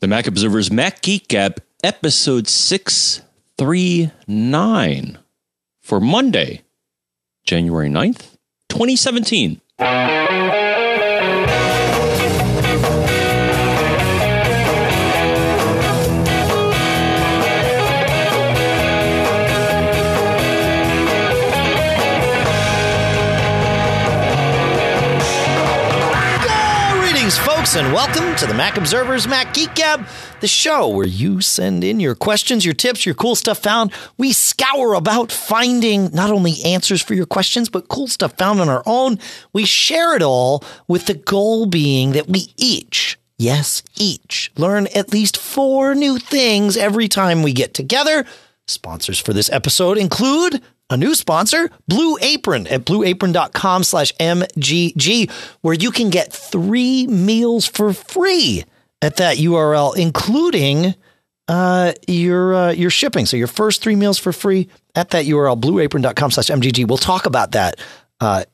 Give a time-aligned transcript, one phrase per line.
[0.00, 5.18] The Mac Observer's Mac Geek Gab, episode 639
[5.80, 6.60] for Monday,
[7.44, 8.36] January 9th,
[8.68, 9.62] 2017.
[27.76, 30.06] And welcome to the Mac Observer's Mac Geek Gab,
[30.40, 33.92] the show where you send in your questions, your tips, your cool stuff found.
[34.16, 38.70] We scour about finding not only answers for your questions, but cool stuff found on
[38.70, 39.18] our own.
[39.52, 45.12] We share it all with the goal being that we each, yes, each, learn at
[45.12, 48.24] least four new things every time we get together.
[48.66, 55.74] Sponsors for this episode include a new sponsor, Blue Apron at blueapron.com slash MGG, where
[55.74, 58.64] you can get three meals for free
[59.02, 60.94] at that URL, including
[61.48, 63.26] uh, your uh, your shipping.
[63.26, 66.88] So your first three meals for free at that URL, blueapron.com slash MGG.
[66.88, 67.80] We'll talk about that
[68.20, 68.44] uh,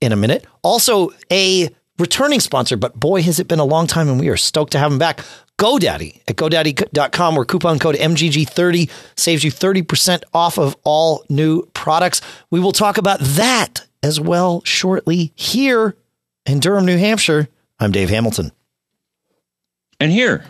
[0.00, 0.46] in a minute.
[0.62, 4.36] Also, a returning sponsor, but boy, has it been a long time and we are
[4.36, 5.20] stoked to have him back.
[5.58, 12.20] GoDaddy at GoDaddy.com, where coupon code MGG30 saves you 30% off of all new products.
[12.50, 15.96] We will talk about that as well shortly here
[16.46, 17.48] in Durham, New Hampshire.
[17.78, 18.50] I'm Dave Hamilton.
[20.00, 20.44] And here,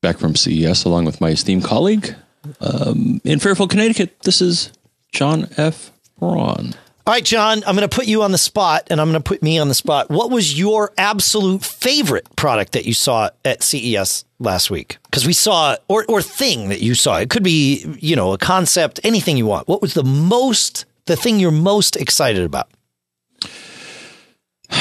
[0.00, 2.14] back from CES, along with my esteemed colleague
[2.60, 4.72] um, in Fairfield, Connecticut, this is
[5.12, 5.92] John F.
[6.18, 6.74] Braun.
[7.10, 9.28] All right, John, I'm going to put you on the spot and I'm going to
[9.28, 10.10] put me on the spot.
[10.10, 14.98] What was your absolute favorite product that you saw at CES last week?
[15.06, 17.16] Because we saw, or, or thing that you saw.
[17.16, 19.66] It could be, you know, a concept, anything you want.
[19.66, 22.70] What was the most, the thing you're most excited about?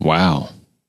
[0.00, 0.48] Wow.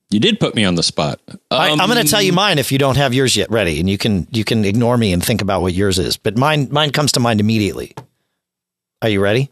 [0.10, 1.20] You did put me on the spot.
[1.52, 3.90] I, I'm going to tell you mine if you don't have yours yet ready, and
[3.90, 6.16] you can you can ignore me and think about what yours is.
[6.16, 7.94] But mine mine comes to mind immediately.
[9.02, 9.52] Are you ready?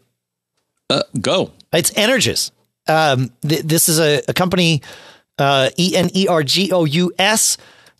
[0.90, 1.52] Uh, go.
[1.72, 2.50] It's Energous.
[2.88, 4.82] Um, th- this is a, a company,
[5.38, 7.56] uh, E N E R G O U S.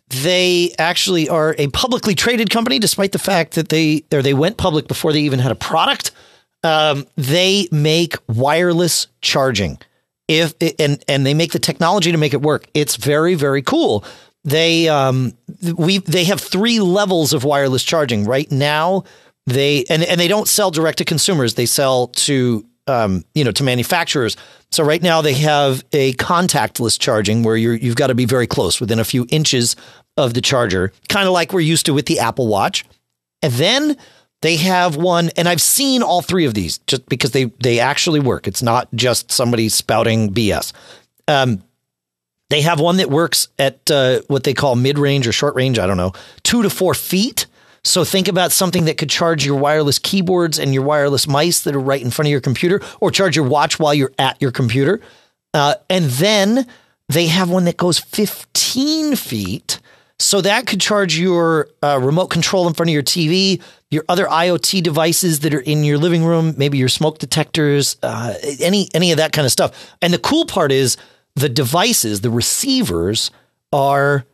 [0.09, 4.57] They actually are a publicly traded company, despite the fact that they or they went
[4.57, 6.11] public before they even had a product.
[6.63, 9.77] Um, they make wireless charging.
[10.27, 12.67] If and and they make the technology to make it work.
[12.73, 14.03] It's very very cool.
[14.43, 15.33] They um
[15.77, 19.05] we they have three levels of wireless charging right now.
[19.45, 21.55] They and and they don't sell direct to consumers.
[21.55, 24.37] They sell to um, you know, to manufacturers.
[24.71, 28.47] So right now they have a contactless charging where you're you've got to be very
[28.47, 29.75] close, within a few inches
[30.17, 32.85] of the charger, kind of like we're used to with the Apple Watch.
[33.41, 33.97] And then
[34.41, 38.19] they have one, and I've seen all three of these just because they they actually
[38.19, 38.47] work.
[38.47, 40.73] It's not just somebody spouting BS.
[41.27, 41.63] Um,
[42.49, 45.79] they have one that works at uh, what they call mid range or short range.
[45.79, 46.13] I don't know,
[46.43, 47.45] two to four feet.
[47.83, 51.75] So think about something that could charge your wireless keyboards and your wireless mice that
[51.75, 54.51] are right in front of your computer, or charge your watch while you're at your
[54.51, 55.01] computer.
[55.53, 56.67] Uh, and then
[57.09, 59.79] they have one that goes 15 feet.
[60.19, 63.59] So that could charge your uh, remote control in front of your TV,
[63.89, 68.35] your other IoT devices that are in your living room, maybe your smoke detectors, uh,
[68.59, 69.95] any any of that kind of stuff.
[69.99, 70.95] And the cool part is
[71.35, 73.31] the devices, the receivers
[73.73, 74.25] are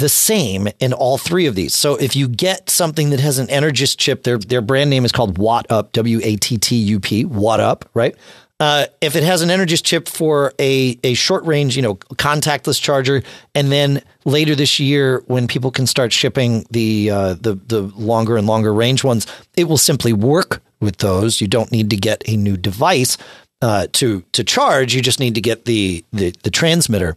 [0.00, 1.74] the same in all three of these.
[1.74, 5.12] So if you get something that has an Energous chip, their their brand name is
[5.12, 8.16] called Watt Up, W A T T U P, Watt Up, right?
[8.58, 12.80] Uh, if it has an Energous chip for a a short range, you know, contactless
[12.80, 13.22] charger,
[13.54, 18.36] and then later this year when people can start shipping the uh, the the longer
[18.36, 21.40] and longer range ones, it will simply work with those.
[21.40, 23.16] You don't need to get a new device
[23.62, 24.94] uh, to to charge.
[24.94, 27.16] You just need to get the the, the transmitter.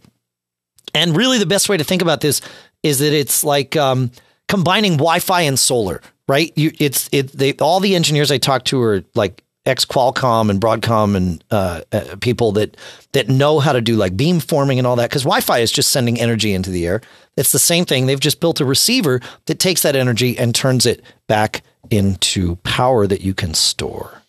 [0.94, 2.40] And really, the best way to think about this
[2.84, 4.12] is that it's like um,
[4.48, 6.52] combining Wi-Fi and solar, right?
[6.54, 7.32] You, it's it.
[7.32, 11.80] They all the engineers I talk to are like ex Qualcomm and Broadcom and uh,
[11.90, 12.76] uh, people that
[13.12, 15.10] that know how to do like beam forming and all that.
[15.10, 17.00] Because Wi-Fi is just sending energy into the air.
[17.36, 18.06] It's the same thing.
[18.06, 23.06] They've just built a receiver that takes that energy and turns it back into power
[23.08, 24.22] that you can store.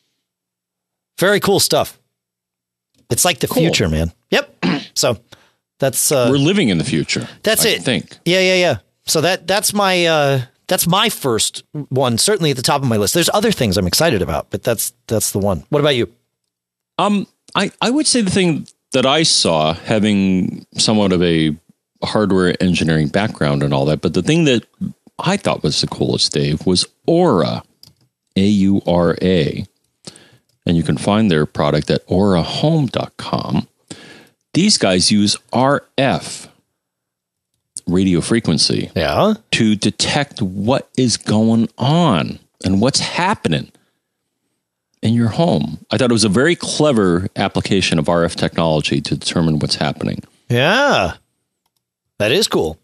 [1.19, 1.99] Very cool stuff.
[3.11, 3.61] It's like the Cool.
[3.63, 4.11] future, man.
[4.31, 4.55] Yep.
[4.95, 5.17] So
[5.79, 7.27] that's uh, We're living in the future.
[7.43, 7.83] that's I it.
[7.83, 8.17] think.
[8.25, 8.77] Yeah, yeah, yeah.
[9.05, 12.97] So that that's my uh that's my first one, certainly at the top of my
[12.97, 13.13] list.
[13.13, 15.63] There's other things I'm excited about, but that's that's the one.
[15.69, 16.11] What about you?
[16.97, 21.55] Um, I, I would say the thing that I saw, having somewhat of a
[22.03, 24.65] hardware engineering background and all that, but the thing that
[25.19, 27.63] I thought was the coolest, Dave, was Aura,
[28.35, 29.65] A U R A.
[30.65, 33.67] And you can find their product at aurahome.com.
[34.55, 36.47] These guys use RF
[37.87, 39.35] radio frequency Yeah.
[39.51, 43.71] to detect what is going on and what's happening
[45.03, 45.85] in your home.
[45.91, 50.23] I thought it was a very clever application of RF technology to determine what's happening.
[50.49, 51.15] Yeah.
[52.17, 52.79] That is cool.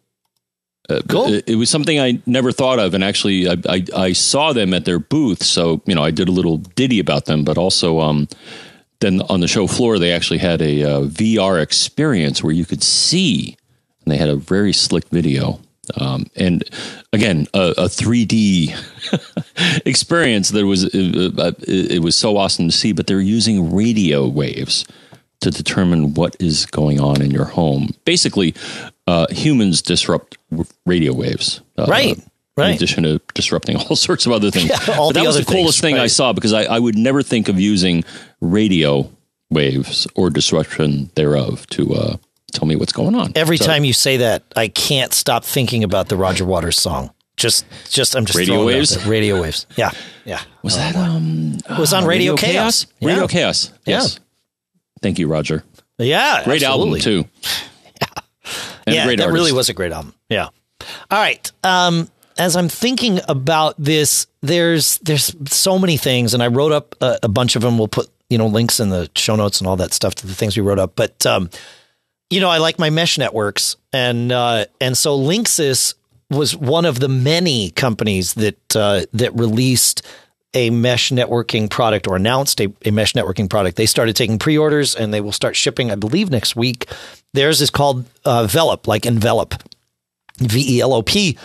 [0.90, 1.34] Uh, Cool.
[1.34, 4.74] It, it was something I never thought of, and actually, I, I, I saw them
[4.74, 7.44] at their booth, so you know, I did a little ditty about them.
[7.46, 8.28] But also, um,
[9.02, 12.82] then on the show floor, they actually had a uh, VR experience where you could
[12.84, 13.58] see,
[14.04, 15.60] and they had a very slick video.
[16.00, 16.64] Um, and
[17.12, 18.74] again, a, a 3D
[19.86, 22.94] experience that was uh, uh, it, it was so awesome to see.
[22.94, 24.86] But they're using radio waves
[25.42, 27.90] to determine what is going on in your home.
[28.06, 28.54] Basically,
[29.08, 30.38] uh, humans disrupt
[30.86, 31.62] radio waves.
[31.78, 31.86] Uh,
[32.58, 34.70] Right, In addition to disrupting all sorts of other things.
[34.70, 36.64] Yeah, all but that the was other the coolest things, thing I saw because I,
[36.66, 38.04] I would never think of using
[38.42, 39.10] radio
[39.50, 42.18] waves or disruption thereof to uh,
[42.54, 43.32] tell me what's going on.
[43.36, 47.12] Every So, time you say that, I can't stop thinking about the Roger Waters song.
[47.38, 49.06] Just, just, I'm just Radio throwing it out waves?
[49.08, 49.66] Radio waves.
[49.76, 49.92] Yeah,
[50.26, 50.42] yeah.
[50.64, 52.86] was that um It was on Radio, Chaos.
[53.02, 53.28] Radio Yeah.
[53.28, 53.72] Chaos.
[53.86, 54.20] Yes.
[55.02, 55.64] Thank you, Roger.
[55.98, 57.00] Yeah, Great absolutely.
[57.00, 57.30] album too.
[58.88, 60.16] And yeah, great that really was a great album.
[60.28, 60.46] Yeah.
[61.12, 61.52] All right.
[61.64, 62.10] Um,
[62.40, 67.20] as I'm thinking about this, there's there's so many things, and I wrote up a,
[67.22, 67.78] a bunch of them.
[67.78, 70.34] We'll put you know links in the show notes and all that stuff to the
[70.34, 70.94] things we wrote up.
[70.96, 71.50] But um,
[72.30, 75.94] you know, I like my mesh networks, and uh, and so Linksys
[76.30, 80.02] was one of the many companies that uh, that released
[80.54, 83.78] a mesh networking product or announced a, a mesh networking product.
[83.78, 86.90] They started taking pre-orders and they will start shipping, I believe, next week.
[87.34, 89.56] Theirs is called uh, Velop, like envelop,
[90.40, 91.38] V E L O P.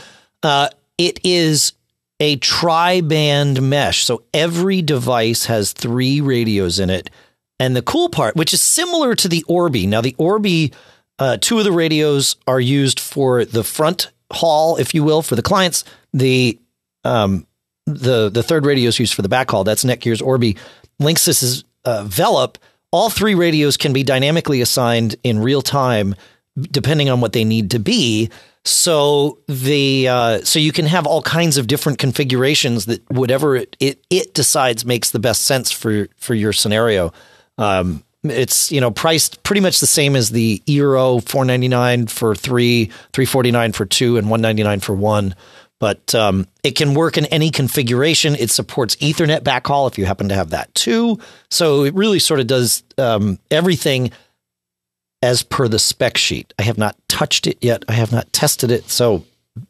[0.42, 0.68] Uh,
[0.98, 1.72] it is
[2.20, 7.10] a tri-band mesh, so every device has three radios in it.
[7.58, 9.86] And the cool part, which is similar to the Orbi.
[9.86, 10.72] Now, the Orbi,
[11.18, 15.36] uh, two of the radios are used for the front haul, if you will, for
[15.36, 15.84] the clients.
[16.12, 16.58] The
[17.04, 17.46] um,
[17.86, 19.64] the the third radio is used for the backhaul.
[19.64, 20.56] That's Netgear's Orbi.
[21.00, 22.56] Linksys is uh, Velop.
[22.90, 26.14] All three radios can be dynamically assigned in real time,
[26.58, 28.30] depending on what they need to be.
[28.66, 33.76] So the uh, so you can have all kinds of different configurations that whatever it,
[33.78, 37.12] it it decides makes the best sense for for your scenario.
[37.58, 42.90] Um, it's you know priced pretty much the same as the ninety nine for three,
[43.12, 45.34] three forty nine for two, and one ninety nine for one.
[45.78, 48.34] But um, it can work in any configuration.
[48.34, 51.18] It supports Ethernet backhaul if you happen to have that too.
[51.50, 54.10] So it really sort of does um, everything
[55.22, 56.54] as per the spec sheet.
[56.58, 57.82] I have not touched it yet.
[57.88, 59.24] I have not tested it, so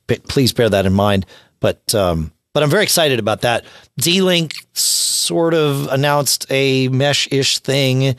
[0.09, 1.27] b- please bear that in mind.
[1.61, 3.65] But um, but I'm very excited about that.
[3.99, 8.17] D-Link sort of announced a mesh-ish thing,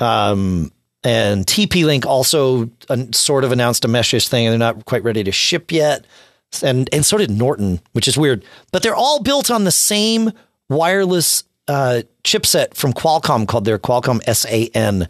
[0.00, 0.72] um,
[1.04, 2.68] and TP-Link also
[3.12, 6.04] sort of announced a mesh-ish thing, and they're not quite ready to ship yet.
[6.62, 8.44] And and so did Norton, which is weird.
[8.72, 10.32] But they're all built on the same
[10.68, 15.08] wireless uh, chipset from Qualcomm called their Qualcomm SON,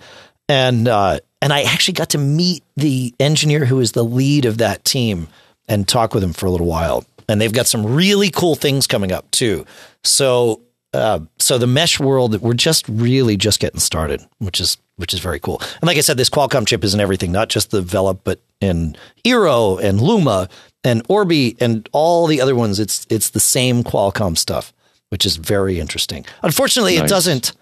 [0.48, 4.58] and uh, and I actually got to meet the engineer who is the lead of
[4.58, 5.28] that team
[5.68, 7.04] and talk with him for a little while.
[7.28, 9.64] And they've got some really cool things coming up too.
[10.02, 10.60] So
[10.94, 15.18] uh, so the mesh world, we're just really just getting started, which is which is
[15.18, 15.60] very cool.
[15.80, 18.40] And like I said, this Qualcomm chip is in everything, not just the Velop, but
[18.60, 20.48] in Eero and Luma
[20.84, 22.78] and Orbi and all the other ones.
[22.78, 24.72] It's it's the same Qualcomm stuff,
[25.08, 26.24] which is very interesting.
[26.42, 27.52] Unfortunately, it doesn't.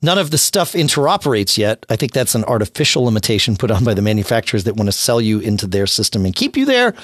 [0.00, 1.84] None of the stuff interoperates yet.
[1.88, 5.20] I think that's an artificial limitation put on by the manufacturers that want to sell
[5.20, 6.94] you into their system and keep you there.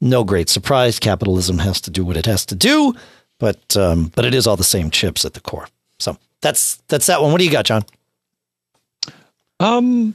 [0.00, 0.98] No great surprise.
[0.98, 2.94] Capitalism has to do what it has to do,
[3.38, 5.68] but um, but it is all the same chips at the core.
[5.98, 7.32] So that's that's that one.
[7.32, 7.84] What do you got, John?
[9.60, 10.14] Um,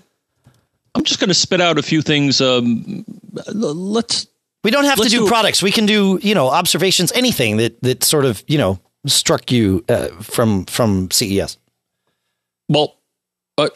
[0.94, 2.42] I'm just going to spit out a few things.
[2.42, 3.06] Um,
[3.48, 4.28] let's
[4.64, 5.64] We don't have to do do- products.
[5.64, 9.84] We can do you know observations, anything that that sort of you know struck you
[9.90, 11.58] uh, from from CES.
[12.70, 12.96] Well,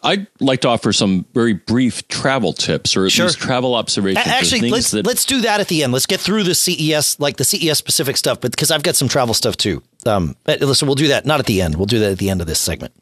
[0.01, 3.25] I'd like to offer some very brief travel tips or at Sure.
[3.25, 4.25] least travel observations.
[4.25, 5.91] Actually, let's that, let's do that at the end.
[5.91, 9.09] Let's get through the CES, like the CES specific stuff, but because I've got some
[9.09, 9.83] travel stuff too.
[10.05, 11.75] Um, listen, we'll do that not at the end.
[11.75, 12.93] We'll do that at the end of this segment.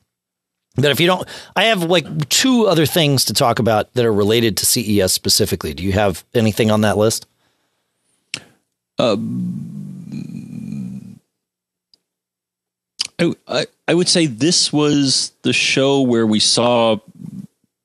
[0.76, 4.14] But if you don't, I have like two other things to talk about that are
[4.14, 5.74] related to CES specifically.
[5.74, 7.28] Do you have anything on that list?
[13.22, 16.98] I, I, I would say this was the show where we saw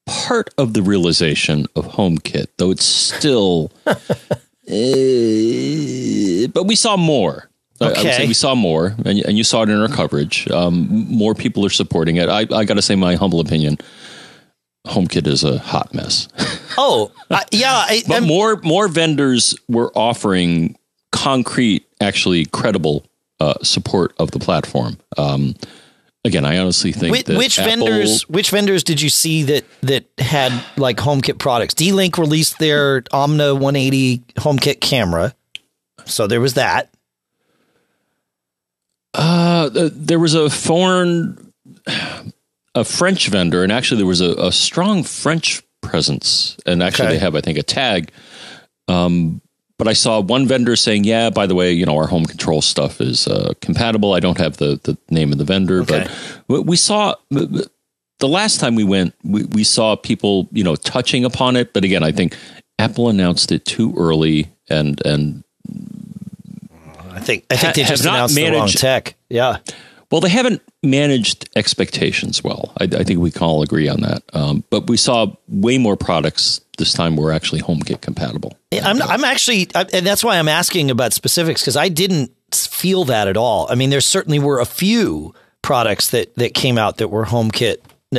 [0.06, 3.94] part of the realization of HomeKit, though it's still, uh,
[6.52, 7.50] but we saw more.
[7.80, 8.12] I- I would Okay.
[8.12, 10.48] say we saw more, and, and you saw it in our coverage.
[10.50, 12.28] Um, more people are supporting it.
[12.30, 13.76] I, I got to say, my humble opinion.
[14.86, 16.28] HomeKit is a hot mess.
[16.78, 17.72] Oh, I, yeah.
[17.72, 20.76] I, but I'm- more more vendors were offering
[21.10, 23.06] concrete, actually credible
[23.40, 24.98] uh, support of the platform.
[25.16, 25.54] Um,
[26.24, 28.22] again, I honestly think Which, that which Apple- vendors?
[28.28, 31.74] Which vendors did you see that that had like HomeKit products?
[31.74, 35.34] D-Link released their Omna 180 HomeKit camera,
[36.04, 36.90] so there was that.
[39.14, 41.52] Uh, there was a foreign,
[42.74, 47.14] a French vendor, and actually there was a, a strong French presence, and actually Okay.
[47.14, 48.10] they have, I think, a tag.
[48.88, 49.40] Um,
[49.78, 52.62] but I saw one vendor saying, "Yeah, by the way, you know, our home control
[52.62, 56.06] stuff is uh, compatible." I don't have the the name of the vendor, Okay.
[56.48, 61.24] but we- saw the last time we went, we, we saw people, you know, touching
[61.24, 61.72] upon it.
[61.74, 62.34] But again, I think
[62.78, 65.44] Apple announced it too early, and and
[67.10, 69.14] I think I think they just announced the wrong managed- tech.
[69.28, 69.58] Yeah.
[70.12, 72.72] Well, they haven't managed expectations well.
[72.80, 74.22] I, I think we can all agree on that.
[74.32, 78.56] Um, but we saw way more products this time were actually HomeKit compatible.
[78.72, 83.04] I'm I'm actually, I- and that's why I'm asking about specifics because I didn't feel
[83.06, 83.66] that at all.
[83.70, 87.76] I mean, there certainly were a few products that that came out that were HomeKit,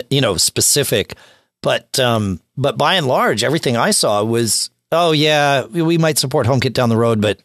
[0.10, 1.16] you know, specific,
[1.62, 6.18] but um, but by and large, everything I saw was, oh yeah, we- we might
[6.18, 7.40] support HomeKit down the road, but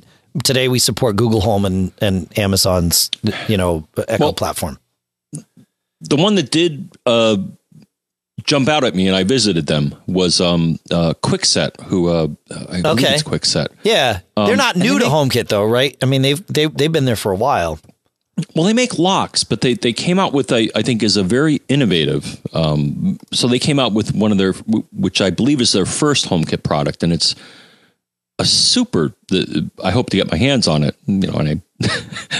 [0.45, 3.11] today we support Google Home and and Amazon's,
[3.49, 4.79] you know, Echo Well, platform.
[6.01, 7.37] The one that did uh,
[8.45, 12.83] jump out at me, and I visited them, was um, uh, Kwikset, who uh, I
[12.83, 13.15] believe Okay.
[13.15, 13.69] it's Kwikset.
[13.83, 15.97] Yeah, they're um, not new they to make- HomeKit though, right?
[16.03, 17.79] I mean, they've they they've been there for a while.
[18.57, 21.23] Well, they make locks, but they, they came out with a I think is a
[21.23, 22.41] very innovative.
[22.55, 24.53] Um, so they came out with one of their,
[24.91, 27.35] which I believe is their first HomeKit product, and it's
[28.39, 29.13] a super.
[29.29, 31.89] The, I hope to get my hands on it, you know, and I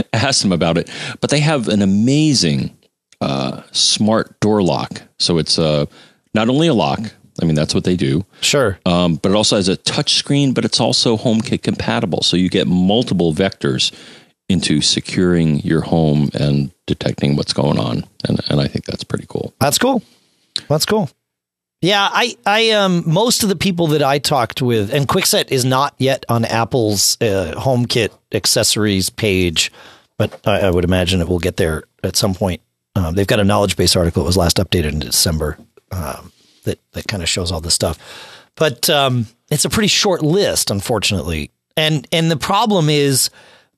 [0.15, 0.89] asked them about it.
[1.21, 2.75] But they have an amazing
[3.23, 5.03] uh, smart door lock.
[5.19, 5.87] So it's uh,
[6.35, 7.01] not only a lock.
[7.41, 8.27] I mean, that's what they do.
[8.41, 8.79] Sure.
[8.85, 12.23] Um, but it also has a touch screen, but it's also HomeKit compatible.
[12.23, 13.93] So you get multiple vectors
[14.49, 18.05] into securing your home and detecting what's going on.
[18.29, 19.55] And, and I think that's pretty cool.
[19.61, 20.03] That's cool.
[20.69, 21.09] That's cool.
[21.81, 25.65] Yeah, I, I, um, most of the people that I talked with, and Kwikset is
[25.65, 29.73] not yet on Apple's uh, HomeKit accessories page,
[30.19, 32.61] but I, I would imagine it will get there at some point.
[32.95, 35.59] Um, they've got a knowledge base article that was last updated in December
[35.91, 36.33] um,
[36.65, 37.99] that that kind of shows all this stuff,
[38.57, 41.51] but um, it's a pretty short list, unfortunately.
[41.77, 43.31] And and the problem is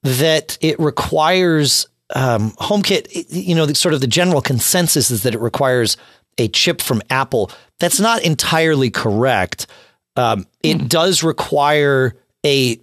[0.03, 3.27] that it requires um, HomeKit.
[3.31, 5.97] You know, the, sort of the general consensus is that it requires
[6.39, 7.51] a chip from Apple.
[7.79, 9.67] That's not entirely correct.
[10.17, 12.79] Um, it does require a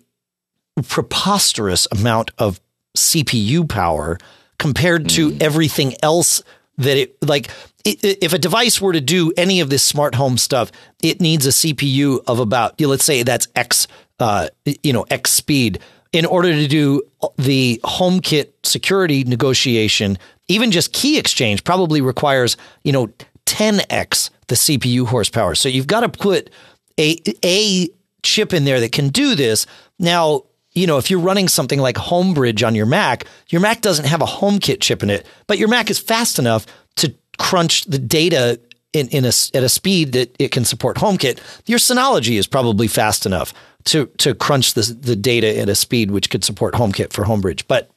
[0.88, 2.60] preposterous amount of
[2.98, 4.18] CPU power
[4.62, 6.44] compared to everything else
[6.78, 7.50] that it like
[7.84, 11.50] if a device were to do any of this smart home stuff it needs a
[11.50, 13.88] CPU of about you know, let's say that's x
[14.20, 14.50] uh,
[14.84, 15.80] you know x speed.
[16.14, 17.02] In order to do
[17.38, 23.10] the HomeKit security negotiation even just key exchange probably requires you know
[23.48, 25.56] 10x the CPU horsepower.
[25.56, 26.52] So you've got to put
[27.00, 27.90] a a
[28.22, 29.66] chip in there that can do this.
[29.98, 34.06] Now, you know, if you're running something like Homebridge on your Mac, your Mac doesn't
[34.06, 36.66] have a HomeKit chip in it, but your Mac is fast enough
[36.98, 38.60] to crunch the data
[38.94, 41.40] in, in a, at a speed that it can support HomeKit.
[41.66, 43.54] Your Synology is probably fast enough
[43.86, 47.64] to to crunch the the data at a speed which could support HomeKit for Homebridge.
[47.68, 47.90] But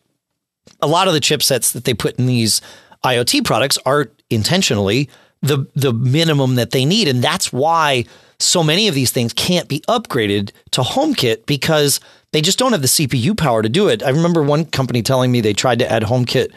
[0.81, 2.61] a lot of the chipsets that they put in these
[3.05, 5.11] IoT products are intentionally
[5.45, 8.05] the the minimum that they need, and that's why
[8.41, 12.01] so many of these things can't be upgraded to HomeKit because
[12.33, 14.03] they just don't have the CPU power to do it.
[14.03, 16.53] I remember one company telling me they tried to add HomeKit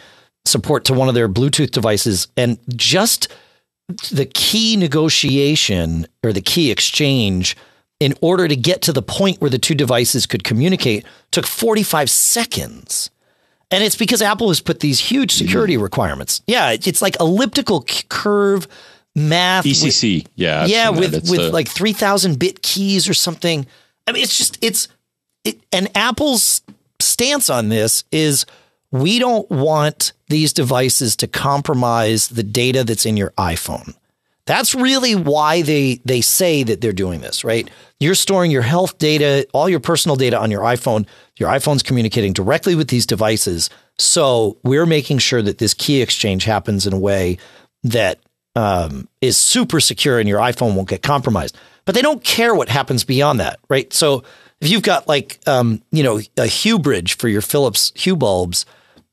[0.45, 3.27] support to one of their Bluetooth devices, and just
[4.11, 7.55] the key negotiation or the key exchange
[7.99, 12.09] in order to get to the point where the two devices could communicate took 45
[12.09, 13.09] seconds.
[13.69, 16.41] And it's because Apple has put these huge security requirements.
[16.47, 18.67] Yeah, it's like elliptical c- curve
[19.15, 19.65] math.
[19.65, 23.65] with- ECC, yeah, I've yeah, with with like 3000 bit keys or something.
[24.07, 24.87] I mean, it's just it's
[25.43, 26.61] it, and Apple's
[26.99, 28.45] stance on this is
[28.91, 33.93] we don't want these devices to compromise the data that's in your iPhone.
[34.47, 37.69] That's really why they they say that they're doing this, right?
[37.99, 41.05] You're storing your health data, all your personal data on your iPhone.
[41.37, 43.69] Your iPhone's communicating directly with these devices.
[43.99, 47.37] So we're making sure that this key exchange happens in a way
[47.83, 48.19] that
[48.55, 51.55] um, is super secure and your iPhone won't get compromised.
[51.85, 53.91] But they don't care what happens beyond that, right?
[53.93, 54.23] So
[54.61, 58.65] if you've got like um, you know a Hue bridge for your Philips Hue bulbs,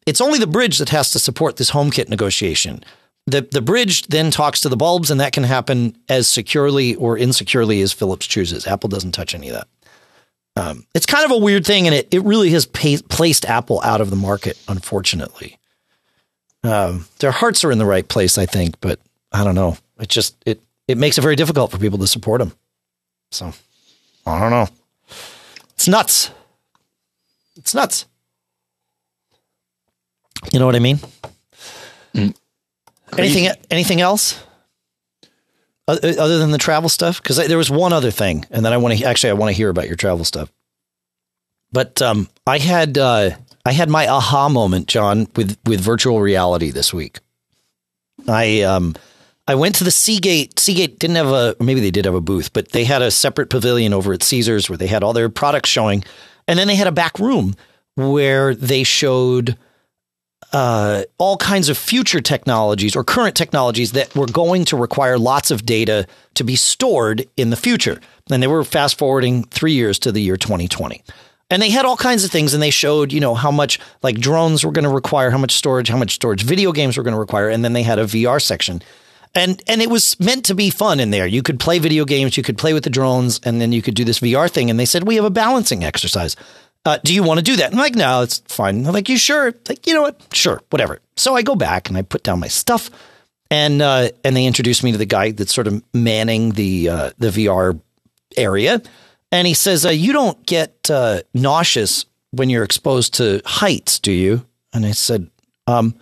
[0.06, 2.84] it's only the bridge that has to support this HomeKit negotiation.
[3.26, 7.16] The the bridge then talks to the bulbs, and that can happen as securely or
[7.16, 8.66] insecurely as Philips chooses.
[8.66, 9.68] Apple doesn't touch any of that.
[10.56, 13.80] Um, it's kind of a weird thing, and it it really has pay, placed Apple
[13.82, 15.58] out of the market, unfortunately.
[16.62, 19.00] Um, their hearts are in the right place, I think, but
[19.32, 19.76] I don't know.
[19.98, 22.52] It just it it makes it very difficult for people to support them.
[23.30, 23.52] So
[24.26, 24.68] I don't know.
[25.74, 26.30] It's nuts.
[27.56, 28.06] It's nuts.
[30.52, 30.98] You know what I mean?
[32.14, 32.34] Mm.
[33.18, 34.42] Anything anything else?
[35.86, 38.96] Other than the travel stuff, because there was one other thing, and then I want
[38.96, 40.50] to actually I want to hear about your travel stuff.
[41.72, 43.30] But um, I had uh,
[43.66, 47.18] I had my aha moment, John, with with virtual reality this week.
[48.26, 48.94] I um,
[49.46, 50.58] I went to the Seagate.
[50.58, 53.50] Seagate didn't have a, maybe they did have a booth, but they had a separate
[53.50, 56.02] pavilion over at Caesars where they had all their products showing.
[56.48, 57.54] And then they had a back room
[57.94, 59.58] where they showed
[60.54, 65.50] uh, all kinds of future technologies or current technologies that were going to require lots
[65.50, 68.00] of data to be stored in the future.
[68.30, 71.02] And they were fast forwarding three years to the year 2020.
[71.50, 74.20] And they had all kinds of things and they showed, you know, how much like
[74.20, 77.14] drones were going to require, how much storage, how much storage video games were going
[77.14, 77.48] to require.
[77.48, 78.80] And then they had a VR section
[79.34, 81.26] and and it was meant to be fun in there.
[81.26, 83.94] You could play video games, you could play with the drones, and then you could
[83.94, 84.70] do this VR thing.
[84.70, 86.36] And they said we have a balancing exercise.
[86.84, 87.72] Uh, do you want to do that?
[87.72, 88.86] I'm like, no, it's fine.
[88.86, 89.54] I'm like, you sure?
[89.68, 90.20] Like, you know what?
[90.32, 91.00] Sure, whatever.
[91.16, 92.90] So I go back and I put down my stuff,
[93.50, 97.10] and uh, and they introduce me to the guy that's sort of manning the uh,
[97.18, 97.80] the VR
[98.36, 98.82] area,
[99.32, 104.12] and he says, uh, "You don't get uh, nauseous when you're exposed to heights, do
[104.12, 105.30] you?" And I said,
[105.66, 105.94] um,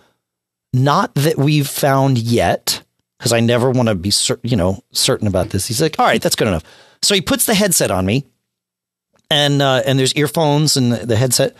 [0.73, 2.83] "Not that we've found yet."
[3.23, 5.65] because I never want to be certain, you know, certain about this.
[5.65, 6.65] He's like, all right, that's good enough.
[7.01, 8.25] So he puts the headset on me,
[9.33, 11.55] and uh, and there's earphones and the headset,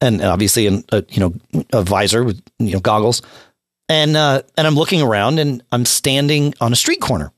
[0.00, 1.34] and obviously a, a you know
[1.72, 3.20] a visor with you know goggles,
[3.88, 7.32] and uh, and I'm looking around and I'm standing on a street corner,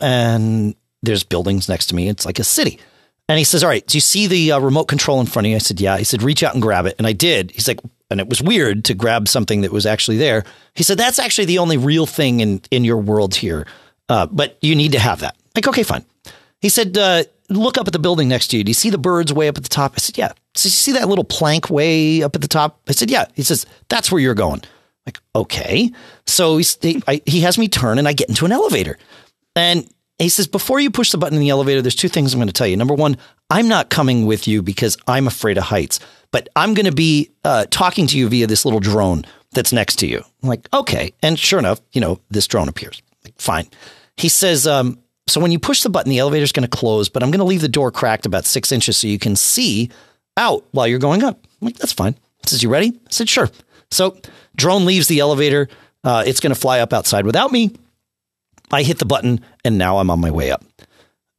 [0.00, 2.08] and there's buildings next to me.
[2.08, 2.80] It's like a city.
[3.28, 5.50] And he says, "All right, do you see the uh, remote control in front of
[5.50, 7.52] you?" I said, "Yeah." He said, "Reach out and grab it," and I did.
[7.52, 7.80] He's like,
[8.10, 10.44] and it was weird to grab something that was actually there.
[10.74, 13.66] He said, that's actually the only real thing in, in your world here.
[14.08, 15.36] Uh, but you need to have that.
[15.54, 16.04] Like, okay, fine.
[16.60, 18.64] He said, uh, look up at the building next to you.
[18.64, 19.92] Do you see the birds way up at the top?
[19.94, 20.32] I said, yeah.
[20.54, 22.80] So you see that little plank way up at the top?
[22.88, 23.26] I said, yeah.
[23.34, 24.62] He says, that's where you're going.
[25.06, 25.90] Like, okay.
[26.26, 28.98] So he, I, he has me turn and I get into an elevator.
[29.54, 32.38] And he says, before you push the button in the elevator, there's two things I'm
[32.38, 32.76] going to tell you.
[32.76, 33.16] Number one,
[33.50, 36.00] I'm not coming with you because I'm afraid of heights
[36.34, 40.00] but I'm going to be uh, talking to you via this little drone that's next
[40.00, 40.20] to you.
[40.42, 41.12] I'm like, okay.
[41.22, 43.00] And sure enough, you know, this drone appears.
[43.22, 43.68] Like, fine.
[44.16, 47.22] He says, um, so when you push the button, the elevator's going to close, but
[47.22, 49.90] I'm going to leave the door cracked about six inches so you can see
[50.36, 51.38] out while you're going up.
[51.60, 52.14] I'm like, that's fine.
[52.42, 52.88] He says, you ready?
[52.88, 53.50] I said, sure.
[53.90, 54.18] So
[54.56, 55.68] drone leaves the elevator.
[56.02, 57.74] Uh, it's going to fly up outside without me.
[58.70, 60.64] I hit the button and now I'm on my way up.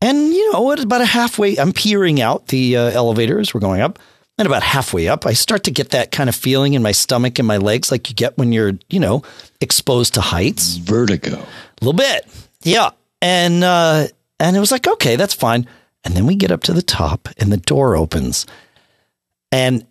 [0.02, 3.82] And you know, about a halfway, I'm peering out the uh, elevator as we're going
[3.82, 4.00] up.
[4.38, 7.40] And about halfway up, I start to get that kind of feeling in my stomach
[7.40, 9.24] and my legs, like you get when you're, you know,
[9.62, 10.76] exposed to heights.
[10.76, 11.38] Vertigo.
[11.38, 12.28] A little bit.
[12.62, 12.90] Yeah.
[13.26, 14.06] And, uh,
[14.40, 15.68] and it was like, okay, that's fine.
[16.04, 18.46] And then we get up to the top and the door opens.
[19.52, 19.88] And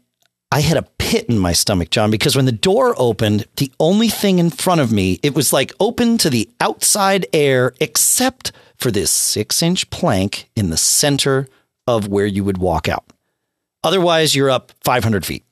[0.53, 4.09] I had a pit in my stomach, John, because when the door opened, the only
[4.09, 8.93] thing in front of me, it was like open to the outside air, except for
[8.93, 11.49] this six inch plank in the center
[11.89, 13.05] of where you would walk out.
[13.83, 15.45] Otherwise, you're up 500 feet.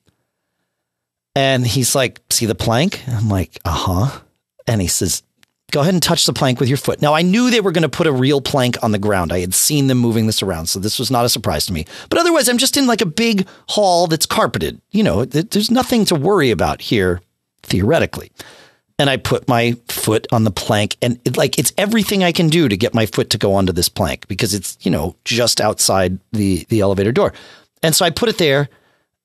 [1.34, 3.02] And he's like, See the plank?
[3.08, 4.20] I'm like, Uh huh.
[4.68, 5.24] And he says,
[5.72, 7.02] Go ahead and touch the plank with your foot.
[7.02, 9.32] Now, I knew they were going to put a real plank on the ground.
[9.32, 11.86] I had seen them moving this around, so this was not a surprise to me.
[12.08, 14.80] But otherwise, I'm just in like a big hall that's carpeted.
[14.90, 17.20] You know, there's nothing to worry about here,
[17.62, 18.30] theoretically.
[18.98, 22.48] And I put my foot on the plank, and it, like it's everything I can
[22.48, 25.60] do to get my foot to go onto this plank because it's you know just
[25.60, 27.32] outside the the elevator door.
[27.82, 28.68] And so I put it there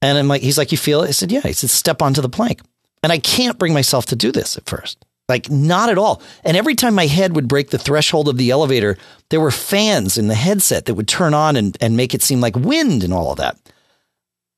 [0.02, 1.10] and I'm like, he's like, you feel it?
[1.10, 1.42] I said, yeah.
[1.42, 2.62] He said, step onto the plank.
[3.04, 5.06] And I can't bring myself to do this at first.
[5.30, 6.22] Like, not at all.
[6.46, 8.98] And every time my head would break the threshold of the elevator,
[9.30, 12.40] there were fans in the headset that would turn on and, and make it seem
[12.40, 13.58] like wind and all of that.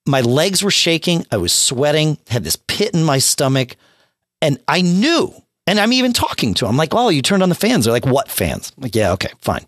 [0.06, 1.26] My legs were shaking.
[1.32, 3.78] I was sweating, had this pit in my stomach.
[4.42, 5.34] And I knew,
[5.66, 6.72] and I'm even talking to him.
[6.72, 7.86] I'm like, oh, you turned on the fans.
[7.86, 8.72] They're like, what fans?
[8.78, 9.66] I'm like, yeah, okay, fine.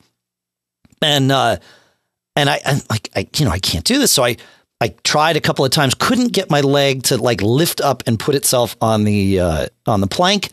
[1.01, 1.57] And, uh,
[2.35, 4.11] and I, and like, I, you know, I can't do this.
[4.11, 4.37] So I,
[4.79, 8.19] I tried a couple of times, couldn't get my leg to like lift up and
[8.19, 10.49] put itself on the, uh, on the plank.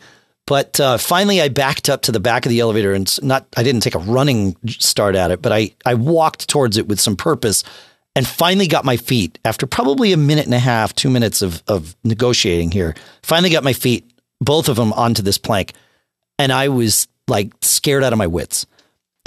[0.49, 3.61] But uh, finally, I backed up to the back of the elevator and not, I
[3.61, 7.15] didn't take a running start at it, but I, I walked towards it with some
[7.15, 7.63] purpose
[8.15, 11.61] and finally got my feet after probably a minute and a half, two minutes of,
[11.67, 12.95] of negotiating here.
[13.21, 15.73] Finally got my feet, both of them onto this plank.
[16.39, 18.65] and I was like scared out of my wits.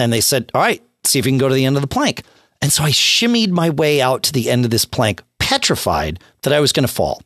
[0.01, 1.87] And they said, "All right, see if you can go to the end of the
[1.87, 2.23] plank."
[2.61, 6.51] And so I shimmied my way out to the end of this plank, petrified that
[6.51, 7.21] I was going to fall.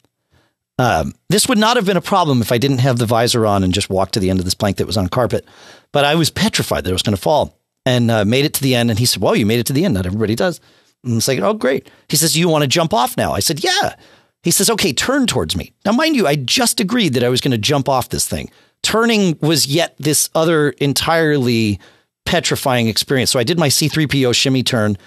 [0.80, 3.64] Um, this would not have been a problem if I didn't have the visor on
[3.64, 5.46] and just walked to the end of this plank that was on carpet.
[5.92, 8.62] But I was petrified that I was going to fall and uh, made it to
[8.62, 8.90] the end.
[8.90, 9.96] And he said, Well, you made it to the end.
[9.96, 10.62] Not everybody does.
[11.04, 11.90] And it's like, Oh, great.
[12.10, 13.34] He says, You want to jump off now?
[13.34, 13.96] I said, Yeah.
[14.44, 15.74] He says, Okay, turn towards me.
[15.86, 18.52] Now, mind you, I just agreed that I was going to jump off this thing.
[18.84, 21.80] Turning was yet this other entirely
[22.26, 23.32] petrifying experience.
[23.32, 24.98] So I did my C3PO shimmy turn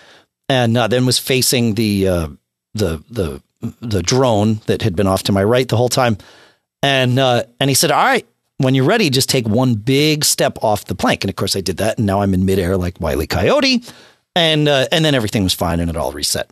[0.49, 2.29] and uh, then was facing the, uh,
[2.75, 3.43] the, the,
[3.81, 6.17] the drone that had been off to my right the whole time.
[6.83, 8.27] And uh, and he said, "All right,
[8.59, 11.61] when you're ready, just take one big step off the plank." And of course, I
[11.61, 13.83] did that, and now I'm in midair like Wiley Coyote,
[14.35, 16.51] and uh, and then everything was fine, and it all reset.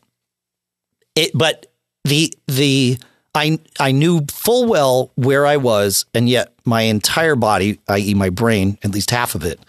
[1.14, 1.72] It, but
[2.04, 2.98] the the
[3.34, 8.28] I I knew full well where I was, and yet my entire body, i.e., my
[8.28, 9.60] brain, at least half of it,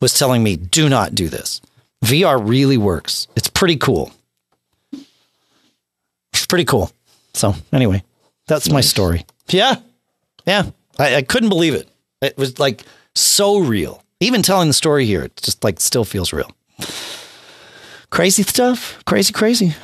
[0.00, 1.60] was telling me, "Do not do this."
[2.04, 3.28] VR really works.
[3.36, 4.12] It's pretty cool.
[6.48, 6.90] Pretty cool.
[7.34, 8.02] So anyway,
[8.46, 8.74] that's nice.
[8.74, 9.24] my story.
[9.48, 9.76] Yeah.
[10.46, 10.70] Yeah.
[10.98, 11.88] I, I, couldn't believe it.
[12.20, 12.82] It was like
[13.14, 14.02] so real.
[14.20, 16.50] Even telling the story here, it just like still feels real.
[18.10, 19.02] Crazy stuff.
[19.04, 19.74] Crazy, crazy.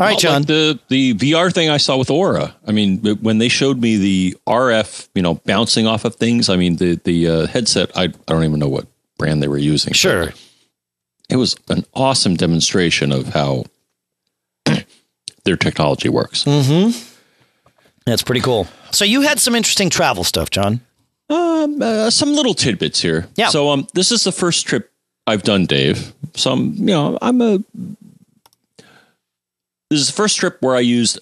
[0.00, 0.42] All right, John.
[0.42, 2.54] Like the the VR thing I saw with Aura.
[2.66, 6.48] I mean, when they showed me the RF, you know, bouncing off of things.
[6.48, 7.96] I mean, the the uh, headset.
[7.96, 8.86] I I don't even know what
[9.18, 9.92] brand they were using.
[9.92, 10.32] Sure.
[11.28, 13.64] It was an awesome demonstration of how
[15.44, 16.44] their technology works.
[16.44, 16.90] Mm-hmm.
[18.06, 18.66] That's pretty cool.
[18.90, 20.80] So you had some interesting travel stuff, John.
[21.28, 23.28] Um, uh, some little tidbits here.
[23.36, 23.48] Yeah.
[23.48, 24.90] So um, this is the first trip
[25.26, 26.12] I've done, Dave.
[26.34, 27.58] So I'm, you know, I'm a.
[29.90, 31.20] This is the first trip where I used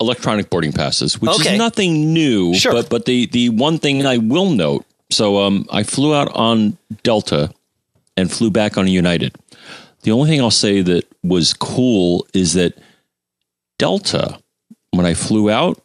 [0.00, 1.52] electronic boarding passes, which okay.
[1.52, 2.54] is nothing new.
[2.54, 2.72] Sure.
[2.72, 4.84] But but the the one thing I will note.
[5.10, 7.52] So um, I flew out on Delta
[8.16, 9.36] and flew back on United.
[10.02, 12.76] The only thing I'll say that was cool is that
[13.84, 14.38] Delta,
[14.92, 15.78] when I flew out,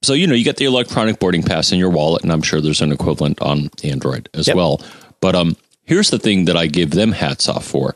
[0.00, 2.62] so you know you get the electronic boarding pass in your wallet, and I'm sure
[2.62, 4.56] there's an equivalent on Android as yep.
[4.56, 4.80] well.
[5.20, 5.54] But um,
[5.84, 7.94] here's the thing that I give them hats off for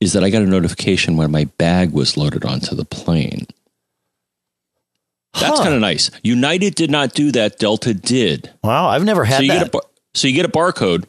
[0.00, 3.46] is that I got a notification when my bag was loaded onto the plane.
[5.34, 5.62] That's huh.
[5.62, 6.10] kind of nice.
[6.24, 7.60] United did not do that.
[7.60, 8.50] Delta did.
[8.64, 9.58] Wow, I've never had so you that.
[9.58, 11.04] Get a bar- so you get a barcode,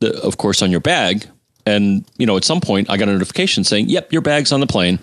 [0.00, 1.26] the, of course, on your bag,
[1.64, 4.60] and you know at some point I got a notification saying, "Yep, your bag's on
[4.60, 4.98] the plane."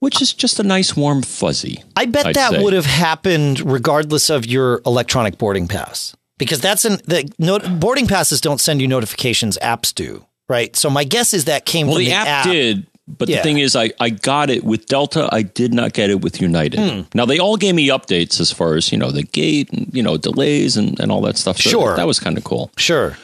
[0.00, 1.82] Which is just a nice warm fuzzy.
[1.96, 2.62] I bet I'd that say.
[2.62, 8.06] would have happened regardless of your electronic boarding pass because that's an the not, boarding
[8.06, 11.96] passes don't send you notifications apps do right so my guess is that came well
[11.96, 13.36] from the, the app, app, did but yeah.
[13.36, 16.40] the thing is I, I got it with delta i did not get it with
[16.40, 17.00] united hmm.
[17.14, 20.02] now they all gave me updates as far as you know the gate and you
[20.02, 22.70] know delays and, and all that stuff so sure that, that was kind of cool
[22.76, 23.16] sure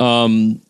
[0.00, 0.60] um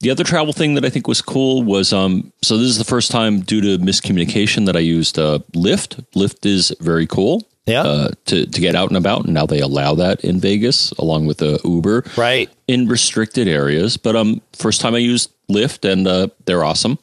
[0.00, 2.84] the other travel thing that I think was cool was um, so this is the
[2.84, 6.04] first time due to miscommunication that I used uh, Lyft.
[6.14, 7.46] Lyft is very cool.
[7.66, 7.82] Yeah.
[7.82, 11.26] Uh, to to get out and about, and now they allow that in Vegas along
[11.26, 12.04] with the uh, Uber.
[12.16, 12.50] Right.
[12.66, 16.98] In restricted areas, but um, first time I used Lyft, and uh, they're awesome.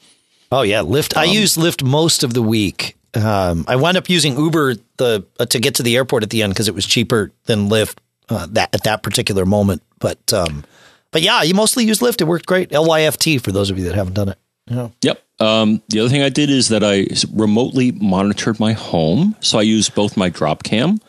[0.52, 1.16] Oh yeah, Lyft.
[1.16, 2.98] Um, I use Lyft most of the week.
[3.14, 6.42] Um, I wound up using Uber the uh, to get to the airport at the
[6.44, 9.84] end because it was cheaper than Lyft uh, that at that particular moment.
[10.00, 10.66] But um,
[11.12, 12.22] but yeah, you mostly use Lyft.
[12.22, 12.70] It worked great.
[12.70, 14.38] LYFT for those of you that haven't done it.
[14.70, 14.90] Yeah.
[15.02, 15.24] Yep.
[15.40, 19.36] Um, the other thing I did is that I remotely monitored my home.
[19.40, 21.00] So I used both my drop cam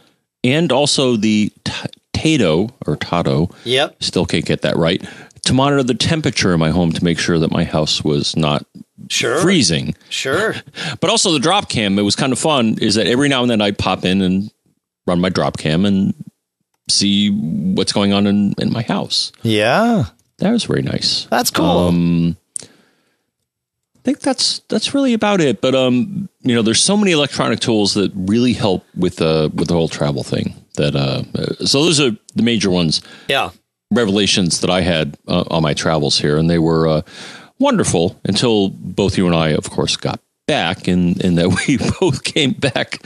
[0.44, 3.52] and also the t- tado or tado.
[3.64, 4.02] Yep.
[4.02, 5.04] Still can't get that right.
[5.44, 8.66] To monitor the temperature in my home to make sure that my house was not
[9.08, 9.40] sure.
[9.40, 9.94] freezing.
[10.10, 10.54] Sure.
[11.00, 13.50] but also the drop cam, it was kind of fun, is that every now and
[13.50, 14.50] then I'd pop in and
[15.06, 16.14] run my drop cam and
[16.88, 19.32] see what's going on in, in my house.
[19.42, 20.04] Yeah.
[20.38, 21.26] That was very nice.
[21.26, 21.66] That's cool.
[21.66, 25.60] Um, I think that's that's really about it.
[25.60, 29.68] But um, you know, there's so many electronic tools that really help with uh with
[29.68, 30.54] the whole travel thing.
[30.76, 33.02] That uh, so those are the major ones.
[33.28, 33.50] Yeah,
[33.90, 37.02] revelations that I had uh, on my travels here, and they were uh,
[37.58, 42.24] wonderful until both you and I, of course, got back and and that we both
[42.24, 42.98] came back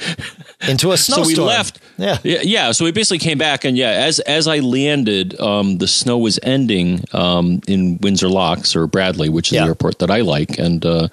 [0.66, 1.24] into a snowstorm.
[1.34, 1.78] so we left.
[1.98, 2.16] Yeah.
[2.22, 2.72] yeah, yeah.
[2.72, 6.38] So we basically came back, and yeah, as as I landed, um, the snow was
[6.42, 9.62] ending um, in Windsor Locks or Bradley, which is yeah.
[9.62, 11.08] the airport that I like, and uh,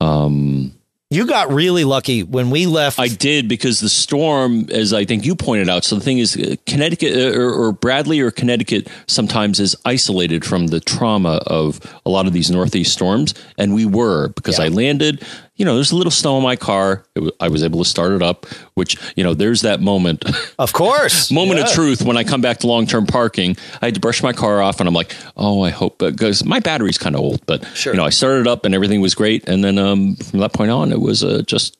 [0.00, 0.72] um,
[1.10, 2.98] you got really lucky when we left.
[2.98, 5.84] I did because the storm, as I think you pointed out.
[5.84, 10.44] So the thing is, uh, Connecticut uh, or, or, Bradley or Connecticut sometimes is isolated
[10.44, 14.64] from the trauma of a lot of these northeast storms, and we were because yeah.
[14.64, 15.24] I landed
[15.56, 17.04] you know, there's a little snow in my car.
[17.14, 20.24] Was, I was able to start it up, which, you know, there's that moment.
[20.56, 21.32] Of course.
[21.32, 21.66] moment yeah.
[21.66, 23.56] of truth when I come back to long term parking.
[23.82, 26.60] I had to brush my car off and I'm like, oh, I hope, because my
[26.60, 27.92] battery's kind of old, but, sure.
[27.92, 29.48] you know, I started it up and everything was great.
[29.48, 31.76] And then um, from that point on, it was uh, just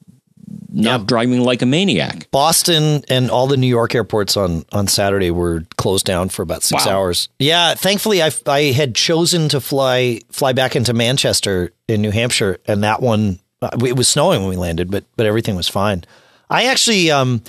[0.75, 1.07] not yep.
[1.07, 2.31] driving like a maniac.
[2.31, 6.63] Boston and all the New York airports on on Saturday were closed down for about
[6.63, 6.99] six wow.
[6.99, 7.29] hours.
[7.39, 12.59] Yeah, thankfully I I had chosen to fly fly back into Manchester in New Hampshire,
[12.67, 13.39] and that one
[13.85, 16.05] it was snowing when we landed, but but everything was fine.
[16.51, 17.43] I actually um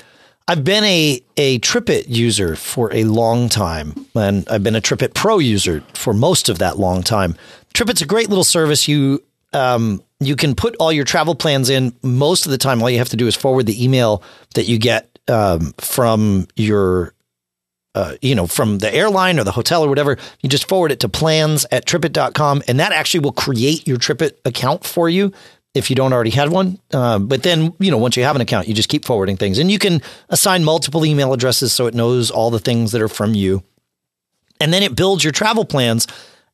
[0.47, 5.13] I've been a a TripIt user for a long time, and I've been a TripIt
[5.13, 7.35] Pro user for most of that long time.
[7.73, 8.87] TripIt's a great little service.
[8.87, 9.23] You
[9.53, 11.93] um, you can put all your travel plans in.
[12.03, 14.21] Most of the time, all you have to do is forward the email
[14.53, 17.13] that you get um, from your,
[17.95, 20.17] uh, you know, from the airline or the hotel or whatever.
[20.41, 24.37] You just forward it to plans at tripit.com, and that actually will create your TripIt
[24.45, 25.33] account for you
[25.75, 26.79] if you don't already have one.
[26.91, 29.59] Uh, but then, you know, once you have an account, you just keep forwarding things,
[29.59, 33.07] and you can assign multiple email addresses so it knows all the things that are
[33.07, 33.63] from you,
[34.59, 36.07] and then it builds your travel plans.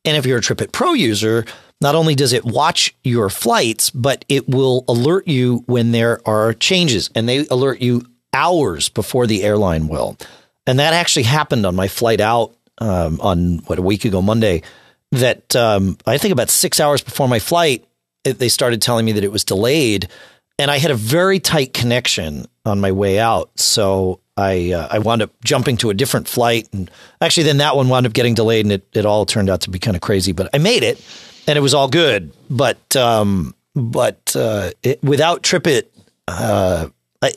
[0.04, 1.46] And if you're a TripIt Pro user,
[1.80, 6.54] not only does it watch your flights, but it will alert you when there are
[6.54, 8.04] changes and they alert you
[8.34, 10.18] hours before the airline will.
[10.66, 14.64] And that actually happened on my flight out um, on what a week ago, Monday.
[15.12, 17.86] That um, I think about six hours before my flight,
[18.24, 20.08] it, they started telling me that it was delayed.
[20.60, 23.52] And I had a very tight connection on my way out.
[23.60, 27.76] So I uh, I wound up jumping to a different flight, and actually, then that
[27.76, 30.02] one wound up getting delayed, and it, it all turned out to be kind of
[30.02, 30.32] crazy.
[30.32, 31.04] But I made it,
[31.48, 32.32] and it was all good.
[32.50, 35.84] But um, but uh, it, without TripIt,
[36.28, 36.88] uh,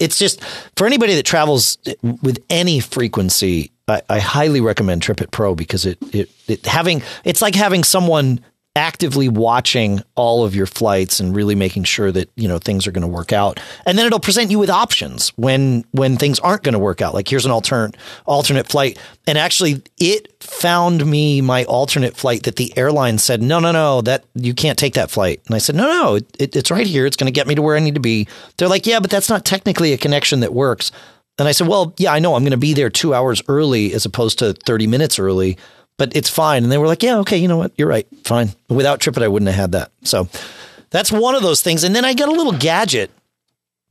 [0.00, 0.42] it's just
[0.76, 1.78] for anybody that travels
[2.22, 3.70] with any frequency.
[3.86, 8.40] I, I highly recommend TripIt Pro because it, it it having it's like having someone
[8.76, 12.92] actively watching all of your flights and really making sure that you know things are
[12.92, 13.60] going to work out.
[13.86, 17.14] And then it'll present you with options when when things aren't going to work out.
[17.14, 18.98] Like here's an alternate alternate flight.
[19.26, 24.00] And actually it found me my alternate flight that the airline said no no no
[24.02, 25.40] that you can't take that flight.
[25.46, 27.06] And i said no no it, it's right here.
[27.06, 28.26] It's going to get me to where i need to be.
[28.56, 30.90] They're like yeah but that's not technically a connection that works.
[31.38, 32.34] And i said well yeah i know.
[32.34, 35.58] I'm going to be there two hours early as opposed to 30 minutes early
[35.96, 36.62] but it's fine.
[36.62, 37.72] And they were like, yeah, okay, you know what?
[37.76, 38.06] You're right.
[38.24, 38.50] Fine.
[38.68, 39.92] Without TripIt, I wouldn't have had that.
[40.02, 40.28] So
[40.90, 41.84] that's one of those things.
[41.84, 43.10] And then I got a little gadget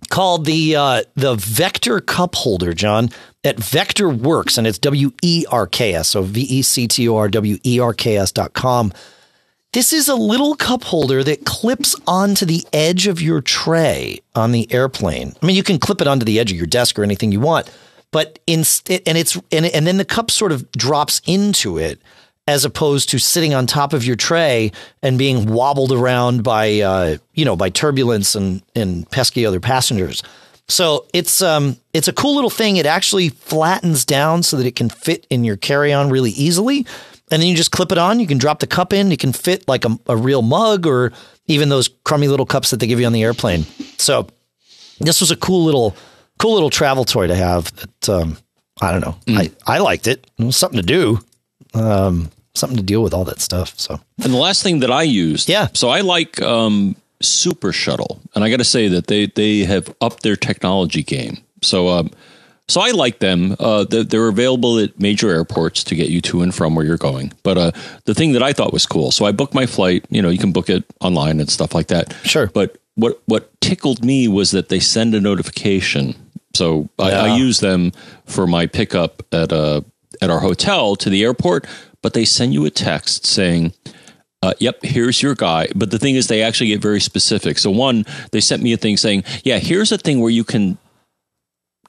[0.09, 3.09] called the uh, the Vector cup holder, John,
[3.43, 6.09] at Vector Werks, and it's W E R K S.
[6.09, 8.91] So V E C T O R W E R K S dot com.
[9.71, 14.51] This is a little cup holder that clips onto the edge of your tray on
[14.51, 15.33] the airplane.
[15.41, 17.39] I mean, you can clip it onto the edge of your desk or anything you
[17.39, 17.71] want,
[18.13, 21.99] but instead, and it's and, and then the cup sort of drops into it
[22.47, 24.71] as opposed to sitting on top of your tray
[25.01, 30.21] and being wobbled around by uh, you know by turbulence and and pesky other passengers.
[30.67, 32.77] So it's um it's a cool little thing.
[32.77, 36.85] It actually flattens down so that it can fit in your carry on really easily.
[37.31, 38.19] And then you just clip it on.
[38.19, 39.11] You can drop the cup in.
[39.11, 41.11] It can fit like a, a real mug or
[41.47, 43.63] even those crummy little cups that they give you on the airplane.
[43.97, 44.27] So
[44.99, 45.95] this was a cool little
[46.43, 47.73] cool little travel toy to have.
[47.75, 48.37] That um,
[48.81, 49.15] I don't know.
[49.25, 49.51] Mm.
[49.65, 50.29] I I liked it.
[50.37, 51.19] It was something to do.
[51.73, 53.79] Um, something to deal with all that stuff.
[53.79, 55.69] So, and the last thing that I used, yeah.
[55.73, 59.93] So I like um, Super Shuttle, and I got to say that they they have
[60.01, 61.37] upped their technology game.
[61.61, 62.11] So, um,
[62.67, 63.55] so I like them.
[63.57, 66.97] Uh, that they're available at major airports to get you to and from where you're
[66.97, 67.31] going.
[67.43, 67.71] But uh,
[68.03, 70.05] the thing that I thought was cool, so I booked my flight.
[70.09, 72.13] You know, you can book it online and stuff like that.
[72.23, 72.47] Sure.
[72.47, 76.15] But what what tickled me was that they send a notification
[76.53, 77.21] so I, yeah.
[77.21, 77.91] I, use them
[78.25, 79.81] for my pickup at a uh,
[80.21, 81.65] at our hotel to the airport,
[82.01, 83.73] but they send you a text saying,
[84.41, 87.57] uh, "Yep, here's your guy." But the thing is, they actually get very specific.
[87.57, 90.77] So one, they sent me a thing saying, "Yeah, here's a thing where you can."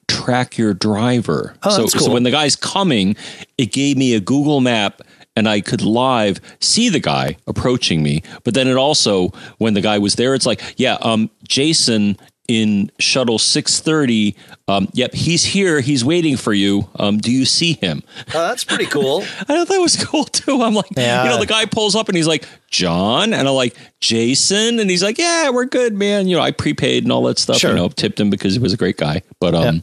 [0.07, 1.55] track your driver.
[1.63, 2.07] Oh, so, cool.
[2.07, 3.15] so when the guy's coming,
[3.57, 5.01] it gave me a Google map
[5.35, 8.23] and I could live see the guy approaching me.
[8.43, 12.91] But then it also, when the guy was there, it's like, yeah, um, Jason in
[12.99, 14.35] shuttle 630
[14.67, 18.03] um, yep he's here he's waiting for you um, do you see him?
[18.33, 19.21] Oh, that's pretty cool.
[19.39, 20.61] I thought that was cool too.
[20.61, 21.23] I'm like yeah.
[21.23, 23.33] you know the guy pulls up and he's like john?
[23.33, 24.79] And i'm like jason?
[24.79, 26.27] And he's like yeah we're good man.
[26.27, 27.71] You know i prepaid and all that stuff sure.
[27.71, 29.21] you know tipped him because he was a great guy.
[29.39, 29.81] But um, yeah.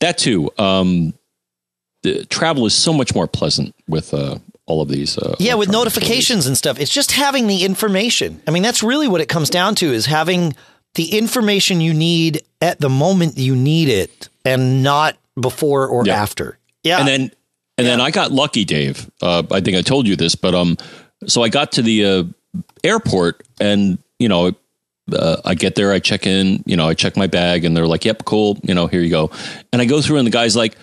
[0.00, 1.14] that too um,
[2.02, 5.70] the travel is so much more pleasant with uh, all of these uh, yeah with
[5.70, 6.78] notifications and stuff.
[6.78, 8.42] It's just having the information.
[8.46, 10.54] I mean that's really what it comes down to is having
[10.94, 16.20] the information you need at the moment you need it and not before or yeah.
[16.20, 16.58] after.
[16.82, 16.98] Yeah.
[16.98, 17.20] And then
[17.76, 17.96] and yeah.
[17.96, 19.10] then I got lucky, Dave.
[19.20, 20.76] Uh, I think I told you this, but um
[21.26, 22.24] so I got to the uh,
[22.82, 24.52] airport and you know
[25.12, 27.86] uh, I get there, I check in, you know, I check my bag, and they're
[27.86, 29.30] like, "Yep, cool, you know, here you go."
[29.72, 30.76] And I go through, and the guy's like,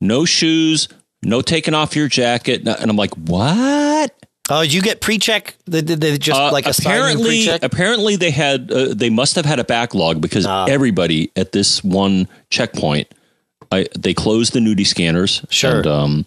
[0.00, 0.88] "No shoes,
[1.22, 5.56] no taking off your jacket," and I'm like, "What?" Oh, you get pre-check?
[5.66, 7.62] They, they, just uh, like apparently, pre-check?
[7.62, 10.66] apparently they had uh, they must have had a backlog because uh.
[10.68, 13.08] everybody at this one checkpoint,
[13.70, 16.26] I, they closed the nudie scanners, sure, and, um,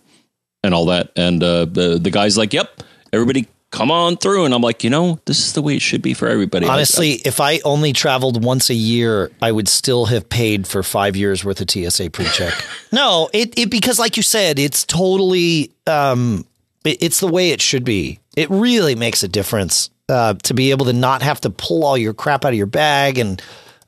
[0.63, 4.45] and all that, and uh, the the guy's like, "Yep, everybody come on through.
[4.45, 6.65] And I'm like, you know, this is the way it should be for everybody.
[6.65, 11.15] Honestly, if I only traveled once a year, I would still have paid for five
[11.15, 12.53] years worth of TSA pre-check.
[12.91, 16.45] no, it, it, because like you said, it's totally, um,
[16.85, 18.19] it's the way it should be.
[18.35, 21.97] It really makes a difference, uh, to be able to not have to pull all
[21.97, 23.41] your crap out of your bag and,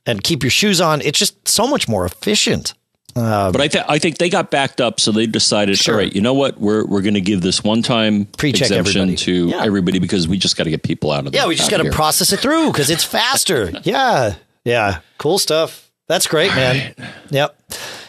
[0.06, 1.02] and keep your shoes on.
[1.02, 2.74] It's just so much more efficient.
[3.18, 5.96] Um, but I, th- I think they got backed up, so they decided, sure.
[5.96, 9.02] all right, you know what, we're we're going to give this one time pre-check exemption
[9.02, 9.18] everybody.
[9.18, 9.64] to yeah.
[9.64, 11.42] everybody because we just got to get people out of there.
[11.42, 13.72] yeah, we just got to process it through because it's faster.
[13.84, 15.90] yeah, yeah, cool stuff.
[16.08, 16.94] That's great, man.
[16.98, 17.10] Right.
[17.32, 17.62] Yep.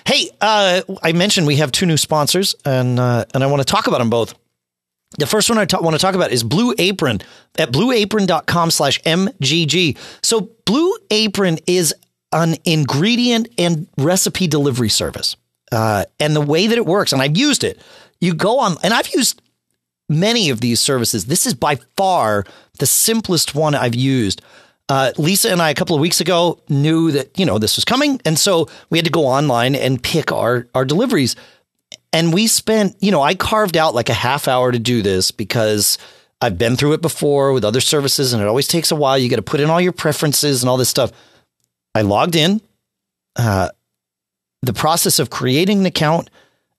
[0.04, 3.66] Hey, uh, I mentioned we have two new sponsors, and uh, and I want to
[3.66, 4.34] talk about them both.
[5.16, 7.22] The first one I want to talk about is Blue Apron
[7.58, 9.96] at blueapron.com slash MGG.
[10.22, 11.94] So Blue Apron is
[12.32, 15.36] an ingredient and recipe delivery service.
[15.72, 17.80] Uh, and the way that it works, and I've used it,
[18.20, 19.40] you go on, and I've used
[20.08, 21.26] many of these services.
[21.26, 22.44] This is by far
[22.78, 24.42] the simplest one I've used.
[24.88, 27.84] Uh, Lisa and I a couple of weeks ago knew that you know this was
[27.84, 31.36] coming, and so we had to go online and pick our our deliveries.
[32.12, 35.30] And we spent, you know, I carved out like a half hour to do this
[35.30, 35.98] because
[36.40, 39.18] I've been through it before with other services, and it always takes a while.
[39.18, 41.12] You got to put in all your preferences and all this stuff.
[41.94, 42.60] I logged in.
[43.36, 43.68] Uh,
[44.62, 46.30] the process of creating an account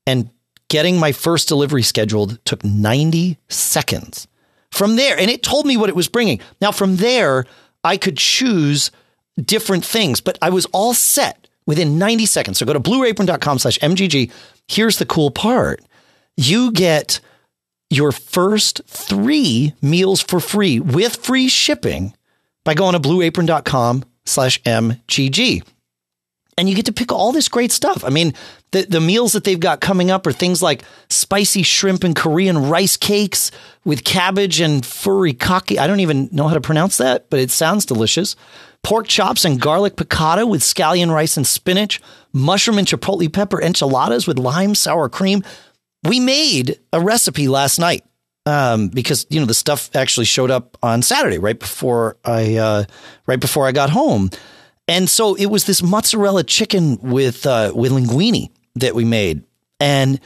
[0.06, 0.30] and
[0.70, 4.28] getting my first delivery scheduled took 90 seconds.
[4.72, 6.40] From there, and it told me what it was bringing.
[6.62, 7.46] Now, from there,
[7.84, 8.92] I could choose
[9.44, 12.60] different things, but I was all set within 90 seconds.
[12.60, 14.32] So go to blueapron.com slash MGG.
[14.70, 15.82] Here's the cool part.
[16.38, 17.20] You get
[17.90, 22.14] your first three meals for free with free shipping
[22.64, 25.64] by going to blueapron.com slash MGG.
[26.56, 28.04] And you get to pick all this great stuff.
[28.04, 28.36] I mean,
[28.72, 32.70] the, the meals that they've got coming up are things like spicy shrimp and Korean
[32.70, 33.52] rice cakes
[33.84, 35.78] with cabbage and furikake.
[35.78, 38.36] I don't even know how to pronounce that, but it sounds delicious.
[38.84, 42.02] Pork chops and garlic piccata with scallion rice and spinach.
[42.32, 45.44] Mushroom and chipotle pepper enchiladas with lime sour cream.
[46.04, 48.06] We made a recipe last night
[48.46, 52.84] um, because you know the stuff actually showed up on Saturday right before I uh,
[53.26, 54.30] right before I got home,
[54.88, 59.44] and so it was this mozzarella chicken with uh, with linguine that we made,
[59.80, 60.20] and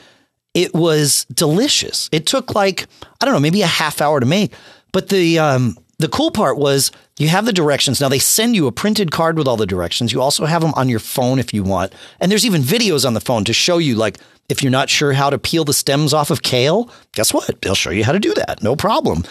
[0.54, 2.10] it was delicious.
[2.12, 2.88] It took like
[3.22, 4.54] I don't know maybe a half hour to make,
[4.92, 8.02] but the um, the cool part was you have the directions.
[8.02, 10.12] Now they send you a printed card with all the directions.
[10.12, 13.14] You also have them on your phone if you want, and there's even videos on
[13.14, 14.18] the phone to show you like
[14.50, 17.62] if you're not sure how to peel the stems off of kale, guess what?
[17.62, 18.62] They'll show you how to do that.
[18.62, 19.24] No problem.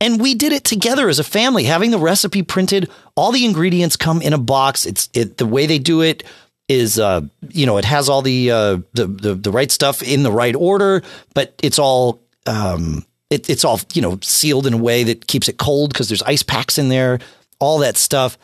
[0.00, 2.90] And we did it together as a family, having the recipe printed.
[3.14, 4.86] All the ingredients come in a box.
[4.86, 6.24] It's it, the way they do it
[6.68, 10.22] is, uh, you know, it has all the, uh, the, the the right stuff in
[10.22, 11.02] the right order,
[11.34, 15.48] but it's all um, it, it's all you know sealed in a way that keeps
[15.48, 17.18] it cold because there's ice packs in there,
[17.58, 18.38] all that stuff.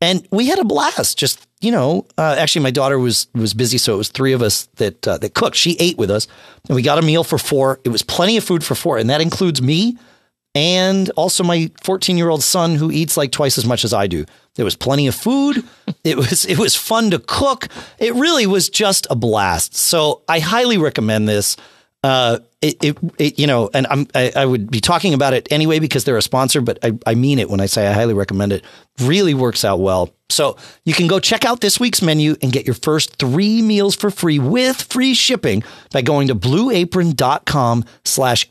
[0.00, 3.78] And we had a blast just you know, uh, actually, my daughter was was busy,
[3.78, 5.56] so it was three of us that uh, that cooked.
[5.56, 6.28] She ate with us,
[6.68, 7.80] and we got a meal for four.
[7.82, 9.96] It was plenty of food for four, and that includes me
[10.56, 14.06] and also my 14 year old son who eats like twice as much as I
[14.06, 14.24] do.
[14.54, 15.62] There was plenty of food.
[16.02, 17.66] It was it was fun to cook.
[17.98, 19.74] It really was just a blast.
[19.74, 21.56] So I highly recommend this.
[22.04, 25.48] Uh, it, it, it, you know, and I'm, I, I, would be talking about it
[25.50, 28.14] anyway because they're a sponsor, but I, I mean it when I say I highly
[28.14, 28.64] recommend it.
[29.00, 30.10] Really works out well.
[30.28, 33.96] So you can go check out this week's menu and get your first three meals
[33.96, 38.48] for free with free shipping by going to blueapron.com slash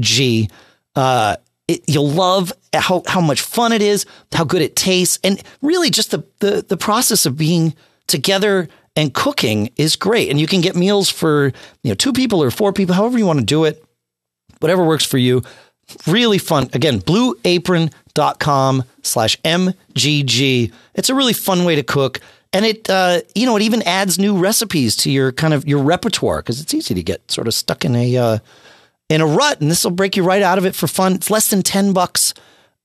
[0.00, 0.50] MGG.
[0.94, 1.36] Uh,
[1.68, 5.90] it, you'll love how, how much fun it is, how good it tastes, and really
[5.90, 7.74] just the, the, the process of being
[8.06, 10.28] together and cooking is great.
[10.28, 11.46] And you can get meals for,
[11.82, 13.82] you know, two people or four people, however you want to do it,
[14.60, 15.42] whatever works for you.
[16.06, 16.68] Really fun.
[16.72, 20.72] Again, blueapron.com slash MGG.
[20.94, 22.20] It's a really fun way to cook.
[22.52, 25.82] And it, uh, you know, it even adds new recipes to your kind of your
[25.82, 28.38] repertoire because it's easy to get sort of stuck in a, uh,
[29.12, 29.60] in a rut.
[29.60, 31.14] And this will break you right out of it for fun.
[31.14, 32.34] It's less than 10 bucks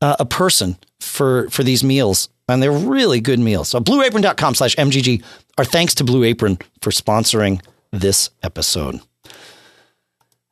[0.01, 3.69] uh, a person for, for these meals and they're really good meals.
[3.69, 5.23] So blueapron.com slash MGG.
[5.57, 7.61] Our thanks to Blue Apron for sponsoring
[7.91, 9.01] this episode.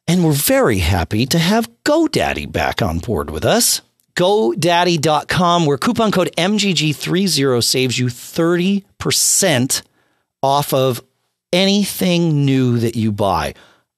[0.07, 3.81] And we're very happy to have GoDaddy back on board with us.
[4.15, 9.81] GoDaddy.com, where coupon code MGG30 saves you 30%
[10.43, 11.03] off of
[11.51, 13.55] anything new that you buy.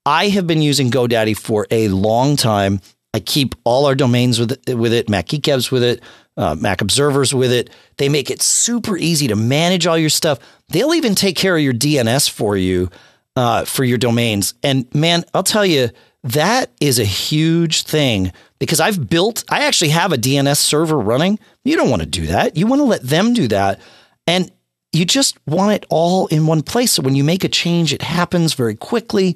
[0.07, 2.79] I have been using GoDaddy for a long time.
[3.13, 6.01] I keep all our domains with it, with it Mac Geek Gab's with it,
[6.37, 7.69] uh, Mac Observers with it.
[7.97, 10.39] They make it super easy to manage all your stuff.
[10.69, 12.89] They'll even take care of your DNS for you
[13.35, 14.53] uh, for your domains.
[14.63, 15.89] And man, I'll tell you,
[16.23, 21.37] that is a huge thing because I've built, I actually have a DNS server running.
[21.65, 22.55] You don't want to do that.
[22.55, 23.81] You want to let them do that.
[24.25, 24.49] And
[24.93, 26.93] you just want it all in one place.
[26.93, 29.35] So when you make a change, it happens very quickly.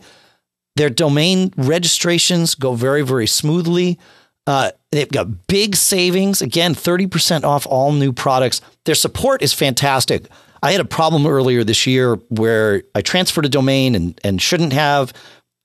[0.82, 4.00] Their domain registrations go very, very smoothly.
[4.48, 6.42] Uh, they've got big savings.
[6.42, 8.62] Again, 30% off all new products.
[8.86, 10.26] Their support is fantastic.
[10.64, 14.74] I had a problem earlier this year where I transferred a domain and, and shouldn't
[14.74, 15.14] have.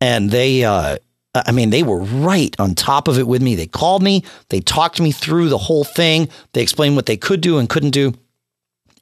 [0.03, 0.99] And they, uh,
[1.35, 3.55] I mean, they were right on top of it with me.
[3.55, 7.41] They called me, they talked me through the whole thing, they explained what they could
[7.41, 8.13] do and couldn't do.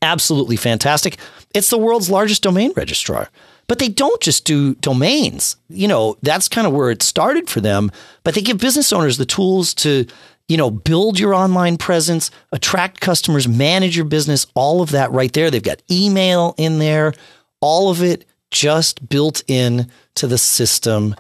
[0.01, 1.19] Absolutely fantastic.
[1.57, 3.31] It's the world's largest domain registrar.
[3.67, 5.57] But they don't just do domains.
[5.69, 7.91] You know, that's kind of where it started for them.
[8.23, 10.07] But they give business owners the tools to,
[10.49, 15.33] you know, build your online presence, attract customers, manage your business, all of that right
[15.33, 15.51] there.
[15.51, 17.15] They've got email in there,
[17.61, 21.15] all of it just built in to the system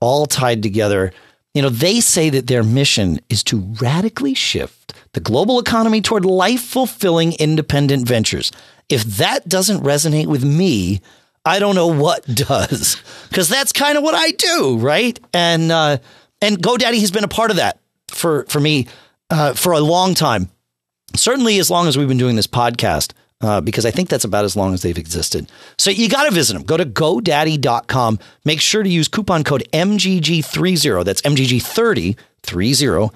[0.00, 1.12] all tied together.
[1.54, 6.24] You know, they say that their mission is to radically shift the global economy toward
[6.24, 8.52] life fulfilling independent ventures.
[8.88, 11.00] If that doesn't resonate with me,
[11.44, 15.18] I don't know what does, because that's kind of what I do, right?
[15.32, 15.98] And uh,
[16.40, 18.86] and GoDaddy has been a part of that for for me
[19.30, 20.50] uh, for a long time.
[21.16, 23.12] Certainly, as long as we've been doing this podcast
[23.42, 25.50] uh, because I think that's about as long as they've existed.
[25.78, 26.62] So you got to visit them.
[26.62, 28.18] Go to godaddy.com.
[28.44, 31.04] Make sure to use coupon code MGG30.
[31.04, 33.10] That's MGG30 30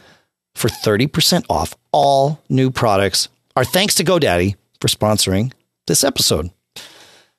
[0.55, 3.29] for 30% off all new products.
[3.57, 5.53] Our thanks to GoDaddy for sponsoring
[5.87, 6.51] this episode.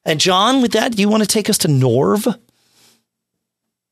[0.06, 2.40] And John, with that, do you want to take us to Norv?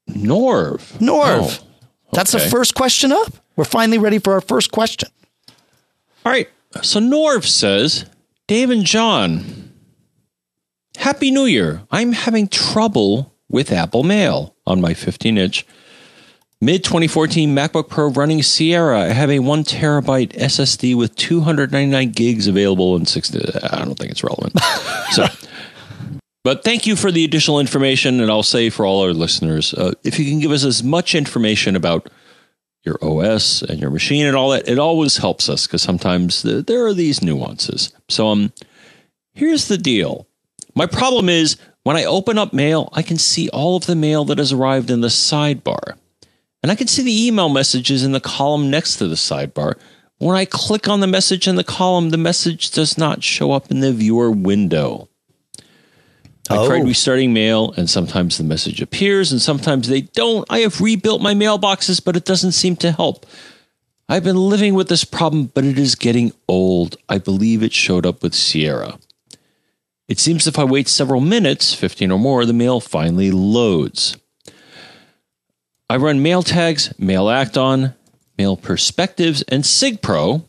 [0.10, 0.80] Norv.
[1.00, 1.64] Norv.
[1.64, 1.68] Oh,
[2.12, 3.34] That's the first question up.
[3.56, 5.10] We're finally ready for our first question.
[6.26, 6.50] All right.
[6.82, 8.06] So Norv says,
[8.48, 9.72] Dave and John,
[10.98, 11.82] Happy New Year.
[11.92, 15.66] I'm having trouble with Apple Mail on my 15 inch
[16.62, 19.02] mid 2014 MacBook Pro running Sierra.
[19.02, 23.40] I have a one terabyte SSD with 299 gigs available in 60.
[23.64, 24.58] I don't think it's relevant.
[25.12, 25.26] so,
[26.44, 28.20] but thank you for the additional information.
[28.20, 31.16] And I'll say for all our listeners, uh, if you can give us as much
[31.16, 32.10] information about
[32.84, 36.86] your OS and your machine and all that, it always helps us because sometimes there
[36.86, 37.94] are these nuances.
[38.10, 38.52] So, um,
[39.34, 40.28] here's the deal.
[40.76, 44.26] My problem is when I open up mail, I can see all of the mail
[44.26, 45.98] that has arrived in the sidebar.
[46.62, 49.76] And I can see the email messages in the column next to the sidebar.
[50.18, 53.70] When I click on the message in the column, the message does not show up
[53.70, 55.10] in the viewer window.
[56.50, 56.68] I oh.
[56.68, 60.46] tried restarting mail, and sometimes the message appears, and sometimes they don't.
[60.50, 63.26] I have rebuilt my mailboxes, but it doesn't seem to help.
[64.10, 66.98] I've been living with this problem, but it is getting old.
[67.08, 69.00] I believe it showed up with Sierra.
[70.10, 74.18] It seems if I wait several minutes, 15 or more, the mail finally loads.
[75.90, 77.96] I run mail tags, MailActOn,
[78.38, 80.44] mail perspectives, and SigPro.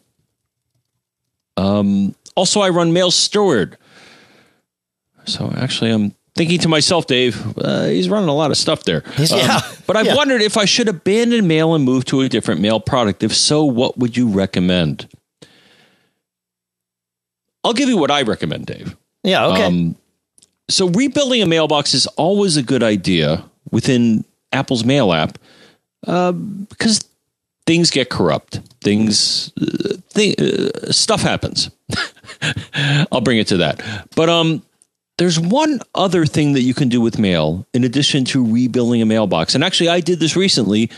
[1.57, 3.78] Um, also, I run Mail Steward,
[5.24, 9.02] so actually, I'm thinking to myself, Dave, uh, he's running a lot of stuff there.
[9.18, 9.56] Yeah.
[9.56, 10.16] Um, but I've yeah.
[10.16, 13.22] wondered if I should abandon mail and move to a different mail product.
[13.22, 15.08] If so, what would you recommend?
[17.62, 18.96] I'll give you what I recommend, Dave.
[19.22, 19.64] Yeah, okay.
[19.64, 19.96] Um,
[20.68, 25.38] so rebuilding a mailbox is always a good idea within Apple's mail app
[26.06, 27.06] uh, because
[27.66, 28.60] things get corrupt.
[28.82, 31.70] Things, uh, th- uh, stuff happens.
[33.12, 33.82] I'll bring it to that.
[34.14, 34.62] But um,
[35.18, 39.06] there's one other thing that you can do with mail in addition to rebuilding a
[39.06, 39.54] mailbox.
[39.54, 40.90] And actually, I did this recently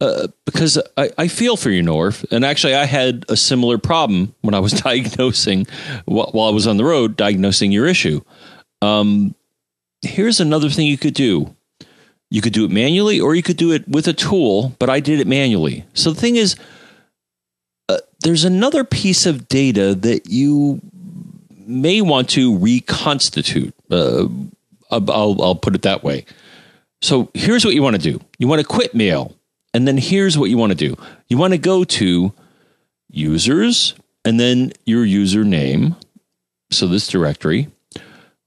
[0.00, 2.24] uh, because I, I, feel for you, Norv.
[2.30, 5.66] And actually, I had a similar problem when I was diagnosing,
[6.06, 8.22] while I was on the road, diagnosing your issue.
[8.80, 9.34] Um,
[10.00, 11.54] here's another thing you could do
[12.32, 15.00] you could do it manually or you could do it with a tool, but I
[15.00, 15.84] did it manually.
[15.94, 16.54] So the thing is,
[17.88, 20.80] uh, there's another piece of data that you
[21.70, 23.74] may want to reconstitute.
[23.90, 24.26] Uh,
[24.90, 26.24] I'll, I'll put it that way.
[27.02, 29.34] So here's what you want to do you want to quit mail.
[29.72, 30.96] And then here's what you want to do
[31.28, 32.32] you want to go to
[33.08, 33.94] users
[34.24, 35.96] and then your username.
[36.70, 37.68] So this directory,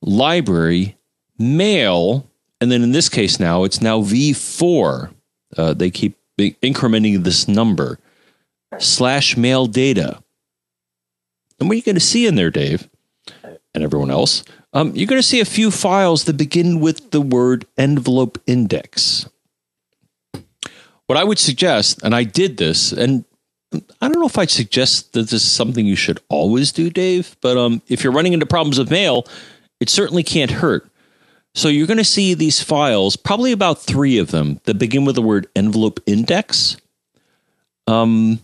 [0.01, 0.95] library,
[1.37, 2.27] mail.
[2.61, 5.13] And then in this case now, it's now V4.
[5.57, 7.99] Uh, they keep incrementing this number.
[8.79, 10.23] slash mail data.
[11.59, 12.89] And what are you going to see in there, Dave,
[13.73, 14.43] and everyone else?
[14.73, 19.27] Um, you're going to see a few files that begin with the word envelope index.
[21.07, 23.25] What I would suggest, and I did this, and
[23.73, 27.35] I don't know if I'd suggest that this is something you should always do, Dave,
[27.41, 29.25] but um, if you're running into problems with mail,
[29.79, 30.89] it certainly can't hurt.
[31.55, 35.15] So you're going to see these files, probably about three of them, that begin with
[35.15, 36.77] the word envelope index.
[37.85, 38.39] Um,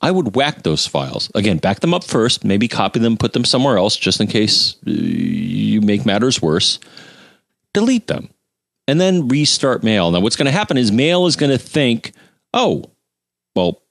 [0.00, 1.30] I would whack those files.
[1.34, 4.76] Again, back them up first, maybe copy them, put them somewhere else just in case
[4.86, 6.78] uh, you make matters worse.
[7.74, 8.30] Delete them
[8.88, 10.10] and then restart mail.
[10.10, 12.12] Now, what's going to happen is mail is going to think,
[12.54, 12.90] oh,
[13.54, 13.82] well,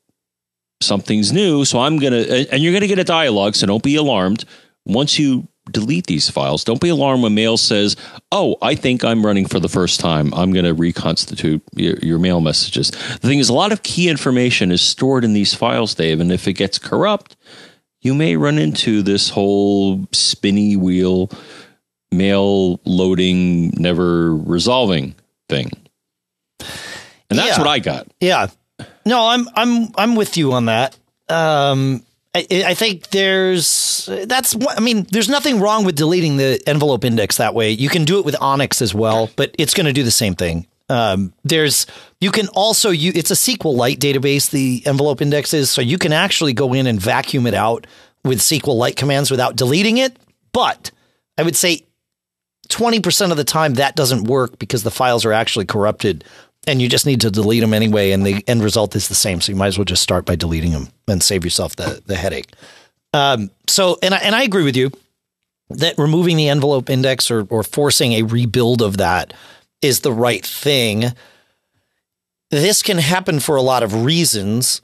[0.82, 1.64] something's new.
[1.64, 3.56] So I'm going to, and you're going to get a dialogue.
[3.56, 4.46] So don't be alarmed.
[4.86, 7.96] Once you delete these files, don't be alarmed when mail says,
[8.32, 10.34] oh, I think I'm running for the first time.
[10.34, 12.92] I'm going to reconstitute your, your, mail messages.
[12.92, 16.20] The thing is, a lot of key information is stored in these files, Dave.
[16.20, 17.36] And if it gets corrupt,
[18.02, 21.30] you may run into this whole spinny wheel
[22.12, 25.16] mail loading, never resolving
[25.48, 25.72] thing.
[27.30, 27.60] And that's Yeah.
[27.60, 28.08] what I got.
[28.20, 28.48] Yeah.
[29.06, 30.98] No, I'm I'm I'm with you on that.
[31.28, 32.04] Um,
[32.52, 37.38] I, I think there's that's I mean, there's nothing wrong with deleting the envelope index
[37.38, 37.72] that way.
[37.72, 40.36] You can do it with Onyx as well, but it's going to do the same
[40.36, 40.68] thing.
[40.90, 41.86] Um, there's
[42.20, 44.50] you can also you it's a SQLite database.
[44.50, 47.86] The envelope index is so you can actually go in and vacuum it out
[48.24, 50.18] with SQLite commands without deleting it.
[50.52, 50.92] But
[51.38, 51.84] I would say
[52.70, 56.24] 20% of the time that doesn't work because the files are actually corrupted
[56.68, 59.42] and you just need to delete them anyway and the end result is the same.
[59.42, 62.16] So you might as well just start by deleting them and save yourself the, the
[62.16, 62.52] headache.
[63.14, 64.92] Um, so and I, and I agree with you
[65.70, 69.34] that removing the envelope index or, or forcing a rebuild of that
[69.82, 71.06] is the right thing
[72.50, 74.82] this can happen for a lot of reasons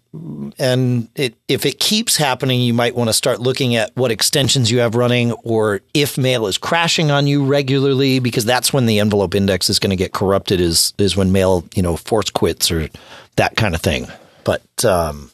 [0.60, 4.72] and it, if it keeps happening, you might want to start looking at what extensions
[4.72, 9.00] you have running or if mail is crashing on you regularly, because that's when the
[9.00, 12.72] envelope index is going to get corrupted is, is when mail, you know, force quits
[12.72, 12.88] or
[13.36, 14.08] that kind of thing.
[14.44, 15.32] But, um,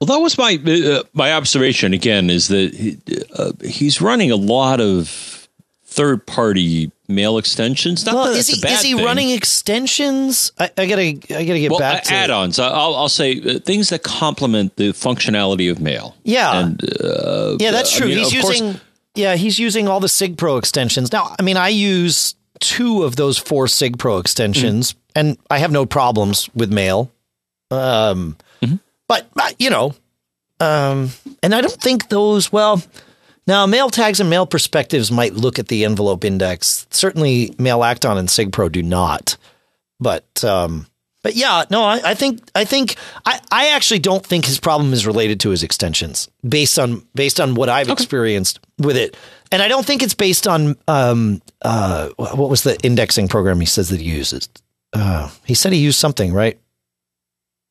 [0.00, 2.98] Well, that was my uh, my observation again is that he,
[3.36, 5.41] uh, he's running a lot of
[5.92, 8.06] third party mail extensions.
[8.06, 9.04] Not well, that is he, is he thing.
[9.04, 10.52] running extensions?
[10.58, 12.58] I, I gotta, I gotta get well, back to add-ons?
[12.58, 16.16] I'll, I'll say uh, things that complement the functionality of mail.
[16.24, 16.58] Yeah.
[16.60, 18.08] and uh, Yeah, that's I true.
[18.08, 18.80] mean, he's of course- using
[19.14, 21.12] yeah, he's using all the SigPro extensions.
[21.12, 25.84] Now, I mean, I use two of those four SigPro extensions, and I have no
[25.84, 27.10] problems with mail.
[27.70, 28.36] Um,
[29.08, 29.94] but uh, you know,
[30.60, 31.10] um,
[31.42, 32.50] and I don't think those.
[32.50, 32.82] Well,
[33.46, 36.86] now mail tags and mail perspectives might look at the envelope index.
[36.90, 39.36] Certainly, MailActOn and SigPro do not.
[40.00, 40.86] But um,
[41.22, 44.92] but yeah, no, I, I think I think I, I actually don't think his problem
[44.92, 49.16] is related to his extensions based on based on what I've experienced with it,
[49.52, 53.66] and I don't think it's based on um uh what was the indexing program he
[53.66, 54.48] says that he uses.
[54.92, 56.58] Uh, he said he used something, right?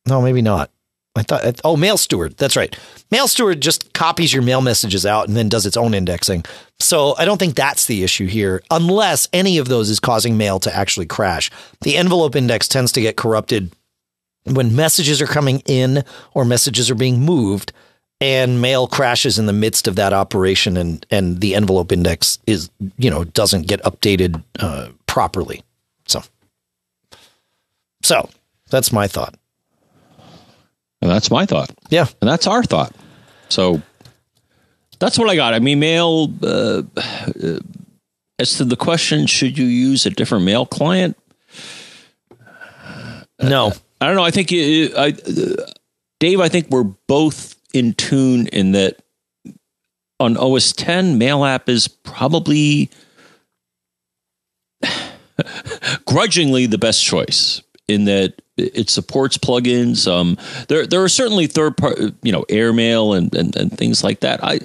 [0.08, 0.72] No, maybe not.
[1.16, 2.38] I thought oh, Mail Steward.
[2.38, 2.78] That's right.
[3.12, 6.46] Mail Steward just copies your mail messages out and then does its own indexing.
[6.80, 10.60] So I don't think that's the issue here, unless any of those is causing mail
[10.62, 11.52] to actually crash.
[11.82, 13.74] The envelope index tends to get corrupted
[14.46, 16.04] when messages are coming in
[16.34, 17.74] or messages are being moved
[18.22, 22.70] and mail crashes in the midst of that operation and and the envelope index is
[22.98, 25.64] you know doesn't get updated uh, properly
[26.08, 26.22] so
[28.04, 28.30] so
[28.70, 29.36] that's my thought
[31.02, 31.72] And that's my thought.
[31.90, 32.94] yeah And that's our thought.
[33.50, 33.82] So
[35.00, 35.54] that's what I got.
[35.54, 37.60] I mean, mail, uh, uh,
[38.40, 41.18] as to the question, should you use a different mail client?
[43.42, 44.24] no I don't know.
[44.24, 45.72] I think, uh, I, uh,
[46.20, 49.00] Dave, I think we're both in tune in that
[50.20, 52.90] on OS 10, Mail app is probably
[56.06, 57.62] grudgingly the best choice
[57.94, 60.12] in that it supports plugins.
[60.12, 60.38] Um,
[60.68, 64.44] there, there are certainly third part, you know, airmail and, and, and things like that.
[64.44, 64.60] I,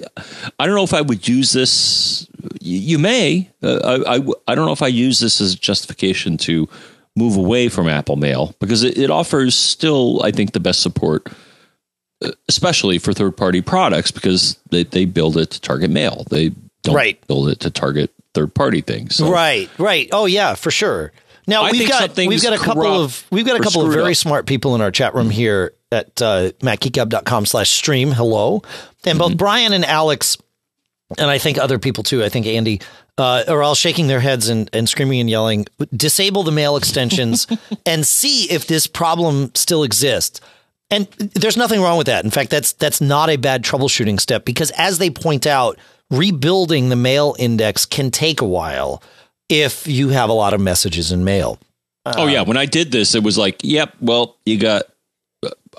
[0.59, 2.27] I don't know if I would use this.
[2.61, 3.49] You, may.
[3.63, 6.69] Uh, I, I, I don't know if I use this as justification to
[7.15, 11.27] move away from Apple Mail because it, it offers still, I think, the best support,
[12.23, 16.23] uh, especially for third party products because they, they build it to target mail.
[16.29, 16.51] They
[16.83, 17.25] don't Right.
[17.25, 19.15] build it to target third party things.
[19.15, 20.07] So Right, right.
[20.11, 21.11] Oh yeah, for sure.
[21.47, 24.11] Now I we've got we've got a couple of we've got a couple of very
[24.11, 24.17] up.
[24.17, 28.11] smart people in our chat room here at uh, macgeekgab.com slash stream.
[28.11, 28.55] Hello,
[29.05, 29.17] and Mm-hmm.
[29.17, 30.37] both Brian and Alex,
[31.17, 32.23] and I think other people too.
[32.23, 32.81] I think Andy
[33.17, 35.65] uh, are all shaking their heads and, and screaming and yelling.
[35.95, 37.47] Disable the mail extensions
[37.85, 40.41] and see if this problem still exists.
[40.91, 42.25] And there's nothing wrong with that.
[42.25, 45.77] In fact, that's that's not a bad troubleshooting step because as they point out,
[46.11, 49.01] rebuilding the mail index can take a while
[49.49, 51.59] if you have a lot of messages in mail.
[52.05, 54.83] oh yeah, when I did this, it was like, yep, well, you got.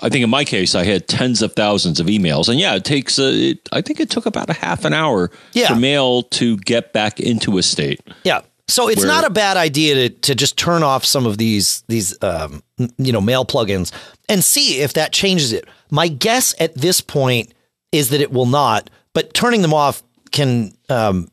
[0.01, 2.85] I think in my case, I had tens of thousands of emails, and yeah, it
[2.85, 3.19] takes.
[3.19, 5.67] A, it, I think it took about a half an hour Yeah.
[5.67, 7.99] for mail to get back into a state.
[8.23, 8.41] Yeah.
[8.69, 11.83] So it's Where- not a bad idea to, to just turn off some of these
[11.89, 12.63] these um,
[12.97, 13.91] you know mail plugins
[14.29, 15.65] and see if that changes it.
[15.89, 17.51] My guess at this point
[17.91, 21.29] is that it will not, but turning them off can um,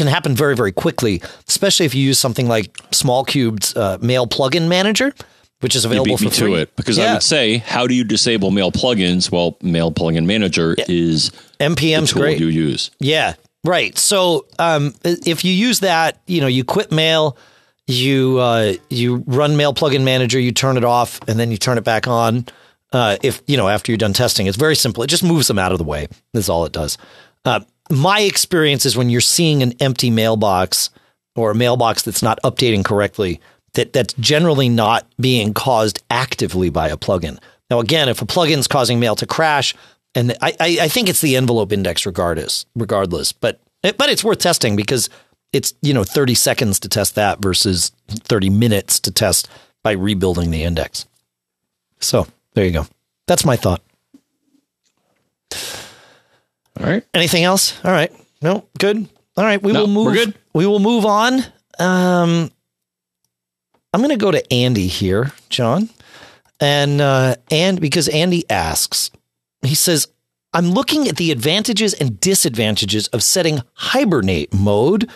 [0.00, 4.68] can happen very very quickly, especially if you use something like SmallCubed's uh, Mail Plugin
[4.68, 5.12] Manager,
[5.60, 6.54] which is You available beat me for to free.
[6.62, 9.30] it because I would say, how do you disable mail plugins?
[9.30, 12.40] Well, Mail Plugin Manager is the NPM's tool great.
[12.40, 12.90] you use.
[12.98, 13.34] Yeah,
[13.64, 13.96] right.
[13.98, 17.36] So um, if you use that, you know, you quit mail,
[17.86, 21.76] you uh, you run Mail Plugin Manager, you turn it off, and then you turn
[21.78, 22.46] it back on.
[22.92, 25.02] Uh, if you know after you're done testing, it's very simple.
[25.02, 26.08] It just moves them out of the way.
[26.32, 26.98] That's all it does.
[27.44, 27.60] Uh,
[27.90, 30.90] my experience is when you're seeing an empty mailbox
[31.36, 33.40] or a mailbox that's not updating correctly,
[33.74, 37.38] that that's generally not being caused actively by a plugin.
[37.70, 39.74] Now, again, if a plugin's causing mail to crash,
[40.14, 44.38] and I, I, I think it's the envelope index regardless, regardless, but but it's worth
[44.38, 45.08] testing because
[45.52, 49.48] it's you know 30 seconds to test that versus 30 minutes to test
[49.82, 51.06] by rebuilding the index.
[52.00, 52.86] So there you go.
[53.26, 53.82] That's my thought.
[56.80, 57.04] All right.
[57.14, 57.78] Anything else?
[57.84, 58.12] All right.
[58.42, 59.06] No, good.
[59.36, 60.06] All right, we No, will move.
[60.06, 60.34] we're good.
[60.54, 61.40] We will move on.
[61.78, 62.50] Um,
[63.92, 65.88] I'm going to go to Andy here, John,
[66.60, 69.10] and uh, and because Andy asks,
[69.62, 70.08] he says,
[70.52, 75.08] "I'm looking at the advantages and disadvantages of setting hibernate mode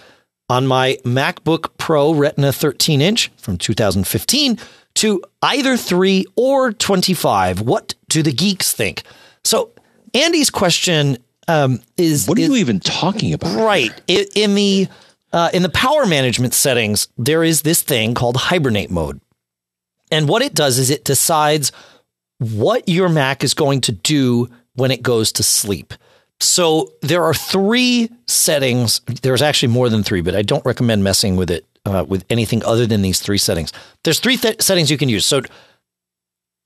[0.49, 4.59] on my MacBook Pro Retina 13 inch from 2015
[4.97, 7.61] to either three or 25.
[7.63, 9.03] What do the geeks think?"
[9.45, 9.71] So
[10.15, 11.19] Andy's question
[11.49, 13.55] um, is What are is- you even talking about?
[13.57, 13.93] Right.
[14.09, 14.89] I- In the
[15.33, 19.21] uh, in the power management settings, there is this thing called hibernate mode.
[20.13, 21.73] And what it does is it decides
[22.39, 25.93] what your Mac is going to do when it goes to sleep.
[26.41, 29.01] So there are three settings.
[29.23, 32.65] There's actually more than three, but I don't recommend messing with it uh, with anything
[32.65, 33.73] other than these three settings.
[34.05, 35.27] There's three th- settings you can use.
[35.27, 35.43] So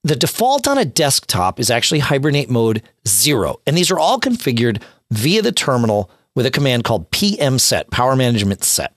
[0.09, 3.61] the default on a desktop is actually hibernate mode zero.
[3.67, 8.15] And these are all configured via the terminal with a command called PM set, power
[8.15, 8.97] management set.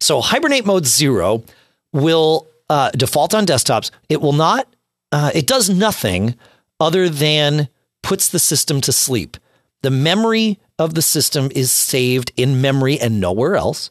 [0.00, 1.44] So hibernate mode zero
[1.92, 3.90] will uh, default on desktops.
[4.08, 4.68] It will not,
[5.12, 6.34] uh, it does nothing
[6.80, 7.68] other than
[8.02, 9.36] puts the system to sleep.
[9.82, 13.90] The memory of the system is saved in memory and nowhere else.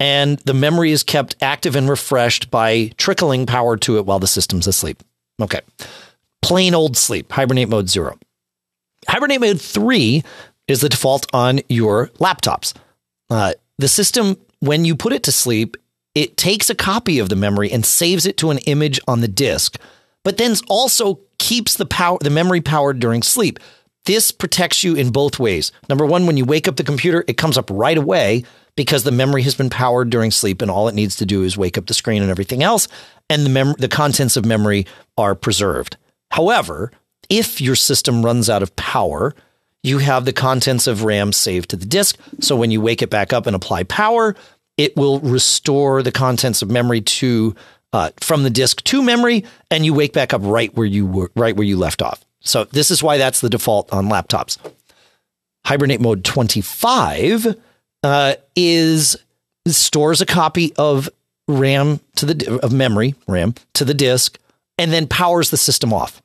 [0.00, 4.26] And the memory is kept active and refreshed by trickling power to it while the
[4.26, 5.02] system's asleep.
[5.40, 5.60] Okay.
[6.42, 8.18] Plain old sleep, hibernate mode zero.
[9.08, 10.22] Hibernate mode three
[10.66, 12.74] is the default on your laptops.
[13.30, 15.76] Uh, the system, when you put it to sleep,
[16.14, 19.28] it takes a copy of the memory and saves it to an image on the
[19.28, 19.78] disk,
[20.24, 23.58] but then also keeps the power, the memory powered during sleep.
[24.04, 25.70] This protects you in both ways.
[25.88, 28.44] Number one, when you wake up the computer, it comes up right away
[28.78, 31.58] because the memory has been powered during sleep, and all it needs to do is
[31.58, 32.86] wake up the screen and everything else,
[33.28, 35.96] and the mem- the contents of memory are preserved.
[36.30, 36.92] However,
[37.28, 39.34] if your system runs out of power,
[39.82, 42.20] you have the contents of RAM saved to the disk.
[42.38, 44.36] So when you wake it back up and apply power,
[44.76, 47.56] it will restore the contents of memory to
[47.92, 51.32] uh, from the disk to memory, and you wake back up right where you were,
[51.34, 52.24] right where you left off.
[52.42, 54.56] So this is why that's the default on laptops.
[55.64, 57.56] Hibernate mode 25
[58.02, 59.16] uh, is
[59.66, 61.08] stores a copy of
[61.46, 64.38] RAM to the of memory RAM to the disk,
[64.76, 66.22] and then powers the system off.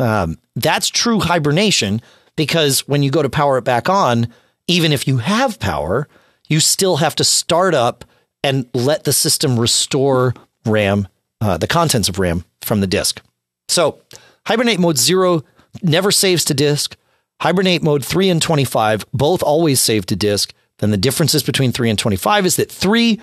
[0.00, 2.00] Um, that's true hibernation
[2.36, 4.28] because when you go to power it back on,
[4.66, 6.08] even if you have power,
[6.48, 8.04] you still have to start up
[8.42, 11.08] and let the system restore RAM,
[11.40, 13.22] uh, the contents of RAM from the disk.
[13.68, 14.00] So
[14.46, 15.44] hibernate mode zero
[15.82, 16.96] never saves to disk.
[17.40, 20.54] Hibernate mode 3 and 25 both always save to disk.
[20.82, 23.20] Then the differences between 3 and 25 is that 3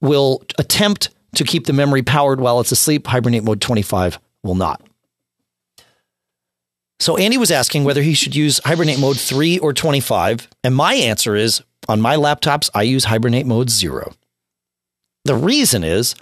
[0.00, 3.06] will attempt to keep the memory powered while it's asleep.
[3.06, 4.80] Hibernate mode 25 will not.
[6.98, 10.94] So Andy was asking whether he should use hibernate mode 3 or 25, and my
[10.94, 14.14] answer is on my laptops I use hibernate mode 0.
[15.26, 16.14] The reason is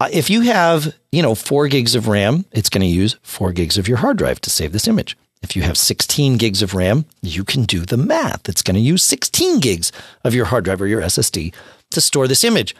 [0.00, 3.52] uh, if you have, you know, 4 gigs of RAM, it's going to use 4
[3.52, 5.16] gigs of your hard drive to save this image.
[5.42, 8.48] If you have 16 gigs of RAM, you can do the math.
[8.48, 9.92] It's going to use 16 gigs
[10.24, 11.54] of your hard drive or your SSD
[11.90, 12.74] to store this image.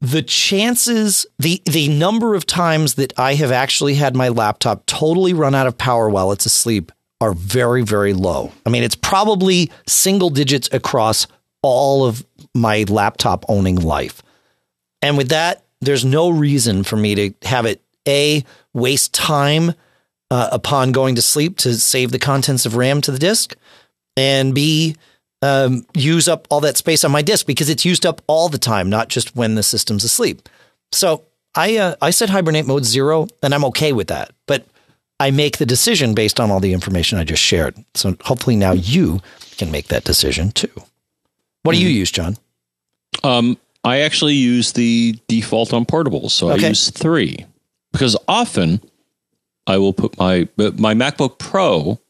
[0.00, 5.32] the chances the the number of times that I have actually had my laptop totally
[5.32, 8.52] run out of power while it's asleep are very very low.
[8.64, 11.26] I mean, it's probably single digits across
[11.62, 12.24] all of
[12.54, 14.22] my laptop owning life.
[15.02, 19.74] And with that, there's no reason for me to have it a waste time
[20.30, 23.56] uh, upon going to sleep to save the contents of RAM to the disk,
[24.16, 24.96] and b
[25.42, 28.58] um, use up all that space on my disk because it's used up all the
[28.58, 30.48] time, not just when the system's asleep.
[30.92, 31.24] So
[31.54, 34.32] I uh, I set hibernate mode zero, and I'm okay with that.
[34.46, 34.66] But
[35.20, 37.76] I make the decision based on all the information I just shared.
[37.94, 39.20] So hopefully now you
[39.56, 40.70] can make that decision too.
[41.62, 42.36] What do you use, John?
[43.24, 46.66] Um, I actually use the default on portables, so Okay.
[46.66, 47.44] I use three
[47.92, 48.80] because often
[49.68, 52.00] I will put my my MacBook Pro.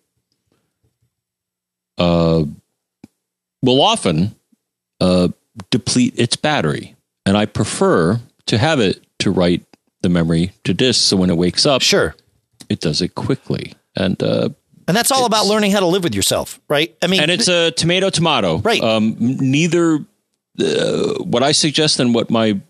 [1.99, 2.45] Uh,
[3.63, 4.37] will often
[5.01, 5.29] uh,
[5.71, 6.95] deplete its battery,
[7.27, 9.65] and I prefer to have it to write
[10.03, 12.15] the memory to disk, so when it wakes up, Sure.
[12.69, 13.75] it does it quickly.
[13.97, 14.51] And uh,
[14.87, 16.97] And that's all about learning how to live with yourself, right?
[17.03, 18.81] I mean, and it's a tomato tomato Right.
[18.81, 19.97] um neither
[20.61, 22.61] uh, what i suggest and what my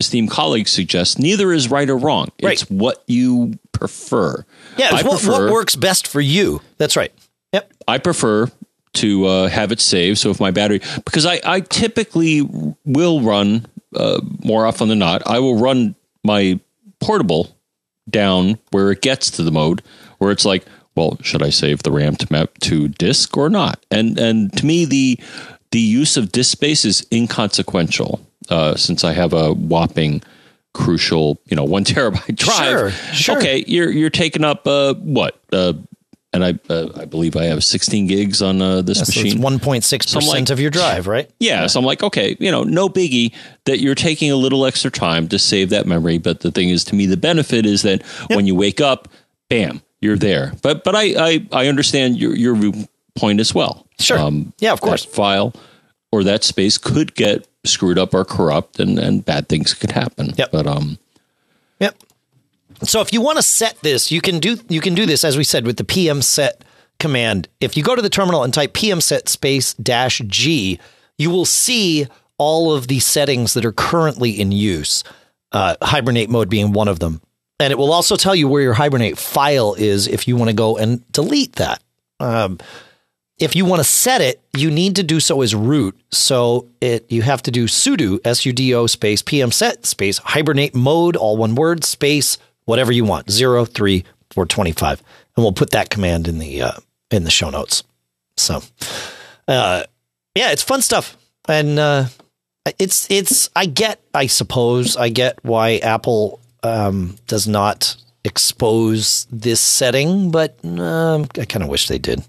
[0.00, 2.54] esteemed colleagues suggest neither is right or wrong Right.
[2.60, 4.44] it's what you prefer
[4.76, 6.60] yeah, it's what, prefer, what works best for you.
[6.76, 7.12] That's right.
[7.52, 7.72] Yep.
[7.88, 8.50] i prefer
[8.92, 12.42] to uh, have it saved so if my battery because i i typically
[12.84, 13.64] will run
[13.96, 16.60] uh, more often than not i will run my
[17.00, 17.56] portable
[18.10, 19.82] down where it gets to the mode
[20.18, 20.64] where it's like,
[20.94, 23.84] well, should I save the RAM to map to disk or not?
[23.90, 25.18] And and to me, the
[25.70, 30.22] the use of disk space is inconsequential uh, since I have a whopping
[30.74, 32.68] crucial, you know, one terabyte drive.
[32.68, 33.38] Sure, sure.
[33.38, 35.40] Okay, you're you're taking up uh, what?
[35.52, 35.74] Uh,
[36.32, 39.38] and I uh, I believe I have 16 gigs on uh, this it's machine.
[39.38, 41.30] 1.6% So I'm like- of your drive, right?
[41.40, 44.90] Yeah, so I'm like, okay, you know, no biggie that you're taking a little extra
[44.90, 46.18] time to save that memory.
[46.18, 49.08] But the thing is, to me, the benefit is that when you wake up,
[49.48, 50.52] bam, you're there.
[50.62, 53.78] But but I I, I understand your your viewpoint as well.
[53.78, 54.30] Um, Sure.
[54.58, 55.06] Yeah, of course.
[55.06, 55.54] That file
[56.12, 60.32] or that space could get screwed up or corrupt, and and bad things could happen.
[60.36, 60.50] Yep.
[60.52, 60.98] But um,
[61.80, 61.96] Yep.
[62.82, 65.36] So if you want to set this, you can do you can do this as
[65.36, 66.64] we said with the PM set
[66.98, 67.48] command.
[67.60, 70.78] If you go to the terminal and type PM set space dash G,
[71.16, 72.06] you will see
[72.36, 75.02] all of the settings that are currently in use.
[75.50, 77.22] Uh, hibernate mode being one of them,
[77.58, 80.54] and it will also tell you where your hibernate file is if you want to
[80.54, 81.82] go and delete that.
[82.20, 82.58] Um,
[83.38, 85.98] if you want to set it, you need to do so as root.
[86.10, 91.36] So it you have to do sudo sudo space pm set space hibernate mode all
[91.36, 95.02] one word space whatever you want zero three four twenty five,
[95.36, 96.72] and we'll put that command in the uh,
[97.10, 97.84] in the show notes.
[98.36, 98.62] So,
[99.48, 99.84] uh,
[100.34, 101.16] yeah, it's fun stuff,
[101.48, 102.06] and uh,
[102.78, 109.60] it's it's I get I suppose I get why Apple um, does not expose this
[109.60, 112.22] setting, but um, I kind of wish they did.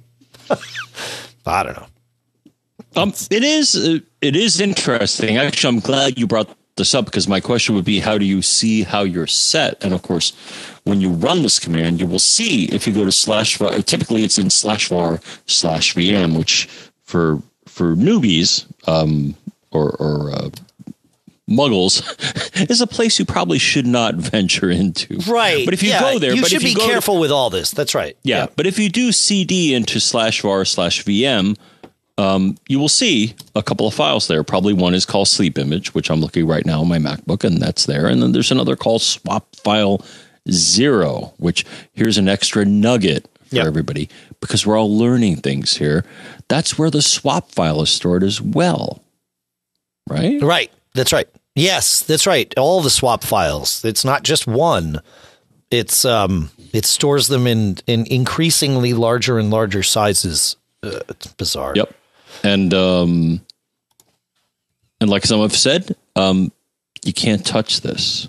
[1.45, 1.87] I don't know.
[2.95, 5.37] Um, it is uh, it is interesting.
[5.37, 8.41] Actually, I'm glad you brought this up because my question would be, how do you
[8.41, 9.83] see how you're set?
[9.83, 10.33] And of course,
[10.85, 13.57] when you run this command, you will see if you go to slash.
[13.57, 16.67] var- Typically, it's in slash var slash vm, which
[17.03, 19.35] for for newbies um,
[19.71, 20.49] or or uh,
[21.49, 22.01] muggles
[22.69, 25.17] is a place you probably should not venture into.
[25.27, 25.65] Right.
[25.65, 27.19] But if you Yeah, go there, you but should if you be go to- careful
[27.19, 27.71] with all this.
[27.71, 28.15] That's right.
[28.23, 31.57] yeah, but if you do cd into slash var slash vm,
[32.17, 34.43] um, you will see a couple of files there.
[34.43, 37.61] Probably one is called sleep image, which I'm looking right now on my MacBook, and
[37.61, 38.07] that's there.
[38.07, 40.05] And then there's another called swap file
[40.51, 43.65] zero, which here's an extra nugget for Yep.
[43.67, 44.09] everybody
[44.41, 46.03] because we're all learning things here.
[46.49, 49.01] That's where the swap file is stored as well,
[50.07, 50.41] right?
[50.41, 50.71] Right.
[50.93, 51.27] That's right.
[51.59, 52.53] Yes, that's right.
[52.57, 53.83] All the swap files.
[53.85, 55.01] It's not just one.
[55.71, 60.55] It's um it stores them in in increasingly larger and larger sizes.
[60.81, 61.73] Uh, it's bizarre.
[61.75, 61.93] Yep.
[62.43, 63.41] And um
[65.01, 66.51] and like some have said, um
[67.03, 68.27] you can't touch this.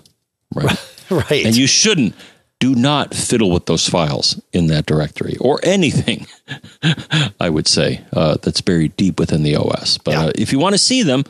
[0.53, 0.77] Right.
[1.11, 1.45] Right.
[1.45, 2.15] and you shouldn't
[2.61, 6.25] do not fiddle with those files in that directory or anything
[7.41, 10.25] i would say uh, that's buried deep within the os but Yeah.
[10.27, 11.25] uh, if you want to see them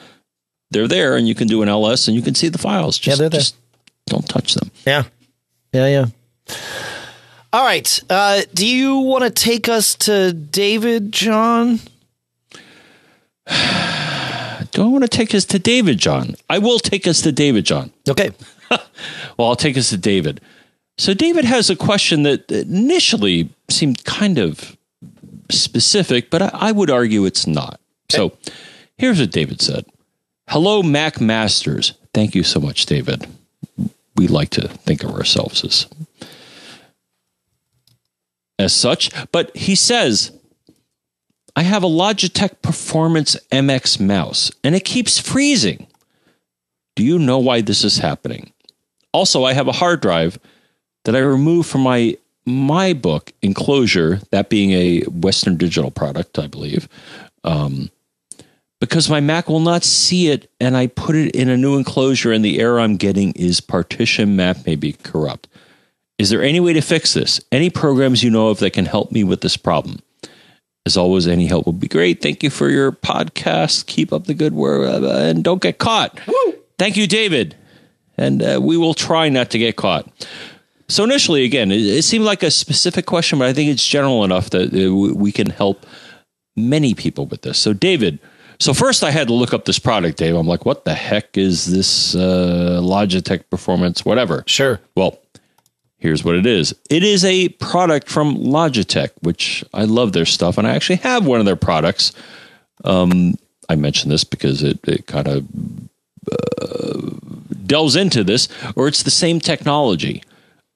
[0.71, 3.19] they're there and you can do an ls and you can see the files just,
[3.19, 3.39] they're there.
[3.39, 3.55] just
[4.07, 5.03] don't touch them yeah.
[5.73, 6.05] Yeah, yeah.
[7.53, 7.99] All right.
[8.09, 11.79] Uh, do you want to take us to David, John?
[14.71, 17.65] do i want to take us to david john i will take us to david
[17.65, 18.31] john Okay.
[19.37, 20.39] Well, I'll take us to David.
[20.97, 24.77] So, David has a question that initially seemed kind of
[25.49, 27.79] specific, but I, I would argue it's not.
[28.09, 28.37] So,
[28.97, 29.85] here's what David said
[30.51, 31.93] Hello, Mac Masters.
[32.13, 33.25] thank you so much, David.
[34.17, 35.87] We like to think of ourselves as
[38.59, 40.33] as such, but he says,
[41.55, 45.87] I have a Logitech Performance MX mouse and it keeps freezing.
[46.97, 48.51] Do you know why this is happening?
[49.13, 50.37] Also, I have a hard drive
[51.05, 56.47] that I removed from my my book enclosure, that being a Western Digital product, I
[56.47, 56.89] believe,
[57.45, 57.89] um,
[58.81, 62.33] because my Mac will not see it, and I put it in a new enclosure,
[62.33, 65.47] and the error I'm getting is partition map may be corrupt.
[66.17, 67.39] Is there any way to fix this?
[67.51, 69.99] Any programs you know of that can help me with this problem?
[70.85, 72.23] As always, any help would be great.
[72.23, 73.85] Thank you for your podcast.
[73.85, 76.19] Keep up the good work uh, and don't get caught.
[76.25, 76.55] Woo!
[76.79, 77.55] Thank you, David.
[78.17, 80.11] And uh, we will try not to get caught.
[80.87, 84.23] So initially, again, it, it, seemed like a specific question, but I think it's general
[84.23, 85.85] enough that uh, we can help
[86.55, 87.59] many people with this.
[87.59, 88.17] So, David.
[88.61, 90.35] So first, I had to look up this product, Dave.
[90.35, 94.43] I'm like, what the heck is this uh, Logitech Performance, whatever?
[94.45, 94.79] Sure.
[94.93, 95.19] Well,
[95.97, 96.75] here's what it is.
[96.87, 101.25] It is a product from Logitech, which I love their stuff, and I actually have
[101.25, 102.13] one of their products.
[102.83, 103.33] Um,
[103.67, 105.47] I mentioned this because it, it kind of
[106.31, 107.09] uh,
[107.65, 110.21] delves into this, or it's the same technology.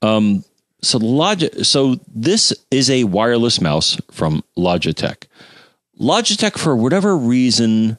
[0.01, 0.43] Um,
[0.81, 5.25] so Logitech, so this is a wireless mouse from Logitech.
[5.99, 7.97] Logitech, for whatever reason,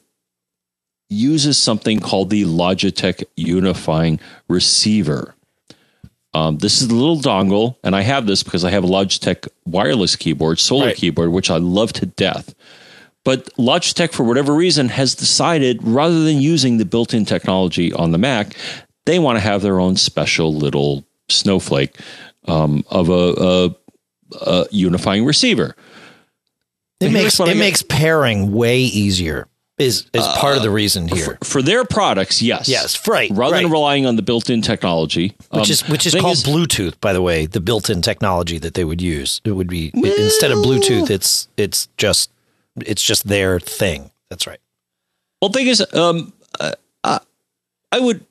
[1.09, 5.35] uses something called the Logitech Unifying Receiver.
[6.35, 9.49] Um, this is the little dongle, and I have this because I have a Logitech
[9.65, 10.97] wireless keyboard, solar right.
[10.97, 12.55] keyboard, which I love to death.
[13.25, 18.13] But Logitech, for whatever reason, has decided rather than using the built in technology on
[18.13, 18.55] the Mac,
[19.07, 21.99] they want to have their own special little snowflake
[22.47, 23.77] um, of a, a,
[24.43, 25.75] a, unifying receiver.
[27.01, 29.49] It makes it makes pairing way easier.
[29.79, 32.41] Is is uh, part of the reason here for, for, their products?
[32.41, 33.31] Yes, yes, right.
[33.31, 33.63] Rather right.
[33.63, 37.13] than relying on the built-in technology, which um, is which is called is, Bluetooth, by
[37.13, 39.43] the way, the built-in technology that they would use.
[39.45, 42.31] It would be well, instead of Bluetooth, it's it's just
[42.77, 44.11] it's just their thing.
[44.31, 44.61] That's right.
[45.43, 46.73] Well, thing is, um, uh,
[47.05, 48.25] I would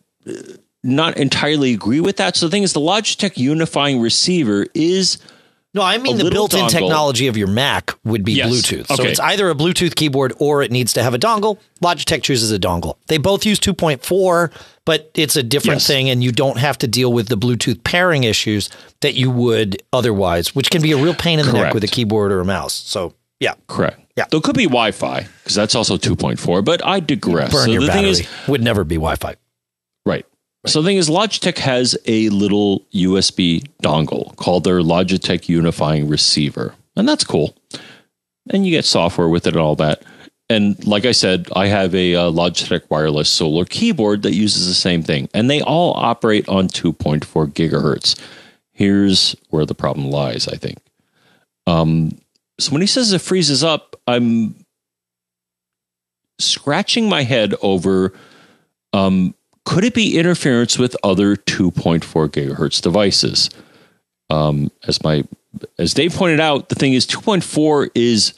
[0.83, 2.35] not entirely agree with that.
[2.35, 5.19] So the thing is, the Logitech unifying receiver is.
[5.75, 6.69] No, I mean the built-in dongle.
[6.69, 8.49] technology of your Mac would be yes.
[8.49, 8.87] Bluetooth.
[8.95, 11.59] So it's either a Bluetooth keyboard or it needs to have a dongle.
[11.83, 12.95] Logitech chooses a dongle.
[13.07, 14.53] They both use 2.4,
[14.85, 15.87] but it's a different yes.
[15.87, 18.69] thing and you don't have to deal with the Bluetooth pairing issues
[19.01, 21.65] that you would otherwise, which can be a real pain in the Correct.
[21.65, 22.73] neck with a keyboard or a mouse.
[22.73, 23.55] So, yeah.
[23.67, 23.99] Correct.
[24.15, 24.27] Yeah.
[24.31, 27.51] There could be Wi-Fi because that's also 2.4, but I digress.
[27.51, 28.13] Burn so your the battery.
[28.13, 29.35] thing is would never be Wi-Fi.
[30.65, 36.73] So the thing is, Logitech has a little USB dongle called their Logitech Unifying Receiver,
[36.95, 37.55] and that's cool.
[38.49, 40.03] And you get software with it and all that.
[40.49, 44.73] And like I said, I have a uh, Logitech wireless solar keyboard that uses the
[44.73, 47.21] same thing, and they all operate on 2.4
[47.53, 48.19] gigahertz.
[48.71, 50.79] Here's where the problem lies, I think.
[51.67, 52.17] Um,
[52.59, 54.55] so when he says it freezes up, I'm
[56.39, 58.13] scratching my head over
[58.93, 59.33] um,
[59.65, 63.49] could it be interference with other 2.4 gigahertz devices?
[64.29, 65.23] Um, as my
[65.79, 68.33] as Dave pointed out, the thing is 2.4 is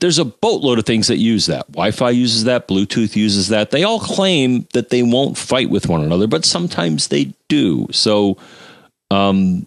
[0.00, 1.66] there's a boatload of things that use that.
[1.68, 3.70] Wi-Fi uses that, Bluetooth uses that.
[3.70, 7.86] They all claim that they won't fight with one another, but sometimes they do.
[7.92, 8.36] So,
[9.10, 9.66] um,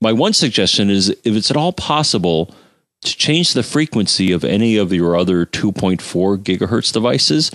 [0.00, 2.54] my one suggestion is if it's at all possible
[3.02, 5.98] to change the frequency of any of your other 2.4
[6.38, 7.50] gigahertz devices,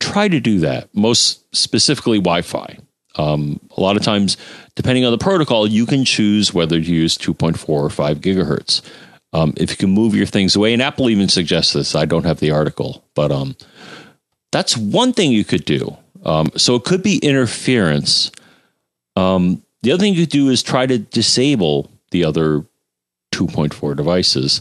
[0.00, 2.78] try to do that, most specifically Wi Fi.
[3.16, 4.36] Um, a lot of times,
[4.76, 8.80] depending on the protocol, you can choose whether to use 2.4 or 5 gigahertz.
[9.32, 12.24] Um, if you can move your things away, and Apple even suggests this, I don't
[12.24, 13.56] have the article, but um,
[14.52, 15.96] that's one thing you could do.
[16.24, 18.30] Um, so it could be interference.
[19.16, 22.64] Um, the other thing you could do is try to disable the other
[23.32, 24.60] 2.4 devices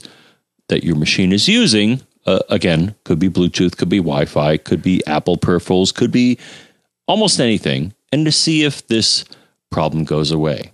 [0.68, 4.84] that your machine is using uh, again, could be Bluetooth, could be Wi Fi, could
[4.84, 6.38] be Apple peripherals, could be
[7.08, 9.26] almost anything, and to see if this
[9.72, 10.72] problem goes away.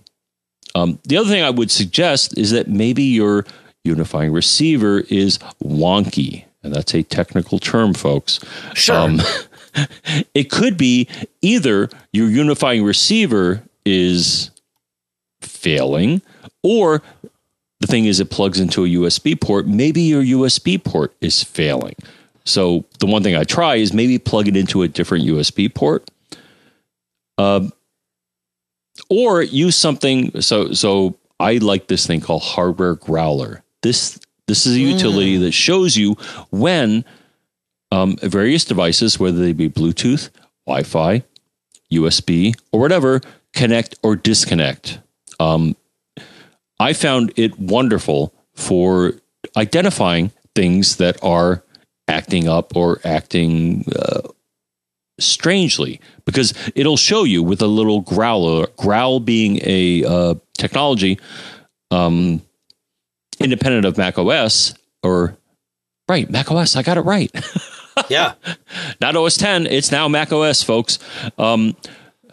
[0.74, 3.46] Um, the other thing I would suggest is that maybe your
[3.84, 6.44] unifying receiver is wonky.
[6.62, 8.40] And that's a technical term, folks.
[8.74, 8.96] Sure.
[8.96, 9.20] Um,
[10.34, 11.08] it could be
[11.42, 14.50] either your unifying receiver is
[15.40, 16.22] failing
[16.62, 17.02] or
[17.84, 19.66] the thing is, it plugs into a USB port.
[19.66, 21.94] Maybe your USB port is failing.
[22.46, 26.10] So the one thing I try is maybe plug it into a different USB port.
[27.36, 27.74] Um,
[29.10, 30.40] or use something.
[30.40, 33.62] So so I like this thing called Hardware Growler.
[33.82, 35.42] This this is a utility mm.
[35.42, 36.16] that shows you
[36.50, 37.04] when
[37.92, 40.30] um, various devices, whether they be Bluetooth
[40.66, 41.22] Wi-Fi,
[41.92, 43.20] USB, or whatever,
[43.52, 45.00] connect or disconnect.
[45.38, 45.76] Um,
[46.78, 49.14] I found it wonderful for
[49.56, 51.64] identifying things that are
[52.08, 54.20] acting up or acting uh,
[55.18, 61.18] strangely because it'll show you with a little growler, growl being a uh, technology
[61.90, 62.42] um,
[63.38, 65.36] independent of Mac OS or
[66.08, 66.76] right Mac OS.
[66.76, 67.30] I got it right.
[68.08, 68.34] yeah,
[69.00, 69.66] not OS 10.
[69.66, 70.98] It's now Mac OS, folks.
[71.38, 71.76] Um,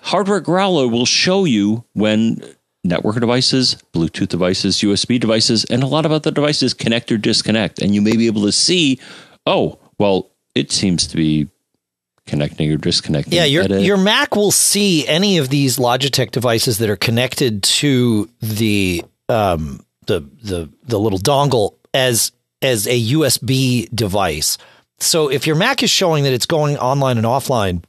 [0.01, 2.43] hardware growler will show you when
[2.83, 7.79] network devices, Bluetooth devices, USB devices, and a lot of other devices connect or disconnect.
[7.79, 8.99] And you may be able to see,
[9.45, 11.47] oh, well, it seems to be
[12.25, 13.33] connecting or disconnecting.
[13.33, 18.29] Yeah, your your Mac will see any of these Logitech devices that are connected to
[18.41, 24.57] the um, the the the little dongle as as a USB device.
[24.99, 27.83] So if your Mac is showing that it's going online and offline,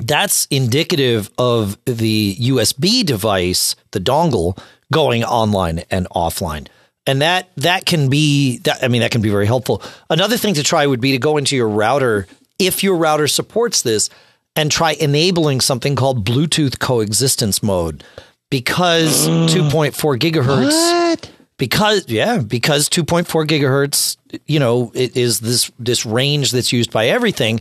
[0.00, 4.58] that's indicative of the USB device, the dongle,
[4.92, 6.66] going online and offline.
[7.06, 9.82] And that that can be that I mean that can be very helpful.
[10.10, 12.26] Another thing to try would be to go into your router
[12.58, 14.10] if your router supports this
[14.54, 18.04] and try enabling something called Bluetooth coexistence mode
[18.50, 21.30] because 2.4 gigahertz what?
[21.56, 27.08] because yeah because 2.4 gigahertz you know it is this this range that's used by
[27.08, 27.60] everything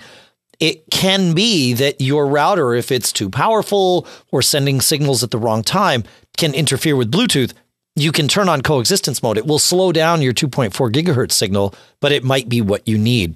[0.60, 5.38] it can be that your router if it's too powerful or sending signals at the
[5.38, 6.04] wrong time
[6.38, 7.54] can interfere with bluetooth
[7.96, 12.12] you can turn on coexistence mode it will slow down your 2.4 gigahertz signal but
[12.12, 13.36] it might be what you need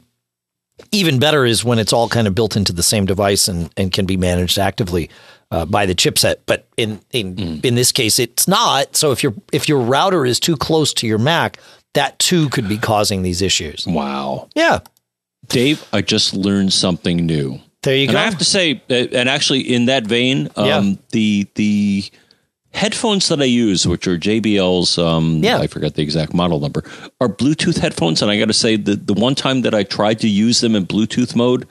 [0.92, 3.92] even better is when it's all kind of built into the same device and, and
[3.92, 5.10] can be managed actively
[5.52, 6.38] uh, by the chipset.
[6.46, 7.66] But in in mm.
[7.66, 8.96] in this case, it's not.
[8.96, 11.60] So if your if your router is too close to your Mac,
[11.94, 13.86] that too could be causing these issues.
[13.86, 14.50] Wow.
[14.56, 14.80] Yeah.
[15.48, 17.60] Dave, I just learned something new.
[17.84, 18.20] There you and go.
[18.20, 20.94] I have to say, uh, and actually, in that vein, um, yeah.
[21.12, 22.06] the the
[22.74, 25.60] headphones that I use, which are JBL's, um, yeah.
[25.60, 26.84] I forget the exact model number,
[27.22, 28.22] are Bluetooth headphones.
[28.22, 30.76] And I got to say, the, the one time that I tried to use them
[30.76, 31.68] in Bluetooth mode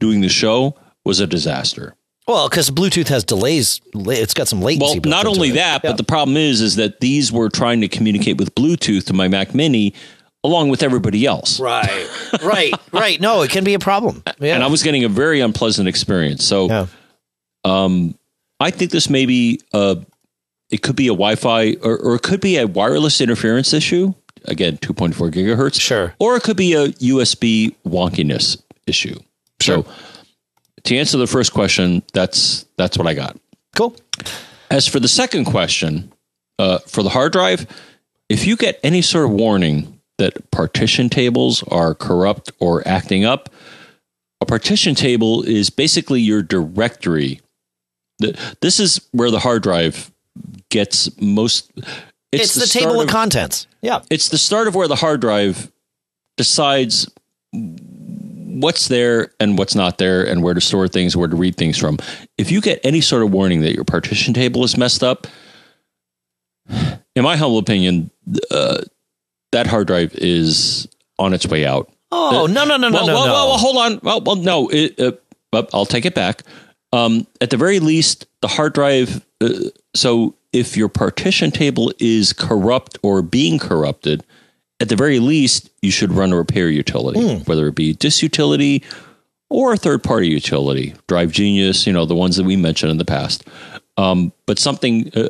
[0.00, 1.94] doing the show was a disaster.
[2.26, 4.98] Well, because Bluetooth has delays, it's got some latency.
[4.98, 5.90] Well, not only that, yeah.
[5.90, 9.28] but the problem is, is that these were trying to communicate with Bluetooth to my
[9.28, 9.94] Mac Mini,
[10.46, 11.60] along with everybody else.
[11.60, 12.08] Right,
[12.42, 13.20] right, right.
[13.20, 14.22] No, it can be a problem.
[14.38, 14.54] Yeah.
[14.54, 16.44] And I was getting a very unpleasant experience.
[16.44, 16.86] So, yeah.
[17.64, 18.16] um,
[18.60, 19.98] I think this may be a,
[20.70, 24.14] it could be a Wi-Fi or, or it could be a wireless interference issue.
[24.44, 25.80] Again, 2.4 gigahertz.
[25.80, 26.14] Sure.
[26.20, 29.18] Or it could be a USB wonkiness issue.
[29.60, 29.82] Sure.
[29.84, 29.92] So
[30.84, 33.36] to answer the first question, that's that's what I got.
[33.74, 33.96] Cool.
[34.70, 36.12] As for the second question,
[36.58, 37.66] uh, for the hard drive,
[38.28, 43.50] if you get any sort of warning that partition tables are corrupt or acting up,
[44.40, 47.40] a partition table is basically your directory
[48.60, 50.10] this is where the hard drive
[50.70, 51.70] gets most.
[52.32, 53.66] It's, it's the, the table of, of contents.
[53.82, 54.00] Yeah.
[54.10, 55.70] It's the start of where the hard drive
[56.36, 57.08] decides
[57.52, 61.78] what's there and what's not there and where to store things, where to read things
[61.78, 61.98] from.
[62.38, 65.26] If you get any sort of warning that your partition table is messed up,
[66.68, 68.10] in my humble opinion,
[68.50, 68.82] uh,
[69.56, 70.86] that hard drive is
[71.18, 71.90] on its way out.
[72.12, 73.32] Oh, uh, no, no, no, well, no, well, no.
[73.32, 74.00] Well, well, hold on.
[74.02, 75.12] Well, well no, it, uh,
[75.72, 76.42] I'll take it back.
[76.92, 79.24] Um, at the very least, the hard drive.
[79.40, 84.24] Uh, so if your partition table is corrupt or being corrupted,
[84.78, 87.48] at the very least, you should run a repair utility, mm.
[87.48, 88.84] whether it be disk utility
[89.48, 92.98] or a third party utility, Drive Genius, you know, the ones that we mentioned in
[92.98, 93.46] the past.
[93.96, 95.28] Um, but something, uh,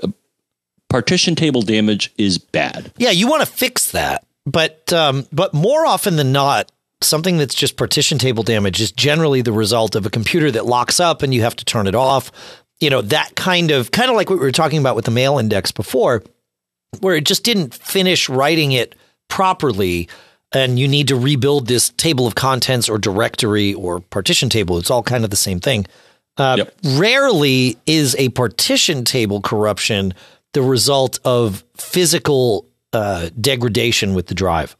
[0.88, 2.92] partition table damage is bad.
[2.96, 4.24] Yeah, you want to fix that.
[4.44, 6.70] But um, but more often than not,
[7.02, 11.00] something that's just partition table damage is generally the result of a computer that locks
[11.00, 12.30] up and you have to turn it off.
[12.78, 15.10] You know, that kind of kind of like what we were talking about with the
[15.10, 16.22] mail index before,
[17.00, 18.94] where it just didn't finish writing it
[19.28, 20.08] properly
[20.52, 24.78] and you need to rebuild this table of contents or directory or partition table.
[24.78, 25.86] It's all kind of the same thing.
[26.36, 26.74] Uh, yep.
[26.84, 30.14] Rarely is a partition table corruption
[30.52, 34.76] the result of physical uh, degradation with the drive.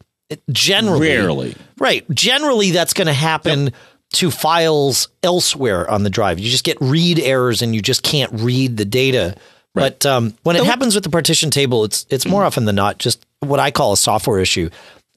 [0.51, 1.57] Generally rarely.
[1.79, 2.09] Right.
[2.11, 3.75] Generally that's going to happen yep.
[4.15, 6.39] to files elsewhere on the drive.
[6.39, 9.37] You just get read errors and you just can't read the data.
[9.75, 9.91] Right.
[9.91, 12.97] but um, when it happens with the partition table it's it's more often than not
[12.97, 14.71] just what i call a software issue.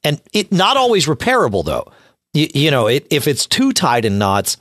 [0.03, 1.89] And it not always repairable though.
[2.33, 4.57] You, you know it, if it's too tied in knots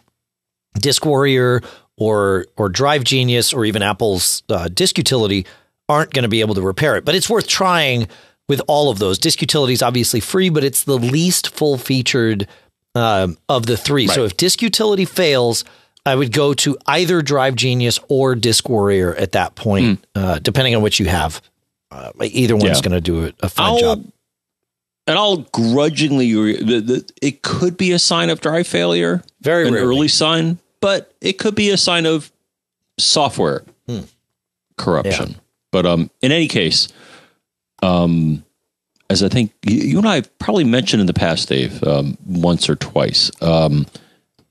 [0.75, 1.63] disk warrior
[1.97, 5.47] or or drive genius or even apple's uh, disk utility
[5.89, 8.07] aren't going to be able to repair it but it's worth trying
[8.49, 9.19] with all of those.
[9.19, 12.49] Disk Utility is obviously free, but it's the least full featured
[12.95, 14.07] um, of the three.
[14.07, 15.65] So if Disk Utility fails,
[16.07, 20.75] I would go to either Drive Genius or Disk Warrior at that point, uh, depending
[20.75, 21.43] on which you have.
[21.91, 22.83] Uh, either one's Yeah.
[22.89, 24.05] going to do a, fine I'll, job.
[25.07, 29.75] and I'll grudgingly, the, the, it could be a sign of drive failure, Very an
[29.75, 29.87] rarely.
[29.89, 32.33] early sign, but it could be a sign of
[32.99, 34.01] software Hmm.
[34.79, 35.37] corruption.
[35.79, 36.89] But um, in any case,
[37.85, 38.45] um,
[39.09, 42.19] as I think you, you and I have probably mentioned in the past, Dave, um,
[42.27, 43.87] once or twice, um,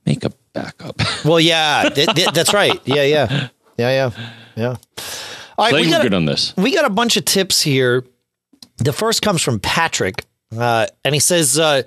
[0.06, 1.02] make a backup.
[1.26, 2.80] Well, yeah, th- th- that's right.
[2.86, 4.12] Yeah, yeah, yeah, yeah,
[4.56, 4.68] yeah.
[4.70, 4.78] All right,
[5.58, 6.54] I think we got, good on this.
[6.56, 8.06] we got a bunch of tips here.
[8.78, 10.24] The first comes from Patrick,
[10.58, 11.82] uh, and he says, uh,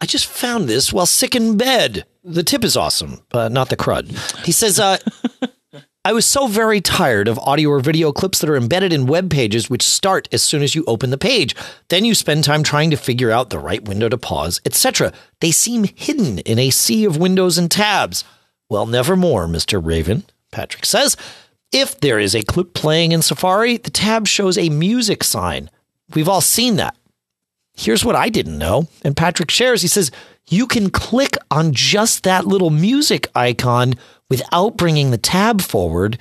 [0.00, 3.76] "I just found this while sick in bed." The tip is awesome, uh, not the
[3.76, 4.06] crud.
[4.46, 4.98] He says, uh,
[6.04, 9.30] "I was so very tired of audio or video clips that are embedded in web
[9.30, 11.56] pages, which start as soon as you open the page.
[11.88, 15.12] Then you spend time trying to figure out the right window to pause, etc.
[15.40, 18.22] They seem hidden in a sea of windows and tabs."
[18.68, 19.84] Well, nevermore, Mr.
[19.84, 21.16] Raven, Patrick says.
[21.72, 25.70] If there is a clip playing in Safari, the tab shows a music sign.
[26.14, 26.96] We've all seen that.
[27.76, 28.88] Here's what I didn't know.
[29.02, 30.12] And Patrick shares, he says,
[30.48, 33.94] you can click on just that little music icon
[34.30, 36.18] without bringing the tab forward.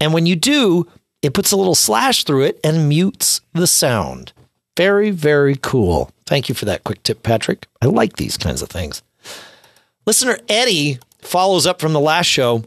[0.00, 0.86] And when you do,
[1.22, 4.32] it puts a little slash through it and mutes the sound.
[4.76, 6.10] Very, very cool.
[6.26, 7.66] Thank you for that quick tip, Patrick.
[7.80, 9.02] I like these kinds of things.
[10.06, 12.64] Listener Eddie follows up from the last show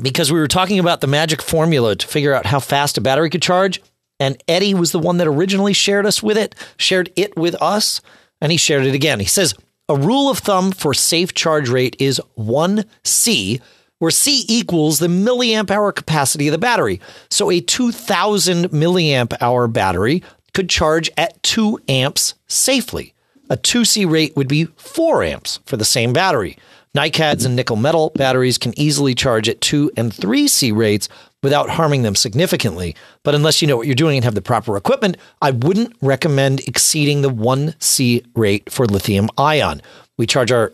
[0.00, 3.30] because we were talking about the magic formula to figure out how fast a battery
[3.30, 3.80] could charge.
[4.18, 8.02] And Eddie was the one that originally shared us with it, shared it with us,
[8.40, 9.20] and he shared it again.
[9.20, 9.54] He says
[9.88, 13.60] a rule of thumb for safe charge rate is 1C,
[14.00, 17.00] where C equals the milliamp hour capacity of the battery.
[17.30, 23.14] So a 2000 milliamp hour battery could charge at 2 amps safely.
[23.48, 26.56] A 2C rate would be 4 amps for the same battery.
[26.96, 31.08] NiCads and nickel metal batteries can easily charge at 2 and 3C rates
[31.42, 32.96] without harming them significantly.
[33.22, 36.60] But unless you know what you're doing and have the proper equipment, I wouldn't recommend
[36.60, 39.82] exceeding the 1C rate for lithium ion.
[40.16, 40.72] We charge our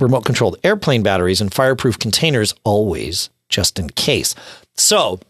[0.00, 4.34] remote controlled airplane batteries and fireproof containers always, just in case.
[4.76, 5.20] So,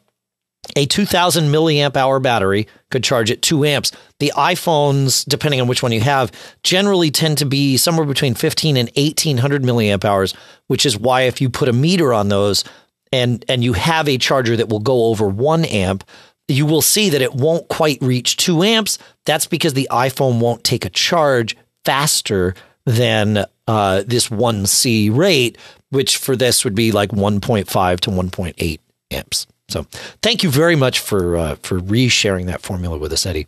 [0.76, 3.92] a 2000 milliamp hour battery could charge at 2 amps.
[4.18, 6.30] The iPhones, depending on which one you have,
[6.62, 10.34] generally tend to be somewhere between 15 and 1800 milliamp hours,
[10.66, 12.64] which is why if you put a meter on those
[13.12, 16.04] and and you have a charger that will go over 1 amp,
[16.46, 18.98] you will see that it won't quite reach 2 amps.
[19.24, 22.54] That's because the iPhone won't take a charge faster
[22.84, 25.56] than uh, this 1C rate,
[25.90, 28.78] which for this would be like 1.5 to 1.8
[29.12, 29.46] amps.
[29.68, 29.84] So
[30.22, 33.46] thank you very much for uh, for resharing that formula with us, Eddie.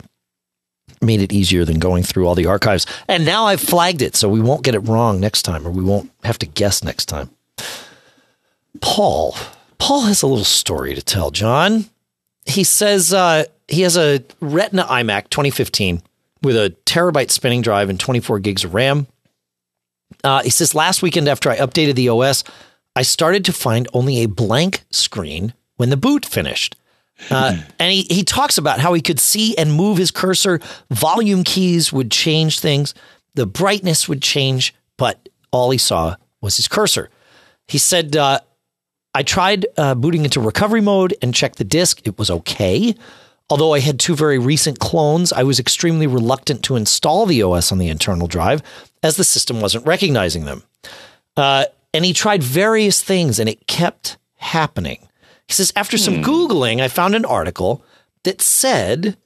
[1.00, 2.86] Made it easier than going through all the archives.
[3.08, 5.82] And now I've flagged it so we won't get it wrong next time or we
[5.82, 7.30] won't have to guess next time.
[8.80, 9.34] Paul.
[9.78, 11.86] Paul has a little story to tell, John.
[12.46, 16.00] He says uh, he has a Retina iMac 2015
[16.44, 19.08] with a terabyte spinning drive and 24 gigs of RAM.
[20.24, 22.44] Uh, he says last weekend after I updated the OS,
[22.94, 26.76] I started to find only a blank screen when the boot finished.
[27.30, 30.60] Uh, and he, he talks about how he could see and move his cursor.
[30.90, 32.94] Volume keys would change things,
[33.34, 37.10] the brightness would change, but all he saw was his cursor.
[37.68, 38.40] He said, uh,
[39.14, 42.06] I tried uh, booting into recovery mode and checked the disk.
[42.06, 42.94] It was okay.
[43.50, 47.70] Although I had two very recent clones, I was extremely reluctant to install the OS
[47.70, 48.62] on the internal drive
[49.02, 50.62] as the system wasn't recognizing them.
[51.36, 54.98] Uh, and he tried various things and it kept happening.
[55.48, 57.84] He says, after some Googling, I found an article
[58.24, 59.16] that said,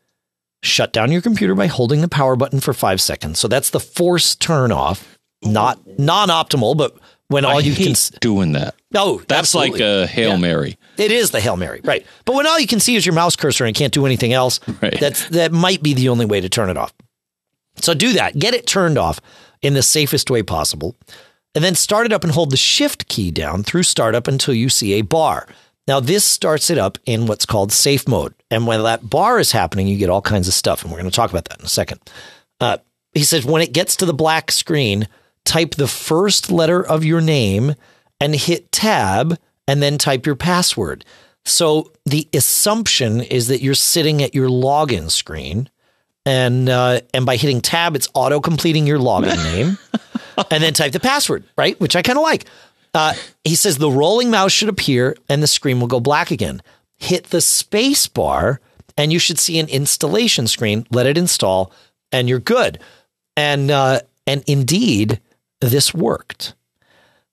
[0.62, 3.38] shut down your computer by holding the power button for five seconds.
[3.38, 6.96] So that's the force turn off, not non optimal, but
[7.28, 7.94] when all I you can.
[8.20, 8.74] doing that.
[8.94, 10.36] Oh, That's like a Hail Yeah.
[10.36, 10.78] Mary.
[10.96, 12.06] It is the Hail Mary, right?
[12.24, 14.60] But when all you can see is your mouse cursor and can't do anything else,
[14.80, 14.98] Right.
[14.98, 16.92] that's that might be the only way to turn it off.
[17.76, 18.38] So do that.
[18.38, 19.20] Get it turned off
[19.60, 20.96] in the safest way possible.
[21.54, 24.68] And then start it up and hold the shift key down through startup until you
[24.68, 25.46] see a bar.
[25.88, 28.34] Now, this starts it up in what's called safe mode.
[28.50, 30.82] And when that bar is happening, you get all kinds of stuff.
[30.82, 32.00] And we're going to talk about that in a second.
[32.60, 32.78] Uh,
[33.14, 35.08] he says, when it gets to the black screen,
[35.46, 37.74] type the first letter of your name
[38.20, 41.04] and hit tab and then type your password.
[41.44, 45.70] So the assumption is that you're sitting at your login screen
[46.26, 49.78] and uh, and by hitting tab, it's auto completing your login name,
[50.50, 51.80] and then type the password, right?
[51.80, 52.44] Which I kind of like.
[52.92, 53.14] Uh,
[53.44, 56.62] he says the rolling mouse should appear and the screen will go black again.
[56.96, 58.60] Hit the space bar,
[58.96, 60.86] and you should see an installation screen.
[60.90, 61.72] Let it install,
[62.10, 62.80] and you're good.
[63.36, 65.20] And uh, and indeed,
[65.60, 66.54] this worked.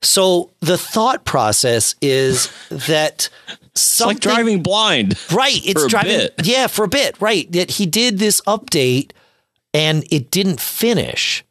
[0.01, 3.29] So the thought process is that
[3.67, 5.19] it's like driving blind.
[5.31, 5.59] Right.
[5.65, 6.29] It's driving.
[6.43, 7.19] Yeah, for a bit.
[7.19, 7.51] Right.
[7.51, 9.11] That he did this update
[9.73, 11.43] and it didn't finish.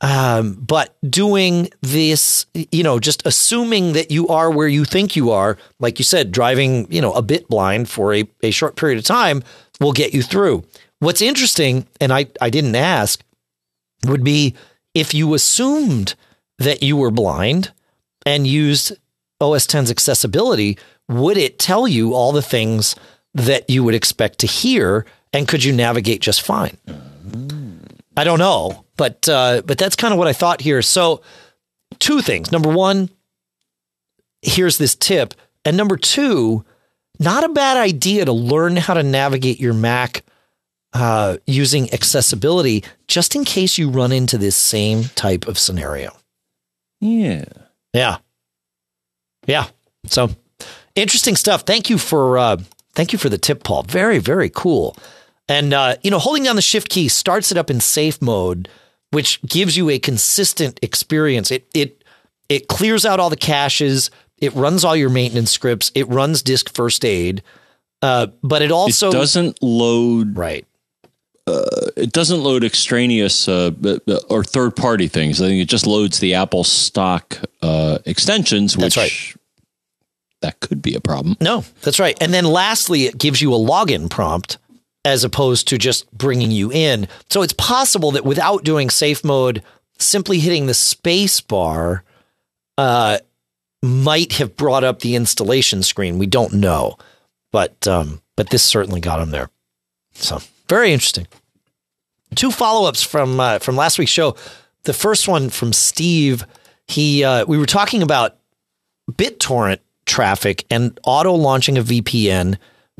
[0.00, 5.30] Um, but doing this, you know, just assuming that you are where you think you
[5.30, 8.98] are, like you said, driving, you know, a bit blind for a, a short period
[8.98, 9.42] of time
[9.80, 10.62] will get you through.
[10.98, 13.24] What's interesting, and I, I didn't ask,
[14.04, 14.54] would be
[14.94, 16.14] if you assumed
[16.58, 17.72] that you were blind
[18.24, 18.92] and used
[19.40, 22.96] OS 10's accessibility, would it tell you all the things
[23.34, 25.04] that you would expect to hear?
[25.32, 26.78] And could you navigate just fine?
[28.16, 30.82] I don't know, but uh, but that's kind of what I thought here.
[30.82, 31.22] So,
[31.98, 32.52] two things.
[32.52, 33.10] Number one,
[34.40, 35.34] here's this tip,
[35.64, 36.64] and number two,
[37.18, 40.22] not a bad idea to learn how to navigate your Mac
[40.94, 46.16] uh, using accessibility, just in case you run into this same type of scenario.
[47.00, 47.44] Yeah.
[47.92, 48.18] Yeah.
[49.46, 49.66] Yeah.
[50.06, 50.30] So
[50.94, 51.62] interesting stuff.
[51.62, 52.56] Thank you for uh,
[52.94, 53.82] thank you for the tip, Paul.
[53.82, 54.96] Very very cool.
[55.48, 58.68] And uh, you know, holding down the shift key starts it up in safe mode,
[59.10, 61.50] which gives you a consistent experience.
[61.50, 62.04] It it
[62.48, 64.10] it clears out all the caches.
[64.38, 65.90] It runs all your maintenance scripts.
[65.94, 67.42] It runs disk first aid.
[68.02, 70.66] Uh, but it also it doesn't load right.
[71.46, 73.70] Uh, it doesn't load extraneous uh,
[74.30, 75.42] or third party things.
[75.42, 79.34] I think it just loads the Apple stock uh, extensions, which right.
[80.40, 81.36] that could be a problem.
[81.40, 82.16] No, that's right.
[82.20, 84.56] And then lastly, it gives you a login prompt
[85.04, 87.08] as opposed to just bringing you in.
[87.28, 89.62] So it's possible that without doing safe mode,
[89.98, 92.04] simply hitting the space bar
[92.78, 93.18] uh,
[93.82, 96.18] might have brought up the installation screen.
[96.18, 96.96] We don't know,
[97.52, 99.50] but um, but this certainly got him there.
[100.14, 101.26] So very interesting.
[102.34, 104.36] Two follow ups from uh, from last week's show.
[104.84, 106.44] The first one from Steve.
[106.86, 108.36] He uh, we were talking about
[109.10, 112.56] BitTorrent traffic and auto launching a VPN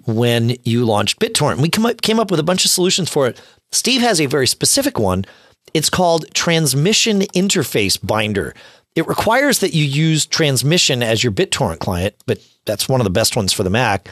[0.06, 1.58] when you launched BitTorrent.
[1.60, 3.40] We up, came up with a bunch of solutions for it.
[3.72, 5.24] Steve has a very specific one.
[5.72, 8.54] It's called Transmission Interface Binder.
[8.94, 13.10] It requires that you use transmission as your BitTorrent client, but that's one of the
[13.10, 14.08] best ones for the Mac.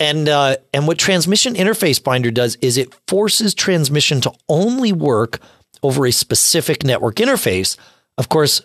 [0.00, 5.40] And uh, and what Transmission Interface Binder does is it forces transmission to only work
[5.82, 7.76] over a specific network interface.
[8.16, 8.62] Of course,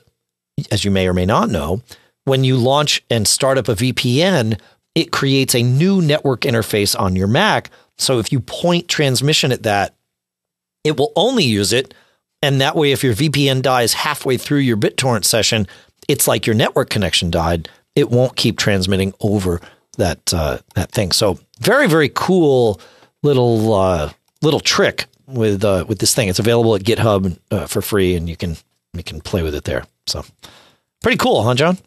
[0.71, 1.81] as you may or may not know,
[2.23, 4.59] when you launch and start up a VPN,
[4.95, 7.69] it creates a new network interface on your Mac.
[7.97, 9.93] So if you point transmission at that,
[10.85, 11.93] it will only use it.
[12.41, 15.67] And that way, if your VPN dies halfway through your BitTorrent session,
[16.07, 17.69] it's like your network connection died.
[17.95, 19.59] It won't keep transmitting over
[19.95, 21.11] that uh, that thing.
[21.11, 22.79] So very very cool
[23.23, 24.11] little uh,
[24.41, 26.29] little trick with uh, with this thing.
[26.29, 28.57] It's available at GitHub uh, for free, and you can
[28.93, 29.85] you can play with it there.
[30.05, 30.23] So
[31.01, 31.77] pretty cool, huh, John?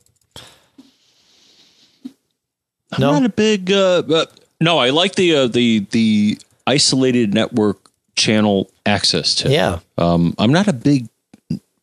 [2.92, 3.12] I'm no?
[3.12, 3.70] not a big.
[3.70, 4.26] Uh, uh,
[4.60, 9.50] no, I like the uh, the the isolated network channel access to.
[9.50, 9.78] Yeah.
[9.96, 11.08] Um, I'm not a big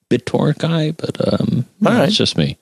[0.09, 2.07] BitTorrent guy, but um, all right.
[2.07, 2.57] it's just me.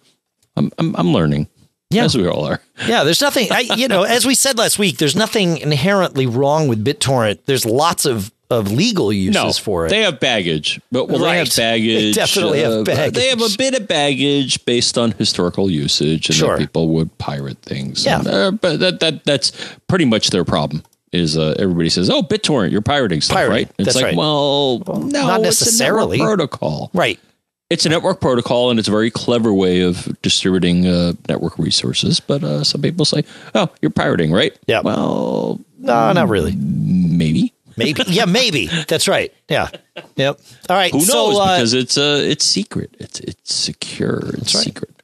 [0.56, 1.48] I'm, I'm I'm learning.
[1.94, 2.06] Yeah.
[2.06, 2.60] As we all are.
[2.88, 6.68] Yeah, there's nothing, I, you know, as we said last week, there's nothing inherently wrong
[6.68, 7.40] with BitTorrent.
[7.45, 9.90] There's lots of of legal uses no, for it.
[9.90, 11.32] They have baggage, but well, right.
[11.32, 12.15] they have baggage.
[12.15, 13.14] They definitely uh, have baggage.
[13.15, 16.57] They have a bit of baggage based on historical usage, and sure.
[16.57, 18.06] people would pirate things.
[18.06, 19.52] Yeah, and, uh, but that that that's
[19.88, 20.84] pretty much their problem.
[21.11, 23.53] Is uh, everybody says, "Oh, BitTorrent, you're pirating stuff, pirating.
[23.53, 24.15] right?" It's that's like, right.
[24.15, 27.20] well, well, no, not necessarily protocol, right?
[27.69, 32.19] It's a network protocol, and it's a very clever way of distributing uh, network resources.
[32.19, 33.23] But uh, some people say,
[33.56, 34.81] "Oh, you're pirating, right?" Yeah.
[34.81, 36.56] Well, no, not really.
[36.56, 37.53] Maybe.
[37.76, 38.03] Maybe.
[38.07, 38.68] Yeah, maybe.
[38.88, 39.34] That's right.
[39.49, 39.69] Yeah.
[40.15, 40.40] Yep.
[40.69, 40.91] All right.
[40.91, 41.40] Who knows?
[41.40, 42.95] Uh, because it's uh, it's secret.
[42.99, 44.22] It's it's secure.
[44.35, 44.64] It's right.
[44.64, 45.02] secret.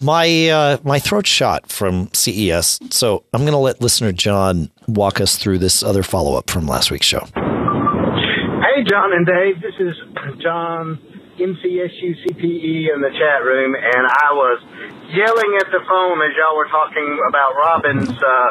[0.00, 2.80] My uh, my throat shot from CES.
[2.90, 6.66] So I'm going to let listener John walk us through this other follow up from
[6.66, 7.26] last week's show.
[7.34, 9.60] Hey, John and Dave.
[9.60, 9.94] This is
[10.42, 10.98] John
[11.40, 14.60] MCSU CPE in the chat room, and I was
[15.08, 18.48] yelling at the phone as y'all were talking about Robin's uh,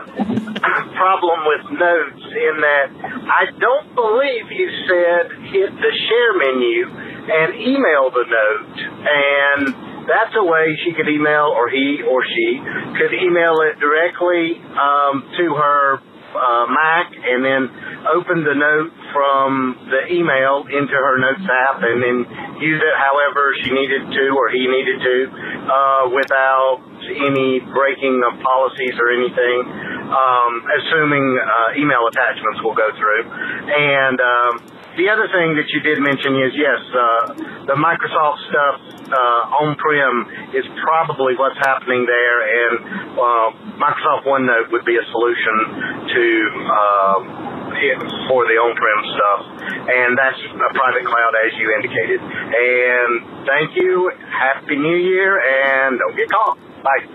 [0.97, 2.25] problem with notes.
[2.33, 2.87] In that,
[3.29, 6.89] I don't believe you said hit the share menu
[7.29, 9.61] and email the note, and
[10.09, 12.57] that's a way she could email, or he or she
[12.97, 16.01] could email it directly um, to her
[16.35, 17.61] uh, Mac and then
[18.09, 22.17] open the note from the email into her notes app and then
[22.61, 25.15] use it however she needed to or he needed to
[25.69, 29.57] uh, without any breaking of policies or anything,
[30.13, 33.23] um, assuming uh, email attachments will go through.
[33.25, 34.53] And um,
[34.99, 37.01] the other thing that you did mention is yes, uh,
[37.71, 38.75] the Microsoft stuff
[39.07, 42.73] uh, on-prem is probably what's happening there, and
[43.15, 43.47] uh,
[43.79, 45.55] Microsoft OneNote would be a solution
[46.11, 46.25] to
[46.67, 47.17] uh,
[48.27, 49.41] for the on-prem stuff,
[49.87, 52.19] and that's a private cloud as you indicated.
[52.19, 56.57] And thank you, Happy New Year, and don't get caught.
[56.83, 57.07] Bye.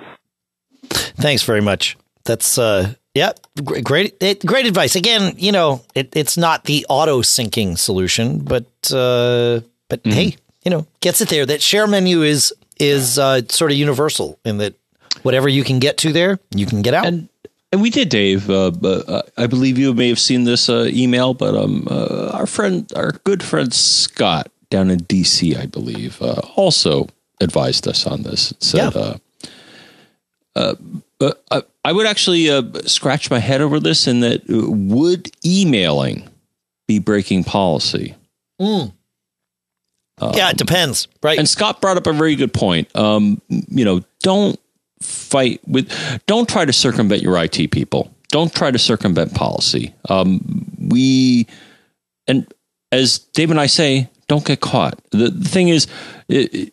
[1.20, 1.97] Thanks very much.
[2.24, 3.32] That's uh yeah,
[3.62, 4.97] great great advice.
[4.97, 10.11] Again, you know, it, it's not the auto syncing solution, but uh but mm-hmm.
[10.11, 11.47] hey, you know, gets it there.
[11.47, 14.74] That share menu is is uh, sort of universal in that
[15.23, 17.07] whatever you can get to there, you can get out.
[17.07, 17.28] And
[17.73, 18.49] and we did, Dave.
[18.49, 22.47] Uh, uh, I believe you may have seen this uh, email, but um, uh, our
[22.47, 27.09] friend, our good friend Scott down in DC, I believe, uh, also
[27.41, 28.53] advised us on this.
[28.53, 28.95] It said,
[30.57, 30.74] yeah.
[31.20, 36.28] Uh, I would actually uh, scratch my head over this in that uh, would emailing
[36.89, 38.15] be breaking policy?
[38.61, 38.93] Mm.
[40.19, 41.39] Um, yeah, it depends, right?
[41.39, 42.95] And Scott brought up a very good point.
[42.97, 44.59] Um, you know, don't
[45.01, 45.91] fight with,
[46.27, 48.15] don't try to circumvent your IT people.
[48.28, 49.95] Don't try to circumvent policy.
[50.09, 51.47] Um, we,
[52.27, 52.53] and
[52.93, 54.99] as Dave and I say, don't get caught.
[55.11, 55.86] The, the thing is,
[56.28, 56.73] it,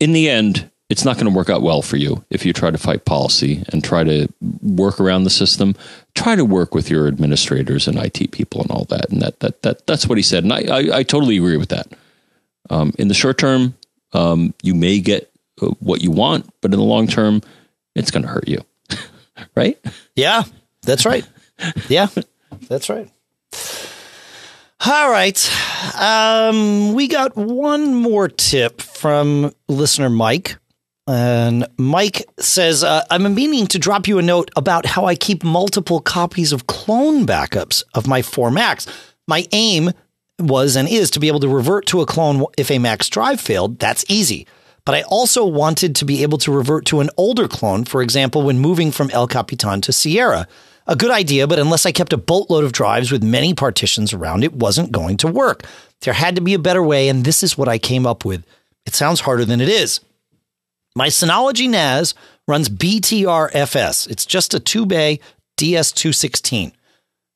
[0.00, 2.70] in the end, it's not going to work out well for you if you try
[2.70, 4.28] to fight policy and try to
[4.62, 5.74] work around the system.
[6.14, 9.10] Try to work with your administrators and IT people and all that.
[9.10, 10.44] And that that that that's what he said.
[10.44, 11.86] And I I, I totally agree with that.
[12.70, 13.74] Um, in the short term,
[14.12, 15.30] um, you may get
[15.60, 17.42] uh, what you want, but in the long term,
[17.94, 18.64] it's going to hurt you.
[19.56, 19.78] right?
[20.14, 20.44] Yeah,
[20.82, 21.26] that's right.
[21.88, 22.08] Yeah,
[22.68, 23.10] that's right.
[24.86, 25.50] All right.
[25.98, 30.56] Um, we got one more tip from listener Mike.
[31.06, 35.44] And Mike says, uh, I'm meaning to drop you a note about how I keep
[35.44, 38.86] multiple copies of clone backups of my four Macs.
[39.28, 39.92] My aim
[40.38, 43.40] was and is to be able to revert to a clone if a Mac's drive
[43.40, 43.78] failed.
[43.78, 44.46] That's easy.
[44.86, 48.42] But I also wanted to be able to revert to an older clone, for example,
[48.42, 50.46] when moving from El Capitan to Sierra.
[50.86, 54.44] A good idea, but unless I kept a boatload of drives with many partitions around,
[54.44, 55.64] it wasn't going to work.
[56.02, 58.44] There had to be a better way, and this is what I came up with.
[58.84, 60.00] It sounds harder than it is.
[60.96, 62.14] My Synology NAS
[62.46, 64.08] runs BTRFS.
[64.08, 65.20] It's just a two bay
[65.58, 66.72] DS216.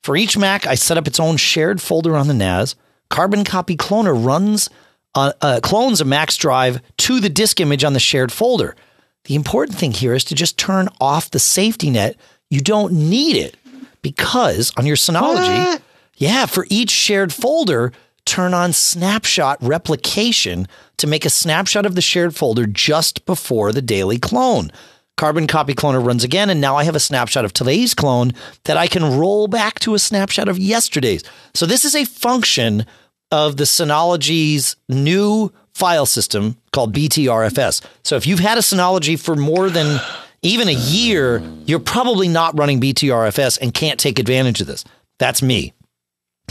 [0.05, 2.77] For each Mac, I set up its own shared folder on the NAS.
[3.11, 4.71] Carbon Copy Cloner runs
[5.15, 8.77] uh, uh, clones a Mac's drive to the disk image on the shared folder.
[9.25, 12.17] The important thing here is to just turn off the safety net.
[12.51, 13.57] You don't need it
[14.03, 15.83] because on your Synology, what?
[16.17, 17.93] yeah, for each shared folder,
[18.29, 20.69] turn on snapshot replication
[20.99, 24.71] to make a snapshot of the shared folder just before the daily clone.
[25.17, 28.33] Carbon Copy Cloner runs again, and now I have a snapshot of today's clone
[28.65, 31.25] that I can roll back to a snapshot of yesterday's.
[31.55, 32.87] So this is a function
[33.33, 37.85] of the Synology's new file system called BTRFS.
[38.05, 40.01] So if you've had a Synology for more than
[40.43, 44.85] even a year, you're probably not running BTRFS and can't take advantage of this.
[45.19, 45.73] That's me.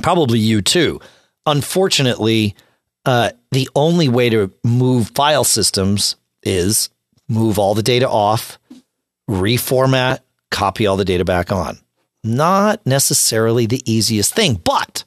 [0.02, 1.00] Probably you too.
[1.48, 2.56] Unfortunately,
[3.06, 6.90] uh, the only way to move file systems is
[7.28, 8.60] move all the data off,
[9.30, 10.20] reformat,
[10.52, 11.80] copy all the data back on.
[12.24, 15.06] Not necessarily the easiest thing, but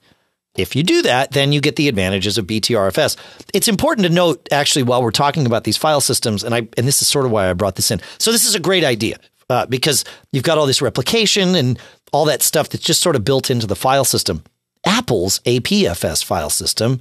[0.56, 3.16] if you do that, then you get the advantages of BTRFS.
[3.52, 6.88] It's important to note, actually, while we're talking about these file systems, and I and
[6.88, 8.00] this is sort of why I brought this in.
[8.18, 9.18] So this is a great idea
[9.50, 11.78] uh, because you've got all this replication and
[12.12, 14.42] all that stuff that's just sort of built into the file system.
[14.84, 16.98] Apple's APFS file system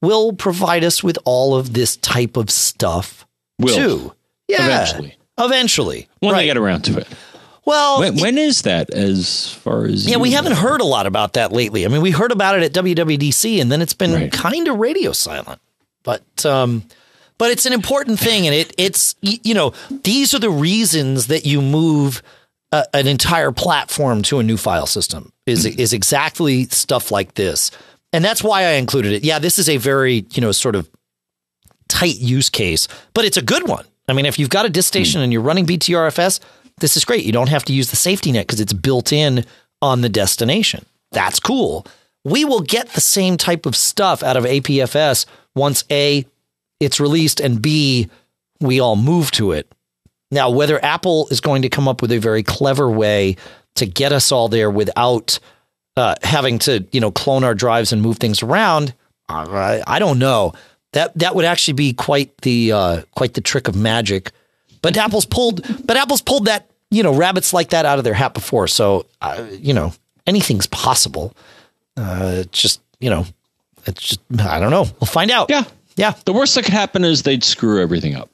[0.00, 3.26] will provide us with all of this type of stuff
[3.58, 3.74] will.
[3.74, 4.14] too.
[4.46, 4.64] Yeah.
[4.64, 5.16] Eventually.
[5.38, 6.08] Eventually.
[6.20, 6.40] When right.
[6.40, 7.08] they get around to it.
[7.64, 10.36] Well, when, when is that as far as Yeah, we know?
[10.36, 11.84] haven't heard a lot about that lately.
[11.84, 14.32] I mean, we heard about it at WWDC and then it's been right.
[14.32, 15.60] kind of radio silent.
[16.02, 16.84] But um
[17.36, 21.44] but it's an important thing and it it's you know, these are the reasons that
[21.44, 22.22] you move
[22.72, 25.80] a, an entire platform to a new file system is mm-hmm.
[25.80, 27.70] is exactly stuff like this
[28.12, 29.24] and that's why I included it.
[29.24, 30.88] Yeah, this is a very, you know, sort of
[31.88, 33.84] tight use case, but it's a good one.
[34.08, 35.24] I mean, if you've got a disk station mm.
[35.24, 36.40] and you're running BTRFS,
[36.80, 37.24] this is great.
[37.24, 39.44] You don't have to use the safety net because it's built in
[39.82, 40.86] on the destination.
[41.12, 41.86] That's cool.
[42.24, 46.24] We will get the same type of stuff out of APFS once A,
[46.80, 48.08] it's released, and B,
[48.60, 49.70] we all move to it.
[50.30, 53.36] Now, whether Apple is going to come up with a very clever way
[53.76, 55.38] to get us all there without
[55.96, 58.94] uh, having to you know clone our drives and move things around.
[59.28, 60.52] I, I don't know.
[60.92, 64.30] That that would actually be quite the uh, quite the trick of magic.
[64.80, 68.14] But Apple's pulled but Apple's pulled that you know rabbits like that out of their
[68.14, 68.68] hat before.
[68.68, 69.92] So uh, you know
[70.26, 71.34] anything's possible.
[71.96, 73.26] Uh, just you know
[73.86, 74.86] It's just I don't know.
[75.00, 75.50] We'll find out.
[75.50, 75.64] Yeah.
[75.96, 76.14] Yeah.
[76.24, 78.30] The worst that could happen is they'd screw everything up.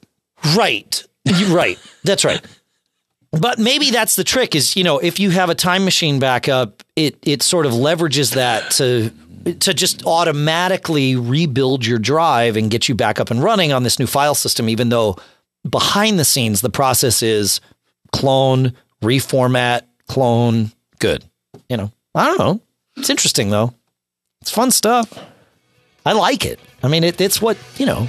[0.55, 1.03] Right.
[1.49, 1.79] Right.
[2.03, 2.43] That's right.
[3.31, 6.83] But maybe that's the trick is, you know, if you have a time machine backup,
[6.95, 9.11] it it sort of leverages that to
[9.59, 13.99] to just automatically rebuild your drive and get you back up and running on this
[13.99, 15.15] new file system even though
[15.69, 17.59] behind the scenes the process is
[18.11, 18.73] clone,
[19.03, 21.23] reformat, clone, good.
[21.69, 21.91] You know.
[22.13, 22.61] I don't know.
[22.95, 23.73] It's interesting though.
[24.41, 25.11] It's fun stuff.
[26.05, 26.59] I like it.
[26.83, 28.07] I mean, it, it's what, you know,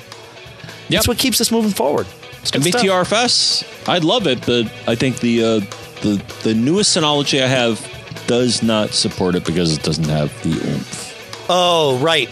[0.88, 0.98] Yep.
[1.01, 2.06] it's what keeps us moving forward.
[2.47, 2.62] Stuff.
[2.62, 5.60] MBTRFS, I'd love it, but I think the uh,
[6.02, 7.81] the the newest Synology I have
[8.27, 11.47] does not support it because it doesn't have the oomph.
[11.48, 12.28] Oh, right.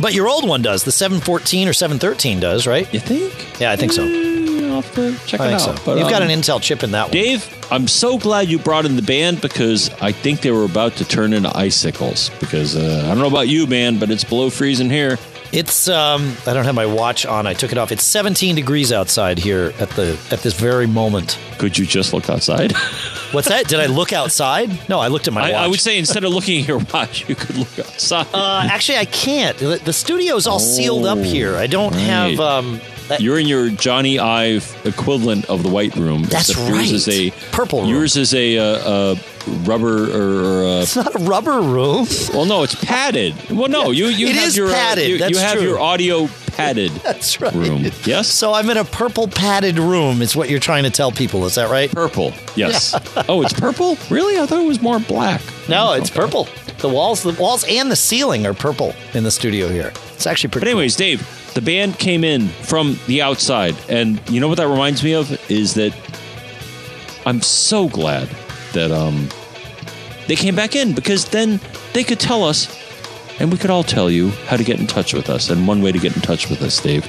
[0.00, 0.84] But your old one does.
[0.84, 2.92] The 714 or 713 does, right?
[2.92, 3.60] You think?
[3.60, 4.04] Yeah, I think so.
[4.04, 5.60] Eh, I'll have to check I it out.
[5.60, 5.76] so.
[5.84, 7.12] But, You've got um, an Intel chip in that one.
[7.12, 10.96] Dave, I'm so glad you brought in the band because I think they were about
[10.96, 12.30] to turn into icicles.
[12.40, 15.18] Because uh, I don't know about you, man, but it's below freezing here.
[15.52, 17.46] It's um I don't have my watch on.
[17.46, 17.92] I took it off.
[17.92, 21.38] It's 17 degrees outside here at the at this very moment.
[21.58, 22.72] Could you just look outside?
[23.32, 23.68] What's that?
[23.68, 24.88] Did I look outside?
[24.88, 25.60] No, I looked at my I, watch.
[25.62, 28.26] I would say instead of looking at your watch, you could look outside.
[28.32, 29.56] uh, actually I can't.
[29.58, 31.56] The, the studio's all sealed up Oh, here.
[31.56, 36.22] I don't have um that- You're in your Jony Ive equivalent of the white room.
[36.24, 37.30] That's except Yours is a.
[37.52, 37.90] Purple room.
[37.90, 39.14] Yours is a, uh, uh,
[39.64, 42.06] rubber or, uh, it's not a rubber room.
[42.32, 43.34] well, no, it's padded.
[43.50, 45.06] Well, no, you you It have your uh, padded.
[45.08, 45.62] you, you That's have true.
[45.68, 47.52] your audio padded That's right.
[47.54, 47.84] room.
[48.04, 51.44] Yes, So I'm in a purple padded room is what you're trying to tell people.
[51.46, 51.90] Is that right?
[51.90, 52.32] purple.
[52.56, 52.94] Yes.
[53.28, 53.96] oh, it's purple.
[54.10, 54.38] Really?
[54.38, 55.40] I thought it was more black.
[55.68, 56.20] No, it's Okay.
[56.20, 56.48] purple.
[56.78, 59.92] The walls, the walls, and the ceiling are purple in the studio here.
[60.14, 60.64] It's actually pretty.
[60.64, 64.66] But anyways, Dave, the band came in from the outside, and you know what that
[64.68, 65.94] reminds me of is that
[67.24, 68.28] I'm so glad
[68.72, 69.28] that um
[70.26, 71.60] they came back in because then
[71.92, 72.66] they could tell us,
[73.40, 75.50] and we could all tell you how to get in touch with us.
[75.50, 77.06] And one way to get in touch with us, Dave,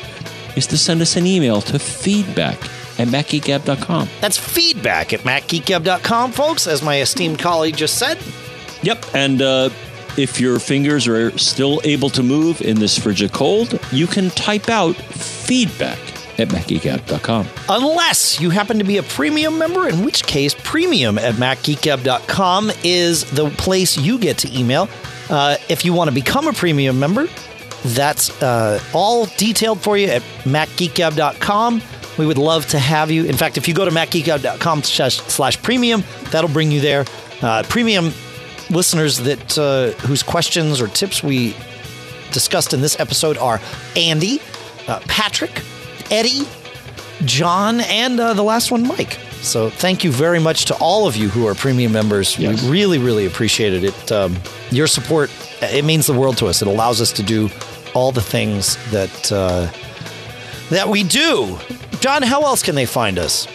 [0.55, 2.61] is to send us an email to feedback
[2.99, 4.09] at macgeekgab.com.
[4.21, 8.19] That's feedback at macgeekgab.com, folks, as my esteemed colleague just said.
[8.83, 9.69] Yep, and uh,
[10.17, 14.69] if your fingers are still able to move in this frigid cold, you can type
[14.69, 15.99] out feedback
[16.39, 17.47] at macgeekgab.com.
[17.69, 23.29] Unless you happen to be a premium member, in which case, premium at macgeekgab.com is
[23.31, 24.89] the place you get to email.
[25.33, 27.27] Uh, if you want to become a premium member,
[27.85, 31.81] that's uh, all detailed for you at macgeekgab.com.
[32.19, 33.25] We would love to have you.
[33.25, 37.05] In fact, if you go to macgeekgab.com slash, slash premium, that'll bring you there.
[37.41, 38.13] Uh, premium
[38.69, 41.55] listeners that uh, whose questions or tips we
[42.31, 43.59] discussed in this episode are
[43.95, 44.39] Andy,
[44.87, 45.63] uh, Patrick,
[46.11, 46.47] Eddie,
[47.25, 49.17] John, and uh, the last one, Mike.
[49.43, 52.39] So thank you very much to all of you who are premium members.
[52.39, 52.63] Yes.
[52.63, 53.83] We really, really appreciate it.
[53.83, 54.37] It um,
[54.71, 55.29] your support
[55.61, 56.61] it means the world to us.
[56.61, 57.49] It allows us to do
[57.93, 59.69] all the things that uh,
[60.69, 61.59] that we do.
[61.99, 63.47] John, how else can they find us?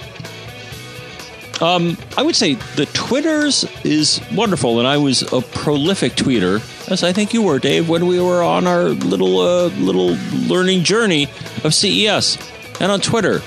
[1.61, 7.03] Um, I would say the Twitters is wonderful, and I was a prolific tweeter, as
[7.03, 10.17] I think you were, Dave, when we were on our little uh, little
[10.47, 11.25] learning journey
[11.65, 12.39] of CES.
[12.81, 13.41] And on Twitter,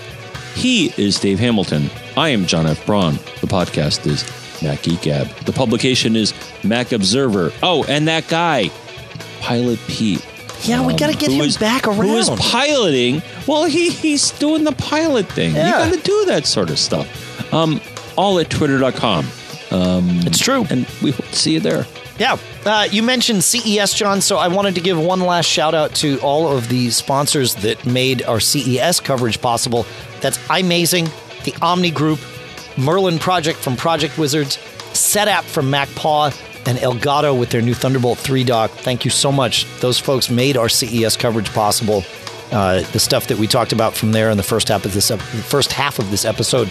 [0.56, 1.90] he is Dave Hamilton.
[2.18, 2.86] I am John F.
[2.86, 3.14] Braun.
[3.42, 4.24] The podcast is
[4.62, 5.28] Mac Gab.
[5.46, 6.34] The publication is
[6.64, 7.52] Mac Observer.
[7.64, 8.70] Oh, and that guy,
[9.40, 10.26] Pilot Pete.
[10.64, 11.98] Yeah, we um, got to get him is- back around.
[11.98, 13.22] Who is piloting?
[13.48, 15.56] Well, he he's doing the pilot thing.
[15.56, 15.86] Yeah.
[15.86, 17.54] You got to do that sort of stuff.
[17.54, 17.82] Um,
[18.18, 19.26] all at twitter.com.
[19.72, 20.66] it's true.
[20.70, 21.86] And we hope to see you there.
[22.20, 22.38] Yeah.
[22.66, 26.20] Uh, you mentioned CES, John, so I wanted to give one last shout out to
[26.20, 29.88] all of the sponsors that made our CES coverage possible.
[30.20, 31.10] That's iMazing,
[31.44, 32.20] the Omni Group,
[32.78, 34.58] Merlin Project from Project Wizards,
[34.94, 36.36] SetApp from MacPaw,
[36.68, 38.72] and Elgato with their new Thunderbolt 3 dock.
[38.72, 39.66] Thank you so much.
[39.80, 42.04] Those folks made our CES coverage possible.
[42.52, 45.10] Uh, the stuff that we talked about from there in the first half of this
[45.10, 46.70] ep- first half of this episode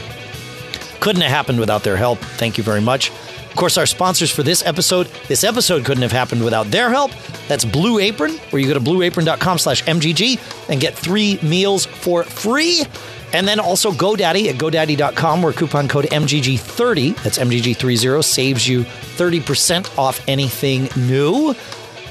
[1.00, 2.18] couldn't have happened without their help.
[2.18, 3.10] Thank you very much.
[3.10, 7.10] Of course, our sponsors for this episode, this episode couldn't have happened without their help.
[7.48, 12.22] That's Blue Apron, where you go to blueapron.com slash MGG and get three meals for
[12.22, 12.84] free.
[13.32, 19.96] And then also GoDaddy at GoDaddy.com, where coupon code MGG30, that's MGG30, saves you 30%
[19.98, 21.54] off anything new.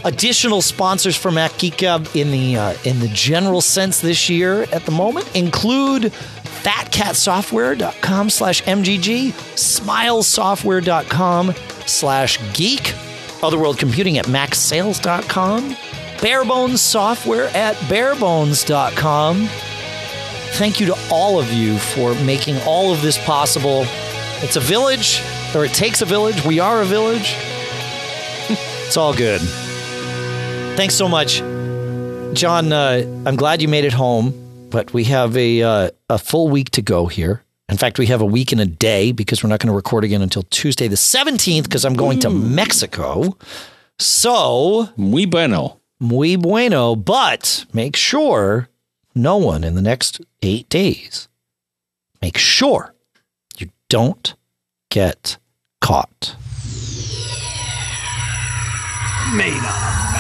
[0.06, 4.64] Additional sponsors for Mac Geek Gab in the uh, in the general sense this year
[4.72, 11.54] at the moment include fatcatsoftware.com slash mgg smilesoftware.com
[11.86, 12.94] slash geek
[13.44, 15.76] otherworld computing at macsales.com
[16.20, 19.50] barebones software at barebones.com
[20.54, 23.84] thank you to all of you for making all of this possible
[24.42, 25.22] it's a village
[25.56, 27.36] or it takes a village we are a village
[28.86, 29.42] it's all good
[30.80, 31.40] thanks so much,
[32.34, 32.72] John.
[32.72, 34.34] Uh, I'm glad you made it home,
[34.70, 37.44] but we have a uh, a full week to go here.
[37.68, 40.06] In fact, we have a week and a day because we're not going to record
[40.06, 43.38] again until Tuesday the 17th because I'm going to Mexico.
[44.00, 45.82] So, muy bueno.
[46.00, 48.70] muy bueno, but make sure
[49.22, 51.28] no one in the next eight days,
[52.22, 52.94] make sure
[53.58, 54.36] you don't
[54.90, 55.38] get
[55.82, 56.36] caught.
[59.36, 60.19] Made up.